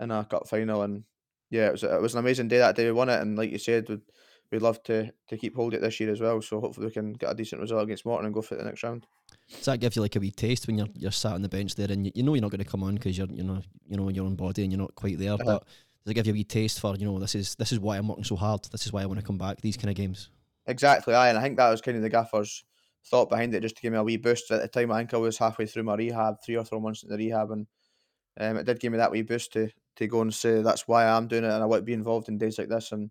in 0.00 0.10
a 0.10 0.24
cup 0.24 0.48
final, 0.48 0.82
and 0.82 1.04
yeah, 1.50 1.68
it 1.68 1.72
was 1.72 1.82
it 1.84 2.00
was 2.00 2.14
an 2.14 2.20
amazing 2.20 2.48
day 2.48 2.58
that 2.58 2.76
day. 2.76 2.84
We 2.86 2.92
won 2.92 3.08
it, 3.08 3.20
and 3.20 3.36
like 3.36 3.50
you 3.50 3.58
said, 3.58 3.88
we'd 3.88 4.00
we'd 4.50 4.62
love 4.62 4.82
to 4.84 5.12
to 5.28 5.36
keep 5.36 5.54
hold 5.56 5.74
of 5.74 5.78
it 5.78 5.82
this 5.82 6.00
year 6.00 6.10
as 6.10 6.20
well. 6.20 6.40
So 6.42 6.60
hopefully 6.60 6.86
we 6.86 6.92
can 6.92 7.12
get 7.12 7.30
a 7.30 7.34
decent 7.34 7.60
result 7.60 7.82
against 7.84 8.04
Morton 8.06 8.26
and 8.26 8.34
go 8.34 8.42
for 8.42 8.54
the 8.54 8.64
next 8.64 8.82
round. 8.82 9.06
Does 9.50 9.64
that 9.66 9.80
give 9.80 9.96
you 9.96 10.02
like 10.02 10.16
a 10.16 10.20
wee 10.20 10.30
taste 10.30 10.66
when 10.66 10.78
you're 10.78 10.88
you're 10.94 11.10
sat 11.10 11.32
on 11.34 11.42
the 11.42 11.48
bench 11.48 11.74
there 11.74 11.90
and 11.90 12.06
you, 12.06 12.12
you 12.14 12.22
know 12.22 12.34
you're 12.34 12.42
not 12.42 12.50
going 12.50 12.64
to 12.64 12.70
come 12.70 12.82
on 12.82 12.94
because 12.94 13.18
you're 13.18 13.28
you 13.30 13.42
know 13.44 13.60
you 13.88 13.96
know 13.96 14.08
your 14.08 14.24
own 14.24 14.34
body 14.36 14.62
and 14.62 14.72
you're 14.72 14.80
not 14.80 14.94
quite 14.94 15.18
there, 15.18 15.32
Uh-huh. 15.34 15.44
but 15.44 15.64
does 16.04 16.10
it 16.10 16.14
give 16.14 16.26
you 16.26 16.32
a 16.32 16.34
wee 16.34 16.44
taste 16.44 16.80
for 16.80 16.96
you 16.96 17.04
know 17.04 17.18
this 17.18 17.34
is 17.34 17.54
this 17.56 17.72
is 17.72 17.78
why 17.78 17.98
I'm 17.98 18.08
working 18.08 18.24
so 18.24 18.36
hard. 18.36 18.64
This 18.72 18.86
is 18.86 18.92
why 18.92 19.02
I 19.02 19.06
want 19.06 19.20
to 19.20 19.26
come 19.26 19.38
back. 19.38 19.60
These 19.60 19.76
kind 19.76 19.90
of 19.90 19.96
games. 19.96 20.30
Exactly, 20.66 21.12
aye, 21.14 21.28
and 21.28 21.36
I 21.36 21.42
think 21.42 21.56
that 21.58 21.68
was 21.70 21.80
kind 21.80 21.96
of 21.96 22.02
the 22.02 22.08
gaffer's 22.10 22.64
thought 23.04 23.28
behind 23.30 23.54
it, 23.54 23.62
just 23.62 23.76
to 23.76 23.82
give 23.82 23.92
me 23.92 23.98
a 23.98 24.02
wee 24.02 24.16
boost. 24.16 24.50
At 24.50 24.62
the 24.62 24.68
time, 24.68 24.92
I 24.92 24.98
think 24.98 25.14
I 25.14 25.18
was 25.18 25.38
halfway 25.38 25.66
through 25.66 25.84
my 25.84 25.96
rehab, 25.96 26.36
three 26.44 26.56
or 26.56 26.64
four 26.64 26.80
months 26.80 27.02
in 27.02 27.08
the 27.08 27.16
rehab, 27.16 27.50
and 27.50 27.66
um, 28.40 28.56
it 28.56 28.64
did 28.64 28.80
give 28.80 28.92
me 28.92 28.98
that 28.98 29.10
wee 29.10 29.22
boost 29.22 29.52
to 29.54 29.70
to 29.96 30.06
go 30.06 30.22
and 30.22 30.32
say 30.32 30.62
that's 30.62 30.88
why 30.88 31.06
I'm 31.06 31.28
doing 31.28 31.44
it, 31.44 31.50
and 31.50 31.62
I 31.62 31.66
want 31.66 31.80
to 31.80 31.84
be 31.84 31.92
involved 31.92 32.28
in 32.28 32.38
days 32.38 32.58
like 32.58 32.68
this, 32.68 32.92
and 32.92 33.10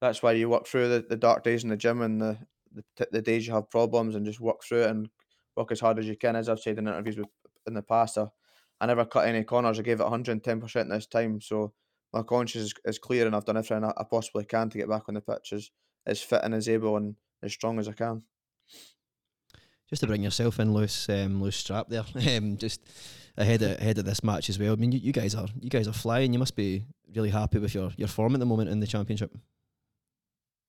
that's 0.00 0.22
why 0.22 0.32
you 0.32 0.48
work 0.48 0.66
through 0.66 0.88
the, 0.88 1.06
the 1.08 1.16
dark 1.16 1.42
days 1.42 1.64
in 1.64 1.70
the 1.70 1.76
gym 1.76 2.02
and 2.02 2.20
the, 2.20 2.38
the 2.74 3.08
the 3.12 3.22
days 3.22 3.46
you 3.46 3.54
have 3.54 3.70
problems, 3.70 4.14
and 4.14 4.26
just 4.26 4.40
work 4.40 4.62
through 4.62 4.84
it 4.84 4.90
and 4.90 5.08
work 5.56 5.72
as 5.72 5.80
hard 5.80 5.98
as 5.98 6.06
you 6.06 6.16
can. 6.16 6.36
As 6.36 6.48
I've 6.48 6.60
said 6.60 6.78
in 6.78 6.88
interviews 6.88 7.18
with, 7.18 7.28
in 7.66 7.74
the 7.74 7.82
past, 7.82 8.18
I, 8.18 8.26
I 8.80 8.86
never 8.86 9.04
cut 9.04 9.26
any 9.26 9.44
corners. 9.44 9.78
I 9.78 9.82
gave 9.82 10.00
it 10.00 10.04
110 10.04 10.60
percent 10.60 10.90
this 10.90 11.06
time, 11.06 11.40
so 11.40 11.72
my 12.12 12.22
conscience 12.22 12.66
is, 12.66 12.74
is 12.84 12.98
clear, 12.98 13.26
and 13.26 13.34
I've 13.36 13.44
done 13.44 13.56
everything 13.56 13.84
I, 13.84 13.92
I 13.96 14.04
possibly 14.10 14.44
can 14.44 14.70
to 14.70 14.78
get 14.78 14.88
back 14.88 15.08
on 15.08 15.14
the 15.14 15.20
pitch 15.20 15.52
as 15.52 15.70
as 16.06 16.22
fit 16.22 16.40
and 16.42 16.54
as 16.54 16.68
able 16.68 16.96
and 16.96 17.16
as 17.42 17.52
strong 17.52 17.78
as 17.78 17.88
I 17.88 17.92
can. 17.92 18.22
Just 19.88 20.00
to 20.00 20.06
bring 20.06 20.22
yourself 20.22 20.60
in, 20.60 20.74
loose, 20.74 21.08
um, 21.08 21.40
Lewis 21.40 21.62
Strapp 21.62 21.88
there, 21.88 22.04
um, 22.36 22.58
just 22.58 22.80
ahead 23.38 23.62
of, 23.62 23.80
ahead 23.80 23.98
of 23.98 24.04
this 24.04 24.22
match 24.22 24.50
as 24.50 24.58
well. 24.58 24.72
I 24.72 24.76
mean, 24.76 24.92
you, 24.92 24.98
you 24.98 25.12
guys 25.12 25.34
are 25.34 25.48
you 25.60 25.70
guys 25.70 25.88
are 25.88 25.92
flying. 25.92 26.32
You 26.32 26.38
must 26.38 26.56
be 26.56 26.84
really 27.14 27.30
happy 27.30 27.58
with 27.58 27.74
your, 27.74 27.90
your 27.96 28.08
form 28.08 28.34
at 28.34 28.40
the 28.40 28.46
moment 28.46 28.68
in 28.68 28.80
the 28.80 28.86
championship. 28.86 29.34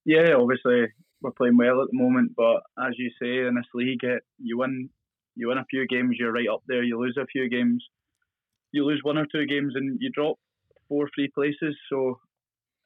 Yeah, 0.05 0.36
obviously 0.38 0.88
we're 1.22 1.32
playing 1.32 1.57
well 1.57 1.82
at 1.82 1.89
the 1.91 1.97
moment, 1.97 2.32
but 2.36 2.61
as 2.80 2.93
you 2.97 3.09
say 3.22 3.45
in 3.45 3.55
this 3.55 3.65
league, 3.74 4.03
it, 4.03 4.24
you 4.38 4.57
win 4.57 4.89
you 5.36 5.47
win 5.47 5.57
a 5.57 5.65
few 5.65 5.88
games, 5.88 6.17
you're 6.20 6.34
right 6.34 6.49
up 6.51 6.63
there. 6.67 6.84
You 6.84 6.99
lose 6.99 7.17
a 7.20 7.26
few 7.26 7.49
games, 7.49 7.84
you 8.72 8.86
lose 8.86 9.01
one 9.03 9.17
or 9.17 9.26
two 9.26 9.45
games, 9.45 9.74
and 9.76 9.97
you 10.01 10.09
drop 10.09 10.38
four, 10.88 11.09
three 11.15 11.30
places. 11.34 11.78
So 11.89 12.20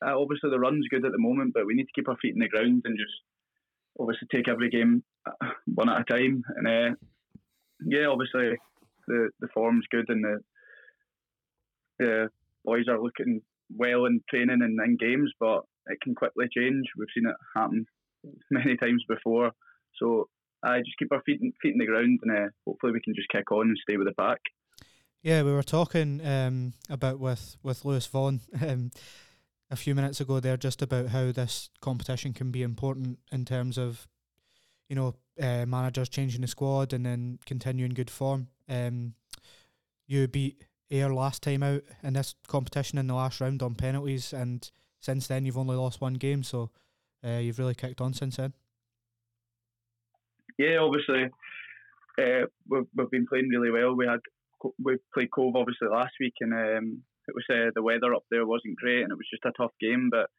uh, 0.05 0.19
obviously 0.19 0.49
the 0.49 0.59
run's 0.59 0.87
good 0.89 1.05
at 1.05 1.11
the 1.11 1.17
moment, 1.17 1.53
but 1.53 1.65
we 1.65 1.73
need 1.73 1.85
to 1.85 1.93
keep 1.95 2.09
our 2.09 2.17
feet 2.21 2.33
in 2.33 2.39
the 2.39 2.47
ground 2.47 2.83
and 2.85 2.97
just 2.97 3.13
obviously 3.99 4.27
take 4.31 4.47
every 4.47 4.69
game 4.69 5.03
uh, 5.25 5.51
one 5.65 5.89
at 5.89 6.01
a 6.01 6.03
time. 6.03 6.43
And 6.55 6.67
uh, 6.67 6.95
yeah, 7.85 8.07
obviously 8.07 8.57
the 9.07 9.29
the 9.39 9.47
form's 9.53 9.85
good 9.91 10.05
and 10.09 10.23
the 10.23 10.39
the 11.99 12.29
boys 12.65 12.87
are 12.89 13.01
looking 13.01 13.41
well 13.75 14.05
in 14.05 14.21
training 14.29 14.61
and 14.61 14.79
in 14.79 14.97
games, 14.97 15.31
but 15.39 15.61
it 15.87 15.99
can 16.01 16.15
quickly 16.15 16.47
change. 16.55 16.85
We've 16.97 17.07
seen 17.15 17.29
it 17.29 17.35
happen 17.55 17.85
many 18.51 18.77
times 18.77 19.03
before. 19.07 19.51
So 19.99 20.29
I 20.63 20.79
just 20.79 20.97
keep 20.97 21.11
our 21.11 21.21
feet 21.23 21.41
in, 21.41 21.53
feet 21.61 21.73
in 21.73 21.79
the 21.79 21.85
ground 21.85 22.19
and 22.23 22.37
uh, 22.37 22.49
hopefully 22.65 22.93
we 22.93 23.01
can 23.01 23.15
just 23.15 23.29
kick 23.29 23.51
on 23.51 23.67
and 23.67 23.77
stay 23.81 23.97
with 23.97 24.07
the 24.07 24.13
pack. 24.13 24.39
Yeah, 25.21 25.43
we 25.43 25.53
were 25.53 25.63
talking 25.63 26.25
um, 26.25 26.73
about 26.89 27.19
with 27.19 27.55
with 27.63 27.85
Lewis 27.85 28.05
Vaughan 28.07 28.41
um, 28.61 28.91
a 29.73 29.75
few 29.75 29.95
minutes 29.95 30.21
ago 30.21 30.39
there, 30.39 30.55
just 30.55 30.83
about 30.83 31.07
how 31.07 31.31
this 31.31 31.71
competition 31.81 32.31
can 32.31 32.51
be 32.51 32.61
important 32.61 33.17
in 33.31 33.43
terms 33.43 33.77
of, 33.79 34.07
you 34.87 34.95
know, 34.95 35.15
uh, 35.41 35.65
managers 35.65 36.09
changing 36.09 36.41
the 36.41 36.47
squad 36.47 36.93
and 36.93 37.03
then 37.03 37.39
continuing 37.47 37.93
good 37.93 38.11
form. 38.11 38.49
Um, 38.69 39.15
you 40.05 40.27
beat 40.27 40.63
Ayr 40.91 41.11
last 41.11 41.41
time 41.41 41.63
out 41.63 41.81
in 42.03 42.13
this 42.13 42.35
competition 42.47 42.99
in 42.99 43.07
the 43.07 43.15
last 43.15 43.41
round 43.41 43.63
on 43.63 43.73
penalties, 43.73 44.31
and 44.31 44.69
since 44.99 45.25
then 45.25 45.43
you've 45.43 45.57
only 45.57 45.75
lost 45.75 46.01
one 46.01 46.13
game, 46.13 46.43
so 46.43 46.69
uh, 47.25 47.39
you've 47.39 47.57
really 47.57 47.73
kicked 47.73 47.99
on 47.99 48.13
since 48.13 48.37
then. 48.37 48.53
Yeah, 50.59 50.77
obviously 50.81 51.31
uh, 52.19 52.45
we've, 52.69 52.85
we've 52.95 53.09
been 53.09 53.25
playing 53.25 53.49
really 53.49 53.71
well. 53.71 53.95
We 53.95 54.05
had 54.05 54.19
we 54.81 54.97
played 55.13 55.31
Cove 55.31 55.55
obviously 55.55 55.87
last 55.87 56.13
week, 56.19 56.35
and 56.41 56.53
um, 56.53 57.01
it 57.27 57.35
was 57.35 57.45
uh, 57.49 57.71
the 57.75 57.83
weather 57.83 58.13
up 58.13 58.23
there 58.29 58.45
wasn't 58.45 58.77
great, 58.77 59.03
and 59.03 59.11
it 59.11 59.17
was 59.17 59.29
just 59.31 59.45
a 59.45 59.51
tough 59.57 59.73
game. 59.79 60.09
But 60.11 60.29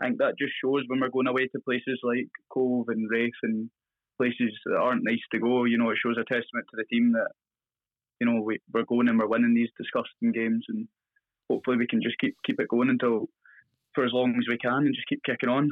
I 0.00 0.06
think 0.06 0.18
that 0.18 0.38
just 0.38 0.52
shows 0.62 0.84
when 0.86 1.00
we're 1.00 1.10
going 1.10 1.26
away 1.26 1.46
to 1.48 1.60
places 1.60 2.00
like 2.02 2.28
Cove 2.52 2.88
and 2.88 3.10
Raith 3.10 3.38
and 3.42 3.70
places 4.18 4.52
that 4.66 4.76
aren't 4.76 5.04
nice 5.04 5.24
to 5.32 5.38
go. 5.38 5.64
You 5.64 5.78
know, 5.78 5.90
it 5.90 5.98
shows 6.02 6.16
a 6.16 6.24
testament 6.24 6.66
to 6.70 6.76
the 6.76 6.84
team 6.84 7.12
that 7.12 7.30
you 8.20 8.26
know 8.26 8.40
we, 8.40 8.58
we're 8.72 8.84
going 8.84 9.08
and 9.08 9.18
we're 9.18 9.28
winning 9.28 9.54
these 9.54 9.70
disgusting 9.76 10.32
games, 10.32 10.64
and 10.68 10.88
hopefully 11.50 11.76
we 11.76 11.86
can 11.86 12.02
just 12.02 12.18
keep 12.18 12.36
keep 12.44 12.60
it 12.60 12.68
going 12.68 12.90
until 12.90 13.28
for 13.94 14.04
as 14.04 14.12
long 14.12 14.34
as 14.38 14.46
we 14.48 14.56
can 14.58 14.86
and 14.86 14.94
just 14.94 15.08
keep 15.08 15.22
kicking 15.24 15.48
on. 15.48 15.70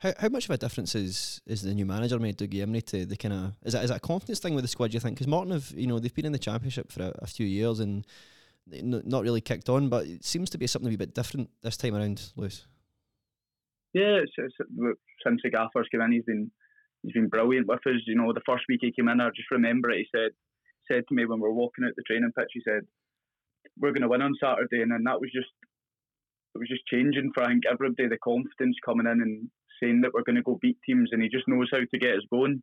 How, 0.00 0.14
how 0.18 0.28
much 0.28 0.44
of 0.46 0.50
a 0.52 0.56
difference 0.56 0.94
is, 0.94 1.42
is 1.46 1.60
the 1.60 1.74
new 1.74 1.84
manager 1.84 2.18
made 2.18 2.38
Dougie 2.38 2.64
Imrie 2.64 2.84
to 2.86 3.04
the 3.04 3.16
kind 3.16 3.34
of 3.34 3.52
is 3.64 3.74
that 3.74 3.84
is 3.84 3.90
that 3.90 3.96
a 3.98 4.00
confidence 4.00 4.38
thing 4.38 4.54
with 4.54 4.64
the 4.64 4.68
squad? 4.68 4.90
Do 4.90 4.94
you 4.94 5.00
think? 5.00 5.16
Because 5.16 5.26
Morton 5.26 5.52
have 5.52 5.72
you 5.76 5.86
know 5.86 5.98
they've 5.98 6.14
been 6.14 6.24
in 6.24 6.32
the 6.32 6.38
championship 6.38 6.90
for 6.90 7.02
a, 7.02 7.14
a 7.18 7.26
few 7.26 7.46
years 7.46 7.80
and 7.80 8.06
not 8.66 9.22
really 9.22 9.40
kicked 9.40 9.68
on, 9.68 9.88
but 9.88 10.06
it 10.06 10.24
seems 10.24 10.50
to 10.50 10.58
be 10.58 10.66
something 10.66 10.92
a 10.92 10.98
bit 10.98 11.14
different 11.14 11.50
this 11.62 11.76
time 11.76 11.94
around, 11.94 12.32
Lewis. 12.36 12.66
Yeah, 13.92 14.22
it's, 14.22 14.32
it's, 14.38 14.54
since 15.26 15.40
the 15.42 15.50
gaffer's 15.50 15.88
come 15.90 16.02
in, 16.02 16.12
he's 16.12 16.24
been 16.24 16.50
he's 17.02 17.12
been 17.12 17.28
brilliant 17.28 17.66
with 17.66 17.86
us. 17.86 18.02
You 18.06 18.16
know, 18.16 18.32
the 18.32 18.40
first 18.46 18.64
week 18.68 18.80
he 18.82 18.92
came 18.92 19.08
in, 19.08 19.20
I 19.20 19.28
just 19.30 19.50
remember 19.50 19.90
it. 19.90 19.98
He 19.98 20.06
said 20.14 20.30
said 20.90 21.04
to 21.08 21.14
me 21.14 21.26
when 21.26 21.40
we 21.40 21.48
were 21.48 21.54
walking 21.54 21.84
out 21.84 21.92
the 21.96 22.02
training 22.02 22.32
pitch, 22.36 22.50
he 22.52 22.62
said, 22.64 22.86
"We're 23.78 23.92
going 23.92 24.02
to 24.02 24.08
win 24.08 24.22
on 24.22 24.34
Saturday," 24.40 24.82
and 24.82 24.92
then 24.92 25.04
that 25.04 25.20
was 25.20 25.30
just 25.32 25.50
it 26.54 26.58
was 26.58 26.68
just 26.68 26.86
changing 26.86 27.32
for 27.34 27.42
I 27.42 27.48
think 27.48 27.64
everybody 27.70 28.08
the 28.08 28.18
confidence 28.18 28.76
coming 28.84 29.06
in 29.06 29.22
and 29.22 29.50
saying 29.82 30.02
that 30.02 30.12
we're 30.12 30.24
going 30.24 30.36
to 30.36 30.42
go 30.42 30.58
beat 30.60 30.78
teams, 30.84 31.10
and 31.12 31.22
he 31.22 31.28
just 31.28 31.48
knows 31.48 31.68
how 31.72 31.78
to 31.78 31.98
get 31.98 32.14
us 32.14 32.26
going. 32.30 32.62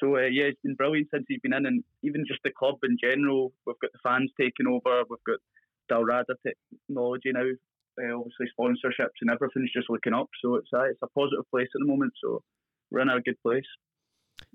So 0.00 0.16
uh, 0.16 0.26
yeah, 0.30 0.44
it's 0.44 0.60
been 0.62 0.74
brilliant 0.74 1.08
since 1.12 1.24
he's 1.28 1.40
been 1.40 1.54
in, 1.54 1.66
and 1.66 1.84
even 2.02 2.24
just 2.26 2.40
the 2.44 2.50
club 2.50 2.76
in 2.82 2.96
general. 3.02 3.52
We've 3.66 3.78
got 3.80 3.92
the 3.92 3.98
fans 4.02 4.30
taking 4.40 4.66
over. 4.66 5.04
We've 5.08 5.26
got 5.26 5.38
Dalrada 5.90 6.34
technology 6.88 7.32
now 7.32 7.50
uh, 7.98 8.16
obviously 8.16 8.46
sponsorships 8.58 9.20
and 9.20 9.30
everything's 9.30 9.72
just 9.72 9.90
looking 9.90 10.14
up. 10.14 10.28
So 10.42 10.56
it's 10.56 10.68
uh, 10.72 10.84
it's 10.84 11.02
a 11.02 11.08
positive 11.08 11.44
place 11.50 11.68
at 11.74 11.80
the 11.80 11.86
moment. 11.86 12.12
So 12.22 12.42
we're 12.90 13.00
in 13.00 13.08
a 13.08 13.20
good 13.20 13.40
place. 13.42 13.66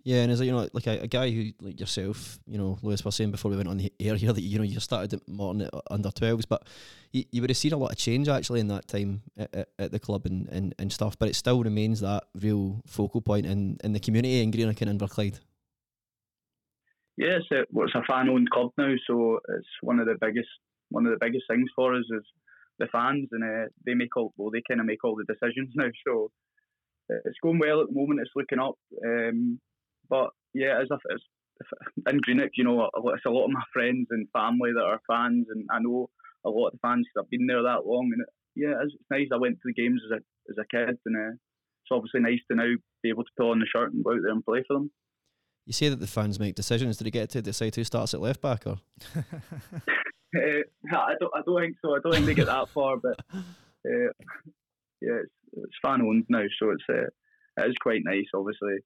Yeah, 0.04 0.22
and 0.22 0.32
as 0.32 0.40
you 0.40 0.52
know 0.52 0.68
like 0.74 0.86
a, 0.86 1.00
a, 1.02 1.08
guy 1.08 1.32
who 1.32 1.52
like 1.62 1.80
yourself, 1.80 2.38
you 2.46 2.60
know, 2.60 2.78
Lewis 2.84 3.04
was 3.04 3.16
saying 3.16 3.32
before 3.32 3.50
we 3.50 3.58
went 3.58 3.70
on 3.70 3.78
the 3.78 3.92
air 4.00 4.16
here 4.16 4.32
that 4.32 4.42
you 4.42 4.60
know 4.60 4.64
you 4.64 4.80
started 4.80 5.14
at 5.14 5.28
Morton 5.28 5.64
at 5.64 5.74
under 5.90 6.12
twelves, 6.12 6.46
but 6.46 6.68
you, 7.12 7.24
you 7.32 7.42
would 7.42 7.50
have 7.50 7.58
seen 7.58 7.74
a 7.74 7.78
lot 7.78 7.92
of 7.92 7.98
change 7.98 8.28
actually 8.28 8.60
in 8.60 8.68
that 8.68 8.88
time 8.88 9.24
at, 9.38 9.56
at, 9.56 9.70
at, 9.80 9.92
the 9.92 10.00
club 10.00 10.26
and, 10.26 10.48
and, 10.50 10.76
and 10.78 10.94
stuff. 10.94 11.18
But 11.18 11.30
it 11.30 11.36
still 11.36 11.64
remains 11.64 12.02
that 12.02 12.26
real 12.36 12.82
focal 12.86 13.22
point 13.22 13.48
in, 13.48 13.78
in 13.84 13.94
the 13.94 14.00
community 14.00 14.44
in 14.44 14.52
Greenock 14.52 14.82
and 14.82 15.00
Inverclyde. 15.00 15.40
Yeah, 17.18 17.38
it's 17.38 17.48
a, 17.52 17.64
well, 17.72 17.88
it's 17.88 17.96
a 17.96 18.04
fan-owned 18.08 18.50
club 18.52 18.72
now, 18.78 18.94
so 19.08 19.40
it's 19.58 19.68
one 19.82 20.00
of 20.00 20.06
the 20.06 20.18
biggest 20.20 20.50
one 20.90 21.06
of 21.06 21.12
the 21.12 21.26
biggest 21.26 21.46
things 21.50 21.70
for 21.76 21.96
us 21.96 22.06
is 22.12 22.24
the 22.78 22.88
fans, 22.92 23.30
and 23.32 23.44
uh, 23.44 23.70
they 23.86 23.94
make 23.94 24.16
all 24.18 24.34
well, 24.38 24.52
they 24.52 24.62
kind 24.68 24.80
of 24.80 24.86
make 24.86 25.04
all 25.04 25.16
the 25.16 25.34
decisions 25.34 25.72
now. 25.76 25.90
So 26.06 26.32
uh, 27.12 27.18
it's 27.26 27.40
going 27.42 27.60
well 27.60 27.82
at 27.82 27.88
the 27.88 27.96
moment. 27.96 28.20
It's 28.22 28.32
looking 28.36 28.60
up. 28.60 28.76
Um, 29.04 29.60
but 30.10 30.30
yeah, 30.54 30.80
as 30.82 30.88
if 30.92 31.00
it's 31.10 31.24
in 32.10 32.20
Greenock, 32.20 32.52
you 32.56 32.64
know, 32.64 32.90
it's 33.14 33.26
a 33.26 33.30
lot 33.30 33.46
of 33.46 33.52
my 33.52 33.64
friends 33.74 34.08
and 34.10 34.28
family 34.32 34.72
that 34.74 34.84
are 34.84 35.02
fans, 35.08 35.48
and 35.50 35.66
I 35.72 35.80
know 35.80 36.10
a 36.46 36.50
lot 36.50 36.68
of 36.68 36.74
the 36.74 36.80
fans 36.82 37.08
that 37.16 37.24
have 37.24 37.30
been 37.30 37.48
there 37.48 37.64
that 37.64 37.86
long. 37.86 38.12
And 38.14 38.22
it, 38.22 38.30
yeah, 38.56 38.84
it's, 38.84 38.96
nice. 39.10 39.28
I 39.34 39.38
went 39.38 39.56
to 39.56 39.62
the 39.66 39.74
games 39.74 40.02
as 40.06 40.20
a 40.20 40.52
as 40.52 40.58
a 40.58 40.66
kid, 40.70 40.98
and 41.06 41.16
uh, 41.16 41.32
it's 41.32 41.92
obviously 41.92 42.22
nice 42.22 42.40
to 42.50 42.56
now 42.56 42.74
be 43.04 43.10
able 43.10 43.24
to 43.24 43.30
pull 43.38 43.52
on 43.52 43.60
the 43.60 43.66
shirt 43.66 43.94
and 43.94 44.04
go 44.04 44.12
out 44.12 44.20
there 44.22 44.32
and 44.32 44.46
play 44.46 44.64
for 44.68 44.76
them. 44.76 44.92
You 45.66 45.74
say 45.74 45.90
that 45.90 46.00
the 46.00 46.08
fans 46.08 46.40
make 46.40 46.56
decisions. 46.56 46.98
Did 46.98 47.06
he 47.06 47.12
get 47.12 47.30
to 47.32 47.42
decide 47.42 47.76
who 47.76 47.84
starts 47.84 48.14
at 48.14 48.22
left 48.22 48.42
back 48.42 48.68
or? 48.68 48.78
uh, 49.16 50.62
I 50.92 51.16
don't. 51.20 51.32
I 51.36 51.42
don't 51.46 51.62
think 51.62 51.76
so. 51.82 51.96
I 51.96 52.00
don't 52.04 52.14
think 52.14 52.26
they 52.26 52.34
get 52.34 52.48
that 52.48 52.70
far, 52.70 52.98
but 52.98 53.20
uh, 53.34 54.12
yeah, 55.02 55.20
it's, 55.24 55.34
it's 55.54 55.80
fan 55.82 56.02
owned 56.02 56.26
now, 56.30 56.44
so 56.60 56.72
it's 56.72 56.84
uh, 56.90 57.08
it 57.64 57.70
is 57.70 57.76
quite 57.82 58.02
nice. 58.04 58.26
Obviously, 58.34 58.78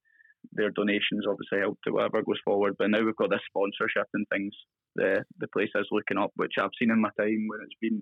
their 0.51 0.71
donations 0.71 1.25
obviously 1.27 1.59
help 1.59 1.77
to 1.83 1.91
whatever 1.91 2.23
goes 2.23 2.39
forward. 2.43 2.75
But 2.77 2.89
now 2.89 3.03
we've 3.03 3.15
got 3.15 3.29
this 3.29 3.45
sponsorship 3.47 4.07
and 4.13 4.25
things. 4.31 4.53
The 4.95 5.23
the 5.39 5.47
place 5.47 5.69
is 5.75 5.87
looking 5.91 6.17
up, 6.17 6.31
which 6.35 6.53
I've 6.59 6.75
seen 6.79 6.91
in 6.91 7.01
my 7.01 7.09
time 7.19 7.47
when 7.47 7.61
it's 7.63 7.79
been 7.81 8.01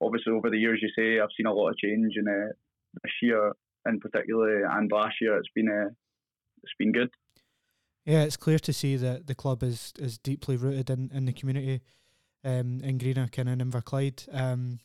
obviously 0.00 0.32
over 0.32 0.50
the 0.50 0.58
years. 0.58 0.80
You 0.82 0.90
say 0.96 1.20
I've 1.20 1.34
seen 1.36 1.46
a 1.46 1.52
lot 1.52 1.70
of 1.70 1.78
change, 1.78 2.14
and 2.16 2.28
uh, 2.28 2.52
this 3.02 3.12
year 3.22 3.52
in 3.86 4.00
particular 4.00 4.64
and 4.64 4.90
last 4.90 5.16
year 5.20 5.36
it's 5.36 5.48
been 5.54 5.68
uh, 5.68 5.90
it's 6.62 6.72
been 6.78 6.92
good. 6.92 7.10
Yeah, 8.04 8.22
it's 8.22 8.36
clear 8.36 8.58
to 8.58 8.72
see 8.72 8.96
that 8.96 9.26
the 9.26 9.34
club 9.34 9.62
is 9.62 9.92
is 9.98 10.18
deeply 10.18 10.56
rooted 10.56 10.90
in, 10.90 11.10
in 11.12 11.24
the 11.24 11.32
community 11.32 11.82
um, 12.44 12.80
in 12.82 12.98
Greenock 12.98 13.38
and 13.38 13.48
in 13.48 13.58
Inverclyde. 13.58 14.28
Um, 14.34 14.80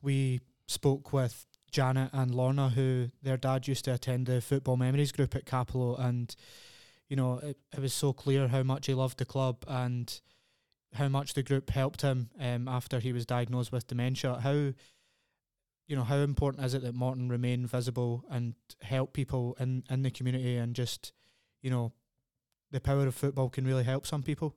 we 0.00 0.40
spoke 0.66 1.12
with 1.12 1.46
Janet 1.70 2.10
and 2.12 2.34
Lorna, 2.34 2.70
who 2.70 3.10
their 3.22 3.36
dad 3.36 3.68
used 3.68 3.84
to 3.84 3.94
attend 3.94 4.26
the 4.26 4.40
football 4.40 4.76
memories 4.76 5.12
group 5.12 5.34
at 5.34 5.44
Cappielow, 5.44 5.98
and 5.98 6.34
you 7.08 7.16
know 7.16 7.38
it, 7.38 7.58
it 7.72 7.80
was 7.80 7.92
so 7.92 8.12
clear 8.12 8.48
how 8.48 8.62
much 8.62 8.86
he 8.86 8.94
loved 8.94 9.18
the 9.18 9.24
club 9.24 9.64
and 9.66 10.20
how 10.94 11.08
much 11.08 11.34
the 11.34 11.42
group 11.42 11.70
helped 11.70 12.02
him 12.02 12.30
um, 12.40 12.68
after 12.68 13.00
he 13.00 13.12
was 13.12 13.26
diagnosed 13.26 13.72
with 13.72 13.86
dementia. 13.86 14.40
How 14.40 14.72
you 15.86 15.94
know 15.94 16.04
how 16.04 16.16
important 16.16 16.64
is 16.64 16.74
it 16.74 16.82
that 16.82 16.94
Morton 16.94 17.28
remain 17.28 17.66
visible 17.66 18.24
and 18.30 18.54
help 18.82 19.12
people 19.12 19.56
in 19.60 19.84
in 19.90 20.02
the 20.02 20.10
community 20.10 20.56
and 20.56 20.74
just 20.74 21.12
you 21.62 21.70
know 21.70 21.92
the 22.70 22.80
power 22.80 23.06
of 23.06 23.14
football 23.14 23.48
can 23.48 23.66
really 23.66 23.84
help 23.84 24.06
some 24.06 24.22
people. 24.22 24.56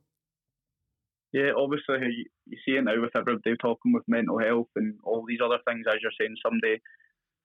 Yeah, 1.32 1.52
obviously 1.58 1.98
you, 2.02 2.26
you 2.48 2.58
see 2.66 2.78
it 2.78 2.84
now 2.84 3.00
with 3.00 3.16
everybody 3.16 3.56
talking 3.58 3.94
with 3.94 4.04
mental 4.08 4.40
health 4.40 4.70
and 4.76 4.96
all 5.04 5.26
these 5.28 5.40
other 5.44 5.60
things. 5.68 5.86
As 5.88 5.98
you're 6.02 6.12
saying, 6.20 6.36
someday, 6.44 6.80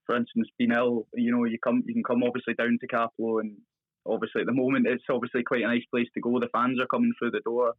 for 0.06 0.16
instance, 0.16 0.48
being 0.58 0.72
ill, 0.72 1.06
you 1.14 1.32
know, 1.32 1.44
you 1.44 1.58
come, 1.62 1.82
you 1.86 1.94
can 1.94 2.02
come 2.02 2.22
obviously 2.22 2.54
down 2.54 2.78
to 2.80 2.88
Cappielow, 2.88 3.40
and 3.40 3.56
obviously 4.06 4.40
at 4.40 4.46
the 4.46 4.52
moment 4.52 4.86
it's 4.88 5.04
obviously 5.10 5.42
quite 5.42 5.64
a 5.64 5.68
nice 5.68 5.84
place 5.90 6.08
to 6.14 6.20
go. 6.20 6.40
The 6.40 6.48
fans 6.52 6.80
are 6.80 6.86
coming 6.86 7.12
through 7.18 7.32
the 7.32 7.40
door. 7.44 7.74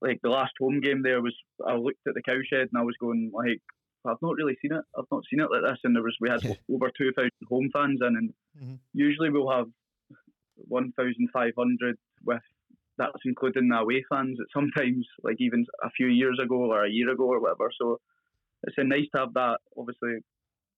Like 0.00 0.18
the 0.22 0.30
last 0.30 0.52
home 0.60 0.80
game 0.80 1.02
there 1.02 1.22
was, 1.22 1.34
I 1.64 1.74
looked 1.76 2.06
at 2.08 2.14
the 2.14 2.22
cowshed 2.22 2.52
and 2.52 2.78
I 2.78 2.82
was 2.82 2.96
going 3.00 3.30
like, 3.32 3.62
I've 4.04 4.22
not 4.22 4.34
really 4.36 4.56
seen 4.62 4.72
it. 4.72 4.84
I've 4.96 5.10
not 5.10 5.24
seen 5.30 5.40
it 5.40 5.50
like 5.50 5.62
this. 5.62 5.78
And 5.84 5.94
there 5.94 6.02
was 6.02 6.16
we 6.20 6.30
had 6.30 6.44
over 6.72 6.90
two 6.96 7.12
thousand 7.12 7.30
home 7.48 7.70
fans 7.72 8.00
in, 8.00 8.16
and 8.16 8.30
mm-hmm. 8.58 8.74
usually 8.92 9.30
we'll 9.30 9.50
have 9.50 9.66
1,500 10.56 11.96
with 12.24 12.40
that's 12.98 13.22
including 13.24 13.68
the 13.68 13.76
away 13.76 14.04
fans. 14.08 14.38
It's 14.40 14.52
sometimes 14.52 15.06
like 15.22 15.36
even 15.38 15.66
a 15.82 15.90
few 15.90 16.06
years 16.08 16.38
ago 16.42 16.56
or 16.56 16.84
a 16.84 16.90
year 16.90 17.10
ago 17.10 17.24
or 17.24 17.40
whatever. 17.40 17.70
So 17.78 18.00
it's 18.62 18.78
a 18.78 18.84
nice 18.84 19.06
to 19.14 19.22
have 19.22 19.34
that 19.34 19.58
obviously 19.76 20.20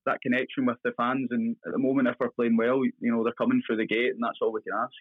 that 0.06 0.20
connection 0.22 0.66
with 0.66 0.78
the 0.84 0.92
fans. 0.96 1.28
And 1.30 1.56
at 1.66 1.72
the 1.72 1.78
moment, 1.78 2.08
if 2.08 2.16
we're 2.18 2.30
playing 2.30 2.56
well, 2.56 2.84
you 2.84 3.12
know 3.12 3.22
they're 3.22 3.32
coming 3.32 3.62
through 3.66 3.76
the 3.76 3.86
gate, 3.86 4.14
and 4.14 4.22
that's 4.22 4.38
all 4.40 4.52
we 4.52 4.62
can 4.62 4.72
ask. 4.74 4.92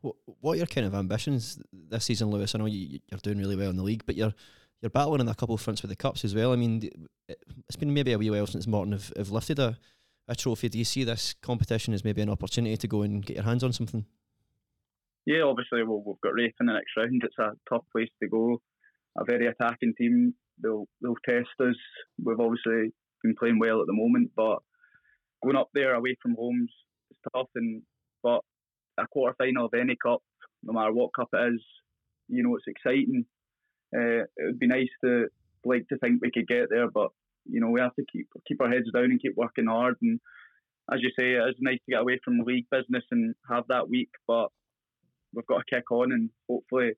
What, 0.00 0.16
what 0.40 0.52
are 0.52 0.56
your 0.56 0.66
kind 0.66 0.86
of 0.86 0.94
ambitions 0.94 1.58
this 1.72 2.04
season, 2.04 2.30
Lewis? 2.30 2.54
I 2.54 2.58
know 2.58 2.66
you, 2.66 3.00
you're 3.10 3.20
doing 3.22 3.38
really 3.38 3.56
well 3.56 3.70
in 3.70 3.76
the 3.76 3.82
league, 3.82 4.04
but 4.06 4.16
you're 4.16 4.34
you're 4.80 4.90
battling 4.90 5.20
in 5.20 5.28
a 5.28 5.34
couple 5.34 5.54
of 5.54 5.60
fronts 5.60 5.82
with 5.82 5.90
the 5.90 5.96
cups 5.96 6.24
as 6.24 6.34
well. 6.34 6.52
I 6.52 6.56
mean, 6.56 7.08
it's 7.28 7.76
been 7.76 7.94
maybe 7.94 8.12
a 8.12 8.18
wee 8.18 8.30
while 8.30 8.46
since 8.46 8.66
Morton 8.66 8.92
have, 8.92 9.12
have 9.16 9.30
lifted 9.30 9.58
a 9.58 9.78
a 10.28 10.36
trophy. 10.36 10.68
Do 10.68 10.78
you 10.78 10.84
see 10.84 11.04
this 11.04 11.34
competition 11.42 11.94
as 11.94 12.04
maybe 12.04 12.22
an 12.22 12.30
opportunity 12.30 12.76
to 12.76 12.88
go 12.88 13.02
and 13.02 13.24
get 13.24 13.36
your 13.36 13.44
hands 13.44 13.64
on 13.64 13.72
something? 13.72 14.06
Yeah, 15.26 15.42
obviously 15.42 15.82
well, 15.84 16.02
we've 16.04 16.20
got 16.22 16.34
Raith 16.34 16.54
in 16.60 16.66
the 16.66 16.72
next 16.72 16.96
round. 16.96 17.22
It's 17.24 17.38
a 17.38 17.52
tough 17.68 17.84
place 17.92 18.08
to 18.22 18.28
go. 18.28 18.60
A 19.18 19.24
very 19.24 19.46
attacking 19.46 19.94
team. 19.96 20.34
They'll 20.62 20.86
they'll 21.00 21.16
test 21.24 21.48
us. 21.60 21.76
We've 22.22 22.40
obviously 22.40 22.92
been 23.22 23.34
playing 23.38 23.58
well 23.58 23.80
at 23.80 23.86
the 23.86 23.92
moment, 23.92 24.30
but 24.36 24.58
going 25.44 25.56
up 25.56 25.68
there 25.74 25.94
away 25.94 26.16
from 26.20 26.34
homes 26.38 26.70
is 27.10 27.18
tough. 27.34 27.48
And 27.54 27.82
but 28.22 28.40
a 28.98 29.06
quarter 29.06 29.34
final 29.38 29.66
of 29.66 29.74
any 29.74 29.96
cup, 30.02 30.22
no 30.62 30.72
matter 30.72 30.92
what 30.92 31.14
cup 31.14 31.28
it 31.32 31.54
is, 31.54 31.64
you 32.28 32.42
know 32.42 32.56
it's 32.56 32.66
exciting. 32.66 33.26
Uh, 33.94 34.24
it 34.36 34.46
would 34.46 34.58
be 34.58 34.66
nice 34.66 34.88
to 35.04 35.26
like 35.64 35.86
to 35.88 35.98
think 35.98 36.20
we 36.20 36.30
could 36.30 36.48
get 36.48 36.68
there, 36.70 36.90
but 36.90 37.10
you 37.44 37.60
know, 37.60 37.68
we 37.70 37.80
have 37.80 37.94
to 37.96 38.04
keep 38.10 38.28
keep 38.46 38.60
our 38.60 38.70
heads 38.70 38.90
down 38.92 39.04
and 39.04 39.20
keep 39.20 39.36
working 39.36 39.66
hard. 39.66 39.96
And 40.02 40.20
as 40.92 41.00
you 41.00 41.10
say, 41.18 41.32
it's 41.32 41.58
nice 41.60 41.78
to 41.84 41.92
get 41.92 42.00
away 42.00 42.18
from 42.24 42.40
league 42.40 42.66
business 42.70 43.04
and 43.10 43.34
have 43.50 43.64
that 43.68 43.88
week, 43.88 44.10
but 44.26 44.48
we've 45.34 45.46
got 45.46 45.58
to 45.58 45.74
kick 45.74 45.90
on 45.90 46.12
and 46.12 46.30
hopefully 46.48 46.92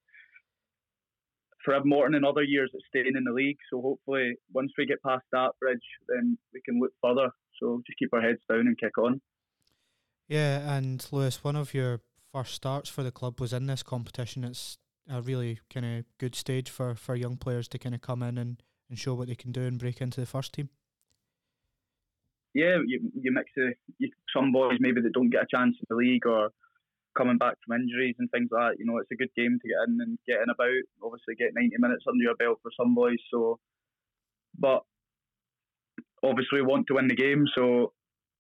for 1.64 1.82
Morton 1.85 2.14
and 2.14 2.26
other 2.26 2.43
years 2.43 2.70
it's 2.74 2.85
staying 2.89 3.14
in 3.16 3.24
the 3.24 3.32
league. 3.32 3.57
So 3.70 3.80
hopefully 3.80 4.35
once 4.53 4.72
we 4.76 4.87
get 4.87 5.03
past 5.03 5.24
that 5.32 5.53
bridge, 5.61 5.78
then 6.09 6.37
we 6.53 6.61
can 6.64 6.78
look 6.78 6.93
further. 7.03 7.30
So 7.61 7.82
just 7.87 7.99
keep 7.99 8.12
our 8.12 8.20
heads 8.20 8.41
down 8.49 8.61
and 8.61 8.78
kick 8.78 8.99
on. 8.99 9.20
Yeah, 10.28 10.76
and 10.76 11.07
Lewis, 11.11 11.45
one 11.45 11.57
of 11.57 11.74
your 11.74 12.01
first 12.32 12.55
starts 12.55 12.89
for 12.89 13.03
the 13.03 13.12
club 13.12 13.41
was 13.41 13.53
in 13.53 13.66
this 13.66 13.82
competition. 13.82 14.45
It's 14.45 14.78
a 15.09 15.22
really 15.22 15.61
kind 15.72 15.87
of 15.87 16.05
good 16.18 16.35
stage 16.35 16.70
for, 16.70 16.95
for 16.95 17.14
young 17.14 17.37
players 17.37 17.68
to 17.68 17.78
kind 17.78 17.95
of 17.95 18.01
come 18.01 18.22
in 18.22 18.39
and 18.39 18.62
and 18.89 18.99
show 18.99 19.14
what 19.14 19.28
they 19.28 19.35
can 19.35 19.53
do 19.53 19.62
and 19.62 19.78
break 19.78 20.01
into 20.01 20.20
the 20.20 20.26
first 20.26 20.53
team? 20.53 20.68
Yeah, 22.55 22.78
you, 22.87 23.11
you 23.20 23.32
mix 23.32 23.51
the, 23.57 23.72
you, 23.99 24.11
some 24.35 24.53
boys 24.53 24.78
maybe 24.78 25.01
that 25.01 25.12
don't 25.12 25.30
get 25.30 25.43
a 25.43 25.47
chance 25.57 25.76
in 25.80 25.87
the 25.89 25.97
league 25.97 26.26
or 26.26 26.51
coming 27.17 27.39
back 27.39 27.57
from 27.65 27.81
injuries 27.81 28.17
and 28.19 28.31
things 28.31 28.49
like 28.51 28.73
that. 28.73 28.79
You 28.79 28.87
know, 28.87 28.99
it's 28.99 29.11
a 29.12 29.17
good 29.17 29.33
game 29.37 29.59
to 29.61 29.69
get 29.69 29.89
in 29.89 30.01
and 30.01 30.19
get 30.27 30.43
in 30.43 30.51
about. 30.51 30.85
Obviously, 31.03 31.35
get 31.35 31.55
90 31.55 31.77
minutes 31.79 32.05
under 32.09 32.23
your 32.23 32.37
belt 32.37 32.59
for 32.62 32.71
some 32.77 32.95
boys. 32.95 33.23
So, 33.31 33.59
but 34.59 34.83
obviously, 36.23 36.61
we 36.61 36.67
want 36.67 36.87
to 36.89 36.95
win 36.95 37.09
the 37.09 37.17
game. 37.17 37.45
So, 37.55 37.93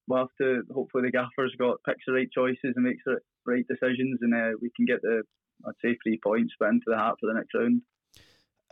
we'll 0.08 0.26
have 0.26 0.34
to. 0.40 0.62
Hopefully, 0.72 1.04
the 1.06 1.16
gaffer's 1.16 1.54
got 1.58 1.82
picks 1.86 2.04
the 2.06 2.12
right 2.14 2.30
choices 2.32 2.74
and 2.76 2.84
makes 2.84 3.04
the 3.06 3.18
right 3.46 3.64
decisions, 3.68 4.18
and 4.22 4.34
uh, 4.34 4.56
we 4.60 4.70
can 4.76 4.86
get 4.86 5.02
the 5.02 5.22
I'd 5.66 5.78
say 5.82 5.96
three 6.02 6.18
points 6.22 6.54
put 6.58 6.68
into 6.68 6.86
the 6.90 6.98
hat 6.98 7.14
for 7.20 7.26
the 7.28 7.34
next 7.34 7.54
round 7.54 7.82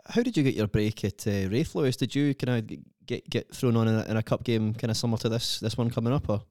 how 0.05 0.21
did 0.21 0.35
you 0.35 0.43
get 0.43 0.55
your 0.55 0.67
break 0.67 1.03
at 1.03 1.25
uh, 1.27 1.47
Raith, 1.49 1.75
Lewis? 1.75 1.95
Did 1.95 2.13
you 2.13 2.33
kind 2.35 2.57
of 2.57 2.77
get 3.05 3.29
get 3.29 3.53
thrown 3.53 3.75
on 3.75 3.87
in 3.87 3.95
a, 3.95 4.03
in 4.03 4.17
a, 4.17 4.23
cup 4.23 4.43
game, 4.43 4.73
kind 4.73 4.91
of 4.91 4.97
similar 4.97 5.17
to 5.19 5.29
this 5.29 5.59
this 5.59 5.77
one 5.77 5.89
coming 5.89 6.13
up, 6.13 6.29
or? 6.29 6.43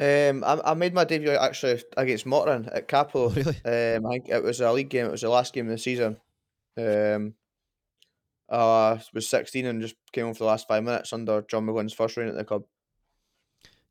Um, 0.00 0.44
I, 0.44 0.60
I 0.64 0.74
made 0.74 0.94
my 0.94 1.04
debut 1.04 1.30
actually 1.30 1.82
against 1.96 2.26
Morton 2.26 2.68
at 2.72 2.88
Cappielow. 2.88 3.34
Really? 3.64 3.96
Um, 3.96 4.06
I 4.06 4.10
think 4.10 4.28
it 4.28 4.42
was 4.42 4.60
a 4.60 4.72
league 4.72 4.90
game. 4.90 5.06
It 5.06 5.10
was 5.10 5.22
the 5.22 5.28
last 5.28 5.52
game 5.52 5.66
of 5.66 5.72
the 5.72 5.78
season. 5.78 6.16
Um, 6.76 7.34
I 8.50 9.00
was 9.12 9.28
16 9.28 9.66
and 9.66 9.82
just 9.82 9.96
came 10.12 10.26
on 10.26 10.34
for 10.34 10.40
the 10.40 10.44
last 10.46 10.68
five 10.68 10.84
minutes 10.84 11.12
under 11.12 11.42
John 11.42 11.66
McGlynn's 11.66 11.92
first 11.92 12.16
reign 12.16 12.28
at 12.28 12.36
the 12.36 12.44
club. 12.44 12.64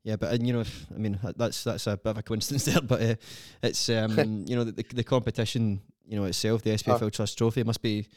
Yeah, 0.02 0.16
but 0.16 0.32
and 0.32 0.46
you 0.46 0.54
know, 0.54 0.64
I 0.94 0.98
mean, 0.98 1.18
that's 1.36 1.64
that's 1.64 1.86
a 1.86 1.96
bit 1.96 2.10
of 2.10 2.18
a 2.18 2.22
coincidence 2.22 2.64
there, 2.64 2.80
but 2.82 3.02
uh, 3.02 3.14
it's 3.62 3.88
um, 3.90 4.44
you 4.46 4.56
know, 4.56 4.64
the, 4.64 4.84
the 4.94 5.04
competition, 5.04 5.82
you 6.06 6.18
know, 6.18 6.24
itself, 6.24 6.62
the 6.62 6.70
SPFL 6.70 7.02
oh. 7.02 7.10
Trust 7.10 7.36
Trophy 7.36 7.62
must 7.64 7.82
be 7.82 8.08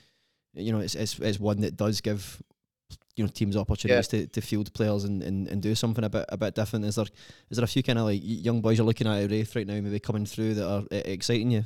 you 0.53 0.71
know, 0.71 0.79
it's, 0.79 0.95
it's, 0.95 1.17
it's 1.19 1.39
one 1.39 1.61
that 1.61 1.77
does 1.77 2.01
give 2.01 2.41
you 3.21 3.27
know 3.27 3.31
teams 3.31 3.55
opportunities 3.55 4.11
yeah. 4.11 4.21
to, 4.21 4.27
to 4.27 4.41
field 4.41 4.73
players 4.73 5.03
and, 5.03 5.21
and, 5.21 5.47
and 5.47 5.61
do 5.61 5.75
something 5.75 6.03
a 6.03 6.09
bit 6.09 6.25
a 6.29 6.37
bit 6.37 6.55
different. 6.55 6.85
Is 6.85 6.95
there 6.95 7.05
is 7.49 7.57
there 7.57 7.63
a 7.63 7.67
few 7.67 7.83
kind 7.83 7.99
of 7.99 8.05
like 8.05 8.21
young 8.23 8.61
boys 8.61 8.77
you're 8.77 8.87
looking 8.87 9.07
at 9.07 9.23
at 9.23 9.31
Raith 9.31 9.55
right 9.55 9.67
now, 9.67 9.79
maybe 9.79 9.99
coming 9.99 10.25
through 10.25 10.55
that 10.55 10.67
are 10.67 10.83
uh, 10.91 11.01
exciting 11.05 11.51
you? 11.51 11.65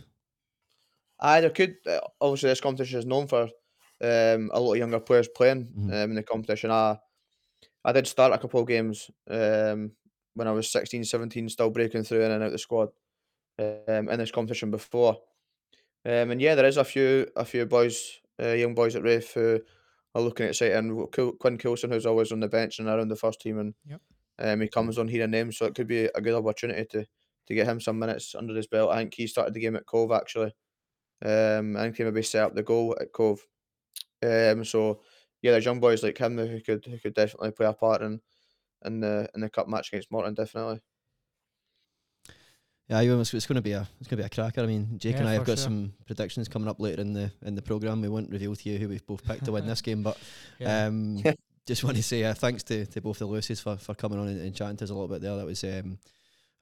Aye, 1.19 1.41
there 1.41 1.49
could 1.49 1.77
uh, 1.87 1.99
obviously 2.19 2.49
this 2.49 2.61
competition 2.61 2.99
is 2.99 3.05
known 3.05 3.27
for 3.27 3.43
um, 4.01 4.51
a 4.53 4.59
lot 4.59 4.73
of 4.73 4.77
younger 4.77 4.99
players 4.99 5.29
playing 5.29 5.65
mm-hmm. 5.65 5.89
um, 5.89 6.09
in 6.11 6.15
the 6.15 6.23
competition. 6.23 6.71
I 6.71 6.97
I 7.83 7.91
did 7.91 8.07
start 8.07 8.33
a 8.33 8.37
couple 8.37 8.59
of 8.59 8.67
games 8.67 9.09
um, 9.29 9.91
when 10.33 10.47
I 10.47 10.51
was 10.51 10.71
16, 10.71 11.05
17, 11.05 11.49
still 11.49 11.69
breaking 11.69 12.03
through 12.03 12.23
in 12.23 12.31
and 12.31 12.43
out 12.43 12.51
the 12.51 12.57
squad 12.57 12.89
um, 13.59 14.09
in 14.09 14.17
this 14.19 14.31
competition 14.31 14.71
before. 14.71 15.17
Um, 16.03 16.31
and 16.31 16.41
yeah, 16.41 16.55
there 16.55 16.65
is 16.65 16.77
a 16.77 16.83
few 16.83 17.27
a 17.35 17.45
few 17.45 17.65
boys, 17.65 18.19
uh, 18.41 18.49
young 18.49 18.75
boys 18.75 18.95
at 18.95 19.03
Raith 19.03 19.33
who 19.33 19.61
are 20.15 20.23
looking 20.23 20.47
exciting. 20.47 21.07
Quinn 21.39 21.59
Coulson, 21.59 21.91
who's 21.91 22.07
always 22.07 22.33
on 22.33 22.41
the 22.41 22.49
bench 22.49 22.79
and 22.79 22.89
around 22.89 23.09
the 23.09 23.17
first 23.17 23.41
team, 23.41 23.59
and 23.59 23.75
Yep. 23.85 24.01
um, 24.39 24.61
he 24.61 24.67
comes 24.67 24.97
on 24.97 25.07
hearing 25.07 25.31
names, 25.31 25.57
so 25.57 25.65
it 25.65 25.75
could 25.75 25.87
be 25.87 26.05
a 26.05 26.21
good 26.21 26.35
opportunity 26.35 26.85
to 26.87 27.07
to 27.47 27.55
get 27.55 27.67
him 27.67 27.79
some 27.81 27.99
minutes 27.99 28.35
under 28.35 28.55
his 28.55 28.67
belt. 28.67 28.91
I 28.91 28.97
think 28.99 29.15
he 29.15 29.27
started 29.27 29.53
the 29.53 29.61
game 29.61 29.75
at 29.75 29.85
Cove 29.87 30.11
actually. 30.11 30.53
Um, 31.23 31.77
I 31.77 31.83
think 31.83 31.97
he 31.97 32.03
maybe 32.03 32.23
set 32.23 32.43
up 32.43 32.55
the 32.55 32.63
goal 32.63 32.97
at 32.99 33.13
Cove. 33.13 33.47
Um, 34.23 34.65
so 34.65 35.01
yeah, 35.41 35.51
there's 35.51 35.65
young 35.65 35.79
boys 35.79 36.03
like 36.03 36.17
him 36.17 36.37
who 36.37 36.61
could 36.61 36.85
who 36.85 36.99
could 36.99 37.13
definitely 37.13 37.51
play 37.51 37.67
a 37.67 37.73
part 37.73 38.01
in 38.01 38.21
in 38.85 39.01
the 39.01 39.29
in 39.35 39.41
the 39.41 39.49
cup 39.49 39.67
match 39.67 39.89
against 39.89 40.11
Morton, 40.11 40.33
definitely. 40.35 40.81
Yeah, 42.87 43.01
it's, 43.01 43.33
it's 43.33 43.47
going 43.47 43.55
to 43.55 43.61
be 43.61 43.71
a 43.71 43.87
it's 43.99 44.07
going 44.07 44.17
to 44.17 44.23
be 44.23 44.25
a 44.25 44.29
cracker. 44.29 44.61
I 44.61 44.67
mean, 44.67 44.99
Jake 44.99 45.13
Yeah, 45.13 45.21
and 45.21 45.29
I 45.29 45.33
have 45.33 45.45
got 45.45 45.57
sure. 45.57 45.65
some 45.65 45.93
predictions 46.05 46.47
coming 46.47 46.67
up 46.67 46.79
later 46.79 47.01
in 47.01 47.13
the 47.13 47.31
in 47.43 47.55
the 47.55 47.61
program. 47.61 48.01
We 48.01 48.09
won't 48.09 48.29
reveal 48.29 48.55
to 48.55 48.69
you 48.69 48.77
who 48.77 48.89
we've 48.89 49.05
both 49.05 49.23
picked 49.23 49.45
to 49.45 49.51
win 49.51 49.65
this 49.65 49.81
game, 49.81 50.03
but 50.03 50.17
Yeah. 50.59 50.85
um, 50.85 51.23
just 51.65 51.83
want 51.83 51.97
to 51.97 52.03
say 52.03 52.23
uh, 52.23 52.33
thanks 52.35 52.61
to, 52.63 52.85
to 52.85 53.01
both 53.01 53.19
the 53.19 53.27
Lewises 53.27 53.59
for, 53.61 53.77
for 53.77 53.95
coming 53.95 54.19
on 54.19 54.27
and, 54.27 54.39
and 54.39 54.55
chatting 54.55 54.77
to 54.77 54.83
us 54.83 54.91
a 54.91 54.93
little 54.93 55.07
bit 55.07 55.21
there. 55.21 55.35
That 55.35 55.45
was 55.45 55.63
um, 55.63 55.97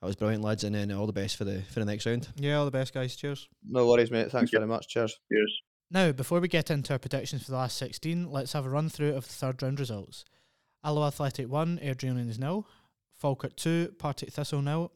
that 0.01 0.07
was 0.07 0.15
brilliant, 0.15 0.43
lads, 0.43 0.63
and 0.63 0.75
then 0.75 0.91
all 0.91 1.07
the 1.07 1.13
best 1.13 1.35
for 1.35 1.43
the 1.43 1.61
for 1.63 1.79
the 1.79 1.85
next 1.85 2.05
round. 2.05 2.29
Yeah, 2.37 2.55
all 2.55 2.65
the 2.65 2.71
best, 2.71 2.93
guys. 2.93 3.15
Cheers. 3.15 3.49
No 3.67 3.85
worries, 3.87 4.11
mate. 4.11 4.31
Thanks 4.31 4.51
very 4.51 4.67
much. 4.67 4.87
Cheers. 4.87 5.17
Cheers. 5.31 5.61
Now, 5.91 6.11
before 6.11 6.39
we 6.39 6.47
get 6.47 6.71
into 6.71 6.93
our 6.93 6.99
predictions 6.99 7.43
for 7.43 7.51
the 7.51 7.57
last 7.57 7.77
16, 7.77 8.31
let's 8.31 8.53
have 8.53 8.65
a 8.65 8.69
run 8.69 8.89
through 8.89 9.13
of 9.13 9.27
the 9.27 9.33
third 9.33 9.61
round 9.61 9.79
results. 9.79 10.25
Alloa 10.83 11.07
Athletic 11.07 11.47
1, 11.49 11.79
Airdrieonians 11.83 12.39
nil. 12.39 12.65
Falkirk 13.13 13.55
2, 13.55 13.93
Partick 13.99 14.31
Thistle 14.31 14.61
nil. 14.63 14.91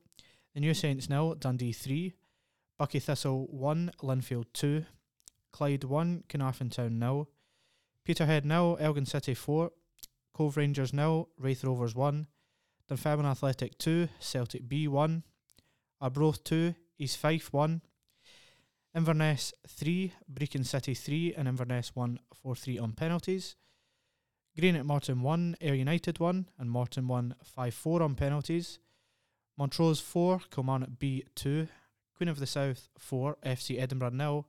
The 0.57 0.61
New 0.61 0.73
Saints 0.73 1.07
nil, 1.07 1.35
Dundee 1.35 1.71
3. 1.71 2.15
Buckie 2.79 2.99
Thistle 2.99 3.45
1, 3.51 3.91
Linfield 4.01 4.45
2. 4.53 4.85
Clyde 5.51 5.83
1, 5.83 6.23
Caernarfon 6.27 6.71
Town. 6.71 7.27
Peterhead 8.03 8.43
nil, 8.43 8.75
Elgin 8.79 9.05
City 9.05 9.35
4. 9.35 9.69
Cove 10.33 10.57
Rangers 10.57 10.93
nil, 10.93 11.29
Raith 11.37 11.63
Rovers 11.63 11.93
1. 11.93 12.25
Dunfermline 12.89 13.27
Athletic 13.27 13.77
2, 13.77 14.07
Celtic 14.19 14.67
B 14.67 14.87
1. 14.87 15.21
Arbroath 16.01 16.43
2, 16.43 16.73
East 16.97 17.19
Fife 17.19 17.53
1. 17.53 17.83
Inverness 18.95 19.53
3, 19.67 20.11
Brechin 20.27 20.65
City 20.65 20.95
3, 20.95 21.35
and 21.35 21.47
Inverness 21.47 21.95
1 21.95 22.17
4 22.33 22.55
3 22.55 22.79
on 22.79 22.93
penalties. 22.93 23.55
Greenock 24.59 24.85
Morton 24.85 25.21
1, 25.21 25.57
Ayr 25.61 25.75
United 25.75 26.19
1, 26.19 26.49
and 26.57 26.71
Morton 26.71 27.07
1 27.07 27.35
5 27.43 27.73
4 27.75 28.01
on 28.01 28.15
penalties. 28.15 28.79
Montrose 29.57 29.99
4, 29.99 30.41
Kilmarnock 30.51 30.99
B 30.99 31.23
2, 31.35 31.67
Queen 32.15 32.27
of 32.27 32.39
the 32.39 32.45
South 32.45 32.89
4, 32.99 33.37
FC 33.43 33.81
Edinburgh 33.81 34.15
0, 34.15 34.45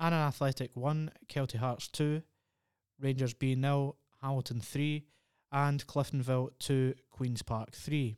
Annan 0.00 0.18
Athletic 0.18 0.70
1, 0.74 1.10
Kelty 1.28 1.56
Hearts 1.58 1.86
2, 1.88 2.22
Rangers 3.00 3.34
B 3.34 3.54
0, 3.54 3.96
Hamilton 4.20 4.60
3, 4.60 5.04
and 5.52 5.86
Cliftonville 5.86 6.50
2, 6.58 6.94
Queen's 7.10 7.42
Park 7.42 7.72
3. 7.72 8.16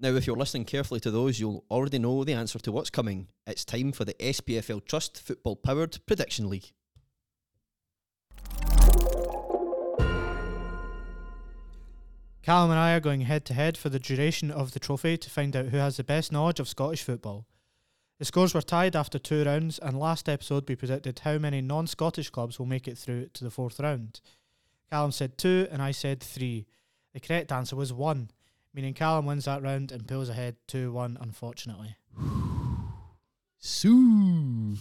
Now, 0.00 0.10
if 0.10 0.26
you're 0.26 0.36
listening 0.36 0.64
carefully 0.64 1.00
to 1.00 1.10
those, 1.10 1.40
you'll 1.40 1.64
already 1.70 1.98
know 1.98 2.24
the 2.24 2.32
answer 2.32 2.58
to 2.60 2.72
what's 2.72 2.88
coming. 2.88 3.28
It's 3.46 3.64
time 3.64 3.92
for 3.92 4.04
the 4.04 4.14
SPFL 4.14 4.86
Trust 4.86 5.20
Football 5.20 5.56
Powered 5.56 5.98
Prediction 6.06 6.48
League. 6.48 6.72
Callum 12.48 12.70
and 12.70 12.80
I 12.80 12.94
are 12.94 13.00
going 13.00 13.20
head 13.20 13.44
to 13.44 13.52
head 13.52 13.76
for 13.76 13.90
the 13.90 13.98
duration 13.98 14.50
of 14.50 14.72
the 14.72 14.80
trophy 14.80 15.18
to 15.18 15.28
find 15.28 15.54
out 15.54 15.66
who 15.66 15.76
has 15.76 15.98
the 15.98 16.02
best 16.02 16.32
knowledge 16.32 16.58
of 16.58 16.66
Scottish 16.66 17.02
football. 17.02 17.44
The 18.18 18.24
scores 18.24 18.54
were 18.54 18.62
tied 18.62 18.96
after 18.96 19.18
two 19.18 19.44
rounds, 19.44 19.78
and 19.78 20.00
last 20.00 20.30
episode 20.30 20.66
we 20.66 20.74
predicted 20.74 21.18
how 21.18 21.36
many 21.36 21.60
non 21.60 21.86
Scottish 21.86 22.30
clubs 22.30 22.58
will 22.58 22.64
make 22.64 22.88
it 22.88 22.96
through 22.96 23.26
to 23.34 23.44
the 23.44 23.50
fourth 23.50 23.78
round. 23.78 24.22
Callum 24.90 25.12
said 25.12 25.36
two, 25.36 25.68
and 25.70 25.82
I 25.82 25.90
said 25.90 26.20
three. 26.20 26.64
The 27.12 27.20
correct 27.20 27.52
answer 27.52 27.76
was 27.76 27.92
one, 27.92 28.30
meaning 28.72 28.94
Callum 28.94 29.26
wins 29.26 29.44
that 29.44 29.62
round 29.62 29.92
and 29.92 30.08
pulls 30.08 30.30
ahead 30.30 30.56
2 30.68 30.90
1, 30.90 31.18
unfortunately. 31.20 31.96
Sue. 33.58 34.78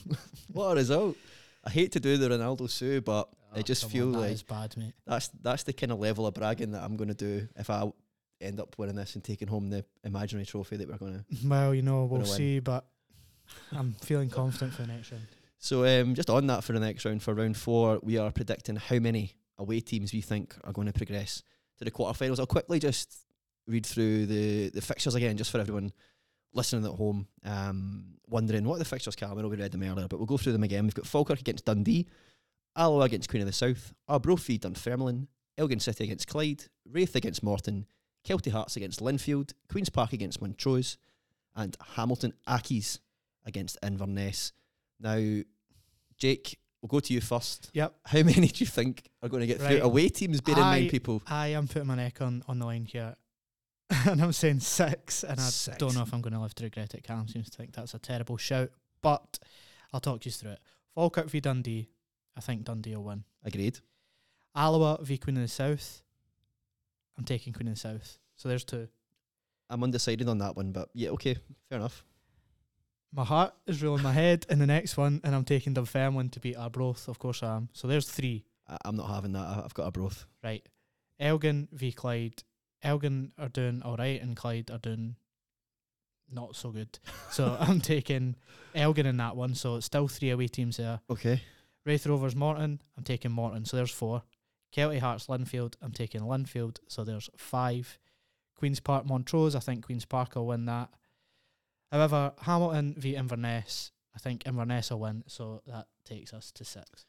what 0.53 0.71
a 0.71 0.75
result. 0.75 1.17
I 1.65 1.71
hate 1.71 1.91
to 1.91 1.99
do 1.99 2.15
the 2.15 2.29
Ronaldo 2.29 2.69
Sue, 2.69 3.01
but 3.01 3.27
I 3.57 3.61
just 3.61 3.89
feel 3.89 4.15
on, 4.15 4.21
like 4.21 4.31
is 4.31 4.43
bad, 4.43 4.75
mate. 4.77 4.93
that's 5.05 5.29
that's 5.41 5.63
the 5.63 5.73
kind 5.73 5.91
of 5.91 5.99
level 5.99 6.27
of 6.27 6.33
bragging 6.33 6.71
that 6.71 6.83
I'm 6.83 6.95
going 6.95 7.09
to 7.09 7.13
do 7.15 7.47
if 7.55 7.69
I 7.69 7.89
end 8.39 8.59
up 8.59 8.75
winning 8.77 8.95
this 8.95 9.15
and 9.15 9.23
taking 9.23 9.47
home 9.47 9.69
the 9.69 9.83
imaginary 10.03 10.45
trophy 10.45 10.77
that 10.77 10.87
we're 10.87 10.97
going 10.97 11.25
to. 11.41 11.47
Well, 11.47 11.73
you 11.73 11.81
know, 11.81 12.05
we'll 12.05 12.19
Gonna 12.19 12.29
win. 12.29 12.37
see, 12.37 12.59
but 12.59 12.85
I'm 13.71 13.93
feeling 14.01 14.29
confident 14.29 14.73
for 14.73 14.83
the 14.83 14.89
next 14.89 15.11
round. 15.11 15.25
So, 15.59 15.85
um, 15.85 16.13
just 16.13 16.29
on 16.29 16.45
that 16.47 16.63
for 16.63 16.73
the 16.73 16.79
next 16.79 17.03
round, 17.05 17.23
for 17.23 17.33
round 17.33 17.57
four, 17.57 17.99
we 18.03 18.17
are 18.17 18.31
predicting 18.31 18.75
how 18.75 18.99
many 18.99 19.33
away 19.57 19.79
teams 19.79 20.13
we 20.13 20.21
think 20.21 20.55
are 20.63 20.71
going 20.71 20.85
to 20.87 20.93
progress 20.93 21.41
to 21.79 21.85
the 21.85 21.91
quarterfinals. 21.91 22.39
I'll 22.39 22.45
quickly 22.45 22.79
just 22.79 23.17
read 23.65 23.85
through 23.85 24.27
the, 24.27 24.69
the 24.69 24.81
fixtures 24.81 25.15
again, 25.15 25.35
just 25.35 25.49
for 25.49 25.59
everyone 25.59 25.91
listening 26.53 26.85
at 26.85 26.91
home, 26.97 27.27
um, 27.43 28.05
wondering 28.27 28.65
what 28.65 28.77
the 28.79 28.85
fixtures, 28.85 29.15
Callum? 29.15 29.39
I 29.39 29.41
know 29.41 29.47
we 29.47 29.57
read 29.57 29.71
them 29.71 29.83
earlier, 29.83 30.07
but 30.07 30.17
we'll 30.17 30.25
go 30.27 30.37
through 30.37 30.53
them 30.53 30.63
again. 30.63 30.83
We've 30.85 30.93
got 30.93 31.07
Falkirk 31.07 31.39
against 31.39 31.65
Dundee, 31.65 32.07
Alloa 32.77 33.05
against 33.05 33.29
Queen 33.29 33.41
of 33.41 33.47
the 33.47 33.53
South, 33.53 33.93
Arbroath 34.07 34.47
Dunfermline, 34.59 35.27
Elgin 35.57 35.79
City 35.79 36.03
against 36.05 36.27
Clyde, 36.27 36.65
Raith 36.89 37.15
against 37.15 37.43
Morton, 37.43 37.85
Kelty 38.25 38.51
Hearts 38.51 38.75
against 38.75 38.99
Linfield, 38.99 39.53
Queen's 39.69 39.89
Park 39.89 40.13
against 40.13 40.41
Montrose, 40.41 40.97
and 41.55 41.75
Hamilton 41.95 42.33
Ackies 42.47 42.99
against 43.45 43.77
Inverness. 43.81 44.51
Now, 44.99 45.41
Jake, 46.17 46.59
we'll 46.81 46.87
go 46.87 46.99
to 46.99 47.13
you 47.13 47.21
first. 47.21 47.71
Yep. 47.73 47.95
How 48.05 48.17
many 48.23 48.47
do 48.47 48.59
you 48.63 48.65
think 48.65 49.09
are 49.23 49.29
going 49.29 49.41
to 49.41 49.47
get 49.47 49.57
through? 49.57 49.67
Right. 49.67 49.83
Away 49.83 50.09
teams, 50.09 50.41
bear 50.41 50.55
in 50.55 50.61
mind, 50.61 50.89
people. 50.91 51.21
I 51.27 51.47
am 51.47 51.67
putting 51.67 51.87
my 51.87 51.95
neck 51.95 52.21
on, 52.21 52.43
on 52.47 52.59
the 52.59 52.65
line 52.65 52.85
here. 52.85 53.15
and 54.05 54.21
I'm 54.21 54.33
saying 54.33 54.59
six, 54.59 55.23
and 55.23 55.39
I 55.39 55.43
Six. 55.43 55.77
don't 55.77 55.95
know 55.95 56.01
if 56.01 56.13
I'm 56.13 56.21
going 56.21 56.33
to 56.33 56.39
live 56.41 56.53
to 56.55 56.65
regret 56.65 56.93
it. 56.93 57.03
Callum 57.03 57.27
seems 57.29 57.49
to 57.49 57.57
think 57.57 57.71
that's 57.71 57.93
a 57.93 57.99
terrible 57.99 58.35
shout, 58.35 58.69
but 59.01 59.39
I'll 59.93 60.01
talk 60.01 60.25
you 60.25 60.31
through 60.31 60.51
it. 60.51 60.59
Falkirk 60.93 61.29
v 61.29 61.39
Dundee. 61.39 61.87
I 62.37 62.39
think 62.39 62.63
Dundee 62.63 62.95
will 62.95 63.03
win. 63.03 63.23
Agreed. 63.43 63.79
Alloa 64.55 64.99
v 65.01 65.17
Queen 65.17 65.37
of 65.37 65.43
the 65.43 65.47
South. 65.47 66.03
I'm 67.17 67.25
taking 67.25 67.51
Queen 67.51 67.67
of 67.67 67.73
the 67.73 67.79
South. 67.79 68.19
So 68.35 68.47
there's 68.47 68.63
two. 68.63 68.87
I'm 69.69 69.83
undecided 69.83 70.29
on 70.29 70.37
that 70.37 70.55
one, 70.55 70.71
but 70.71 70.89
yeah, 70.93 71.09
okay, 71.09 71.35
fair 71.69 71.79
enough. 71.79 72.05
My 73.11 73.23
heart 73.23 73.53
is 73.65 73.81
ruling 73.81 74.03
my 74.03 74.11
head 74.11 74.45
in 74.49 74.59
the 74.59 74.67
next 74.67 74.97
one, 74.97 75.19
and 75.23 75.33
I'm 75.33 75.43
taking 75.43 75.73
Dunfermline 75.73 76.29
to 76.29 76.39
beat 76.39 76.55
Arbroath. 76.55 77.07
Of 77.07 77.19
course 77.19 77.41
I 77.41 77.55
am. 77.55 77.69
So 77.73 77.87
there's 77.87 78.09
three. 78.09 78.45
I, 78.67 78.77
I'm 78.85 78.95
not 78.95 79.09
having 79.09 79.33
that. 79.33 79.63
I've 79.63 79.73
got 79.73 79.85
Arbroath. 79.85 80.25
Right. 80.43 80.65
Elgin 81.19 81.67
v 81.71 81.91
Clyde. 81.91 82.43
Elgin 82.83 83.31
are 83.39 83.49
doing 83.49 83.81
all 83.83 83.97
right, 83.97 84.21
and 84.21 84.35
Clyde 84.35 84.69
are 84.69 84.77
doing 84.77 85.15
not 86.31 86.55
so 86.55 86.69
good. 86.69 86.99
So 87.31 87.57
I'm 87.59 87.81
taking 87.81 88.35
Elgin 88.75 89.05
in 89.05 89.17
that 89.17 89.35
one. 89.35 89.55
So 89.55 89.77
it's 89.77 89.87
still 89.87 90.07
three 90.07 90.29
away 90.29 90.47
teams 90.47 90.77
there. 90.77 90.99
Okay. 91.09 91.41
Raith 91.87 92.05
Rovers 92.05 92.35
Morton. 92.35 92.81
I'm 92.97 93.03
taking 93.03 93.31
Morton. 93.31 93.65
So 93.65 93.77
there's 93.77 93.91
four. 93.91 94.23
Kelty 94.75 94.99
Hearts 94.99 95.27
Linfield. 95.27 95.75
I'm 95.81 95.93
taking 95.93 96.21
Linfield. 96.21 96.79
So 96.87 97.03
there's 97.03 97.29
five. 97.37 97.97
Queens 98.55 98.79
Park 98.79 99.05
Montrose. 99.05 99.55
I 99.55 99.59
think 99.59 99.85
Queens 99.85 100.05
Park 100.05 100.35
will 100.35 100.47
win 100.47 100.65
that. 100.65 100.89
However, 101.91 102.33
Hamilton 102.41 102.95
v 102.97 103.15
Inverness. 103.15 103.91
I 104.13 104.19
think 104.19 104.45
Inverness 104.45 104.91
will 104.91 104.99
win. 104.99 105.23
So 105.27 105.61
that 105.67 105.87
takes 106.05 106.33
us 106.33 106.51
to 106.53 106.65
six. 106.65 107.05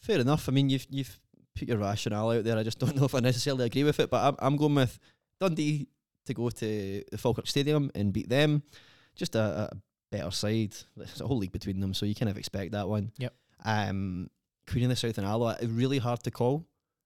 Fair 0.00 0.20
enough. 0.20 0.48
I 0.48 0.52
mean, 0.52 0.68
you've 0.68 0.86
you've 0.90 1.18
put 1.56 1.68
your 1.68 1.78
rationale 1.78 2.30
out 2.30 2.44
there. 2.44 2.58
I 2.58 2.62
just 2.62 2.78
don't 2.78 2.94
know 2.98 3.06
if 3.06 3.14
I 3.14 3.20
necessarily 3.20 3.64
agree 3.64 3.84
with 3.84 4.00
it, 4.00 4.10
but 4.10 4.22
I'm 4.22 4.36
I'm 4.38 4.56
going 4.56 4.74
with 4.74 4.98
Dundee 5.40 5.88
to 6.26 6.34
go 6.34 6.50
to 6.50 7.04
the 7.10 7.18
Falkirk 7.18 7.46
Stadium 7.46 7.90
and 7.94 8.12
beat 8.12 8.28
them. 8.28 8.62
Just 9.14 9.34
a, 9.36 9.70
a 9.72 9.76
better 10.10 10.30
side. 10.30 10.74
There's 10.96 11.20
a 11.20 11.26
whole 11.26 11.38
league 11.38 11.52
between 11.52 11.80
them, 11.80 11.94
so 11.94 12.04
you 12.04 12.14
kind 12.14 12.30
of 12.30 12.36
expect 12.36 12.72
that 12.72 12.88
one. 12.88 13.12
Yep. 13.18 13.32
Um, 13.64 14.30
Queen 14.66 14.84
of 14.84 14.90
the 14.90 14.96
South 14.96 15.18
and 15.18 15.26
uh, 15.26 15.56
really 15.66 15.98
hard 15.98 16.22
to 16.24 16.30
call. 16.30 16.64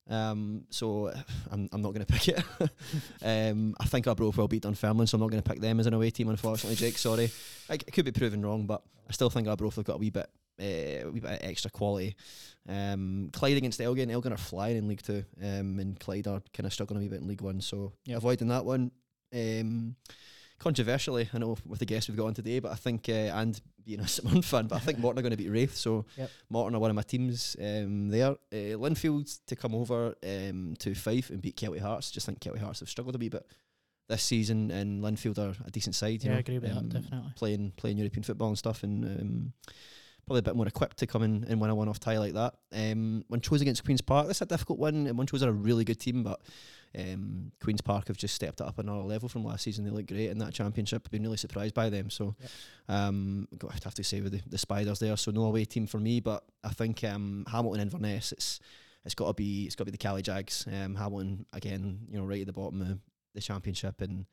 Um, 0.08 0.64
so 0.70 1.12
I'm 1.50 1.68
I'm 1.72 1.82
not 1.82 1.92
going 1.92 2.04
to 2.06 2.12
pick 2.12 2.28
it. 2.28 2.44
um, 3.22 3.74
I 3.78 3.84
think 3.84 4.06
Arbroath 4.06 4.36
will 4.36 4.48
beat 4.48 4.62
Dunfermline, 4.62 5.06
so 5.06 5.16
I'm 5.16 5.20
not 5.20 5.30
going 5.30 5.42
to 5.42 5.48
pick 5.48 5.60
them 5.60 5.80
as 5.80 5.86
an 5.86 5.94
away 5.94 6.10
team. 6.10 6.28
Unfortunately, 6.28 6.76
Jake, 6.76 6.96
sorry. 6.98 7.30
I, 7.68 7.74
it 7.74 7.92
could 7.92 8.04
be 8.04 8.12
proven 8.12 8.44
wrong, 8.44 8.66
but 8.66 8.82
I 9.08 9.12
still 9.12 9.30
think 9.30 9.48
Arbroath 9.48 9.76
have 9.76 9.84
got 9.84 9.96
a 9.96 9.98
wee 9.98 10.10
bit, 10.10 10.30
uh, 10.60 10.64
a 11.06 11.10
wee 11.10 11.20
bit 11.20 11.40
extra 11.42 11.70
quality. 11.70 12.16
Um, 12.68 13.28
Clyde 13.32 13.58
against 13.58 13.80
Elgin. 13.80 14.10
Elgin 14.10 14.32
are 14.32 14.38
flying 14.38 14.76
in 14.78 14.88
League 14.88 15.02
Two, 15.02 15.24
um, 15.42 15.78
and 15.78 16.00
Clyde 16.00 16.26
are 16.26 16.42
kind 16.54 16.66
of 16.66 16.72
struggling 16.72 17.00
a 17.00 17.02
wee 17.02 17.08
bit 17.08 17.20
in 17.20 17.28
League 17.28 17.42
One. 17.42 17.60
So 17.60 17.92
Yep. 18.06 18.18
avoiding 18.18 18.48
that 18.48 18.64
one. 18.64 18.90
Um, 19.34 19.96
controversially, 20.58 21.28
I 21.32 21.38
know 21.38 21.56
with 21.66 21.80
the 21.80 21.86
guests 21.86 22.08
we've 22.08 22.16
got 22.16 22.26
on 22.28 22.34
today, 22.34 22.60
but 22.60 22.72
I 22.72 22.76
think 22.76 23.08
uh, 23.10 23.12
and 23.12 23.60
being 23.88 24.00
a 24.00 24.06
Mirren 24.24 24.42
fan, 24.42 24.66
but 24.66 24.76
I 24.76 24.78
think 24.80 24.98
Morton 24.98 25.18
are 25.18 25.22
going 25.22 25.36
to 25.36 25.36
beat 25.36 25.48
Raith. 25.50 25.74
So 25.74 26.04
Yep. 26.16 26.30
Morton 26.50 26.76
are 26.76 26.78
one 26.78 26.90
of 26.90 26.96
my 26.96 27.02
teams 27.02 27.56
um, 27.60 28.08
there. 28.08 28.32
Uh, 28.52 28.76
Linfield 28.76 29.38
to 29.46 29.56
come 29.56 29.74
over 29.74 30.14
um, 30.22 30.74
to 30.78 30.94
Fife 30.94 31.30
and 31.30 31.40
beat 31.42 31.56
Kelty 31.56 31.80
Hearts. 31.80 32.10
Just 32.10 32.26
think 32.26 32.40
Kelty 32.40 32.60
Hearts 32.60 32.80
have 32.80 32.88
struggled 32.88 33.14
a 33.14 33.18
wee 33.18 33.28
bit 33.30 33.46
this 34.08 34.22
season, 34.22 34.70
and 34.70 35.02
Linfield 35.02 35.38
are 35.38 35.54
a 35.66 35.70
decent 35.70 35.94
side. 35.94 36.22
You 36.22 36.30
Yeah, 36.30 36.30
I 36.30 36.34
know, 36.34 36.40
agree 36.40 36.58
with 36.58 36.74
that, 36.74 36.88
definitely. 36.88 37.32
Playing 37.36 37.72
playing 37.76 37.98
European 37.98 38.22
football 38.22 38.48
and 38.48 38.58
stuff, 38.58 38.82
and 38.82 39.04
um, 39.04 39.52
probably 40.28 40.40
a 40.40 40.42
bit 40.42 40.56
more 40.56 40.66
equipped 40.66 40.98
to 40.98 41.06
come 41.06 41.22
in 41.22 41.46
and 41.48 41.58
win 41.60 41.70
a 41.70 41.74
one-off 41.74 41.98
tie 41.98 42.18
like 42.18 42.34
that. 42.34 42.54
Um, 42.72 43.24
Montrose 43.30 43.62
against 43.62 43.82
Queens 43.82 44.02
Park, 44.02 44.26
that's 44.26 44.42
a 44.42 44.46
difficult 44.46 44.78
one. 44.78 45.06
And 45.06 45.16
Montrose 45.16 45.42
are 45.42 45.48
a 45.48 45.52
really 45.52 45.84
good 45.84 45.98
team, 45.98 46.22
but 46.22 46.40
um, 46.96 47.50
Queens 47.62 47.80
Park 47.80 48.08
have 48.08 48.18
just 48.18 48.34
stepped 48.34 48.60
it 48.60 48.66
up 48.66 48.78
another 48.78 49.00
level 49.00 49.30
from 49.30 49.42
last 49.42 49.64
season. 49.64 49.84
They 49.84 49.90
look 49.90 50.06
great 50.06 50.28
in 50.28 50.38
that 50.38 50.52
championship. 50.52 51.02
I've 51.06 51.10
been 51.10 51.22
really 51.22 51.38
surprised 51.38 51.74
by 51.74 51.88
them. 51.88 52.10
So, 52.10 52.36
um, 52.88 53.48
I'd 53.70 53.84
have 53.84 53.94
to 53.94 54.04
say 54.04 54.20
with 54.20 54.32
the, 54.32 54.42
the 54.46 54.58
Spiders 54.58 54.98
there. 54.98 55.16
So 55.16 55.30
no 55.30 55.44
away 55.44 55.64
team 55.64 55.86
for 55.86 55.98
me, 55.98 56.20
but 56.20 56.44
I 56.62 56.68
think 56.68 57.02
um, 57.04 57.46
Hamilton 57.50 57.80
Inverness. 57.80 58.32
It's 58.32 58.60
it's 59.04 59.14
got 59.14 59.28
to 59.28 59.34
be 59.34 59.64
it's 59.64 59.74
got 59.74 59.84
to 59.84 59.92
be 59.92 59.96
the 59.96 59.98
Caley 59.98 60.22
Jags. 60.22 60.66
Um, 60.66 60.94
Hamilton 60.94 61.46
again, 61.54 62.00
you 62.10 62.18
know, 62.18 62.26
right 62.26 62.42
at 62.42 62.46
the 62.46 62.52
bottom 62.52 62.82
of 62.82 62.98
the 63.34 63.40
championship, 63.40 64.02
and 64.02 64.26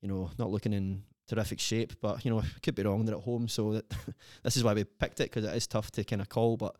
you 0.00 0.08
know, 0.08 0.30
not 0.38 0.50
looking 0.50 0.72
in 0.72 1.04
terrific 1.28 1.60
shape. 1.60 1.92
But 2.00 2.24
you 2.24 2.30
know, 2.32 2.42
could 2.62 2.74
be 2.74 2.82
wrong. 2.82 3.04
They're 3.04 3.14
at 3.16 3.22
home, 3.22 3.46
so 3.48 3.74
that 3.74 3.84
this 4.42 4.56
is 4.56 4.64
why 4.64 4.74
we 4.74 4.84
picked 4.84 5.20
it 5.20 5.30
because 5.30 5.44
it 5.44 5.54
is 5.56 5.66
tough 5.66 5.90
to 5.92 6.02
kind 6.04 6.20
of 6.22 6.28
call. 6.28 6.56
But 6.56 6.74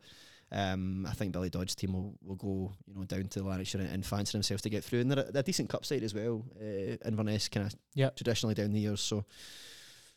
um, 0.50 1.06
I 1.06 1.12
think 1.12 1.32
Billy 1.32 1.50
Dodds's 1.50 1.74
team 1.76 1.92
will, 1.92 2.14
will 2.24 2.36
go 2.36 2.72
you 2.86 2.94
know 2.94 3.04
down 3.04 3.28
to 3.28 3.42
Lanarkshire 3.44 3.80
and, 3.82 3.90
and 3.90 4.04
fancy 4.06 4.32
themselves 4.32 4.62
to 4.62 4.70
get 4.70 4.82
through. 4.82 5.00
And 5.00 5.10
they're 5.10 5.20
a, 5.28 5.30
they're 5.32 5.40
a 5.40 5.44
decent 5.44 5.68
cup 5.68 5.84
side 5.84 6.02
as 6.02 6.14
well. 6.14 6.44
Uh, 6.60 6.96
Inverness 7.06 7.48
kind 7.48 7.66
of 7.66 7.74
Yep. 7.94 8.16
traditionally 8.16 8.54
down 8.54 8.72
the 8.72 8.80
years. 8.80 9.00
So 9.02 9.24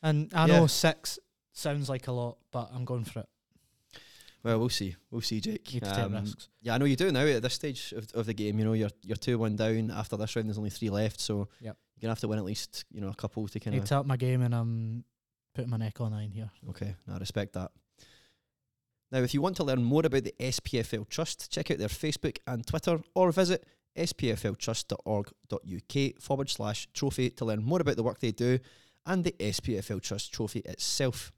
And 0.01 0.32
I 0.34 0.47
Yeah. 0.47 0.59
know 0.59 0.67
six 0.67 1.19
sounds 1.53 1.89
like 1.89 2.07
a 2.07 2.11
lot, 2.13 2.38
but 2.51 2.69
I'm 2.73 2.86
going 2.86 3.03
for 3.03 3.19
it. 3.19 3.29
Well, 4.43 4.57
we'll 4.59 4.69
see. 4.69 4.95
We'll 5.11 5.21
see, 5.21 5.39
Jake. 5.39 5.69
Um, 5.84 6.13
take 6.13 6.21
risks. 6.23 6.49
Yeah, 6.63 6.73
I 6.73 6.77
know 6.79 6.86
you 6.86 6.95
do 6.95 7.11
now 7.11 7.25
at 7.27 7.43
this 7.43 7.53
stage 7.53 7.93
of, 7.95 8.07
of 8.15 8.25
the 8.25 8.34
game. 8.34 8.57
You 8.57 8.65
know, 8.65 8.73
you're 8.73 8.89
you're 9.03 9.15
two 9.17 9.38
one 9.38 9.55
down 9.55 9.91
after 9.91 10.17
this 10.17 10.36
round. 10.36 10.47
There's 10.47 10.57
only 10.57 10.71
three 10.71 10.89
left, 10.89 11.19
so 11.19 11.47
Yep. 11.59 11.77
You're 12.01 12.07
gonna 12.07 12.13
have 12.13 12.21
to 12.21 12.27
win 12.27 12.39
at 12.39 12.45
least 12.45 12.85
you 12.91 12.99
know 12.99 13.09
a 13.09 13.15
couple 13.15 13.47
to 13.47 13.59
kind 13.59 13.77
of. 13.77 13.85
to 13.85 13.97
up 13.97 14.07
my 14.07 14.17
game, 14.17 14.41
and 14.41 14.55
I'm 14.55 15.03
putting 15.53 15.69
my 15.69 15.77
neck 15.77 16.01
on 16.01 16.11
nine 16.11 16.31
here. 16.31 16.49
Okay, 16.69 16.95
I 17.11 17.17
respect 17.17 17.53
that. 17.53 17.71
Now, 19.11 19.19
if 19.19 19.33
you 19.33 19.41
want 19.41 19.57
to 19.57 19.63
learn 19.63 19.83
more 19.83 20.05
about 20.05 20.23
the 20.23 20.33
SPFL 20.39 21.09
Trust, 21.09 21.51
check 21.51 21.69
out 21.69 21.77
their 21.77 21.89
Facebook 21.89 22.37
and 22.47 22.65
Twitter, 22.65 23.01
or 23.13 23.31
visit 23.31 23.65
spfltrust.org.uk 23.97 26.21
forward 26.21 26.49
slash 26.49 26.87
trophy 26.93 27.29
to 27.31 27.45
learn 27.45 27.61
more 27.61 27.81
about 27.81 27.97
the 27.97 28.03
work 28.03 28.19
they 28.19 28.31
do 28.31 28.57
and 29.05 29.25
the 29.25 29.35
SPFL 29.39 30.01
Trust 30.01 30.33
trophy 30.33 30.59
itself. 30.59 31.31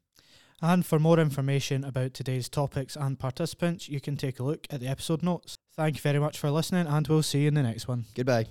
And 0.61 0.86
for 0.86 0.99
more 0.99 1.20
information 1.20 1.84
about 1.84 2.14
today's 2.14 2.47
topics 2.47 2.95
and 2.95 3.20
participants, 3.20 3.89
you 3.89 3.99
can 3.99 4.16
take 4.16 4.39
a 4.39 4.43
look 4.43 4.66
at 4.70 4.80
the 4.80 4.88
episode 4.88 5.22
notes. 5.22 5.57
Thank 5.76 5.95
you 5.95 6.01
very 6.01 6.20
much 6.20 6.38
for 6.38 6.49
listening, 6.51 6.88
and 6.88 7.05
we'll 7.07 7.24
see 7.24 7.41
you 7.41 7.49
in 7.49 7.55
the 7.55 7.64
next 7.64 7.88
one. 7.88 8.05
Goodbye. 8.14 8.45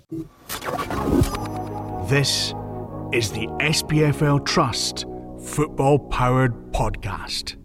This 2.09 2.53
is 3.13 3.31
the 3.31 3.47
SPFL 3.61 4.45
Trust 4.45 5.07
Football 5.45 6.01
Powered 6.01 6.53
Podcast. 6.73 7.57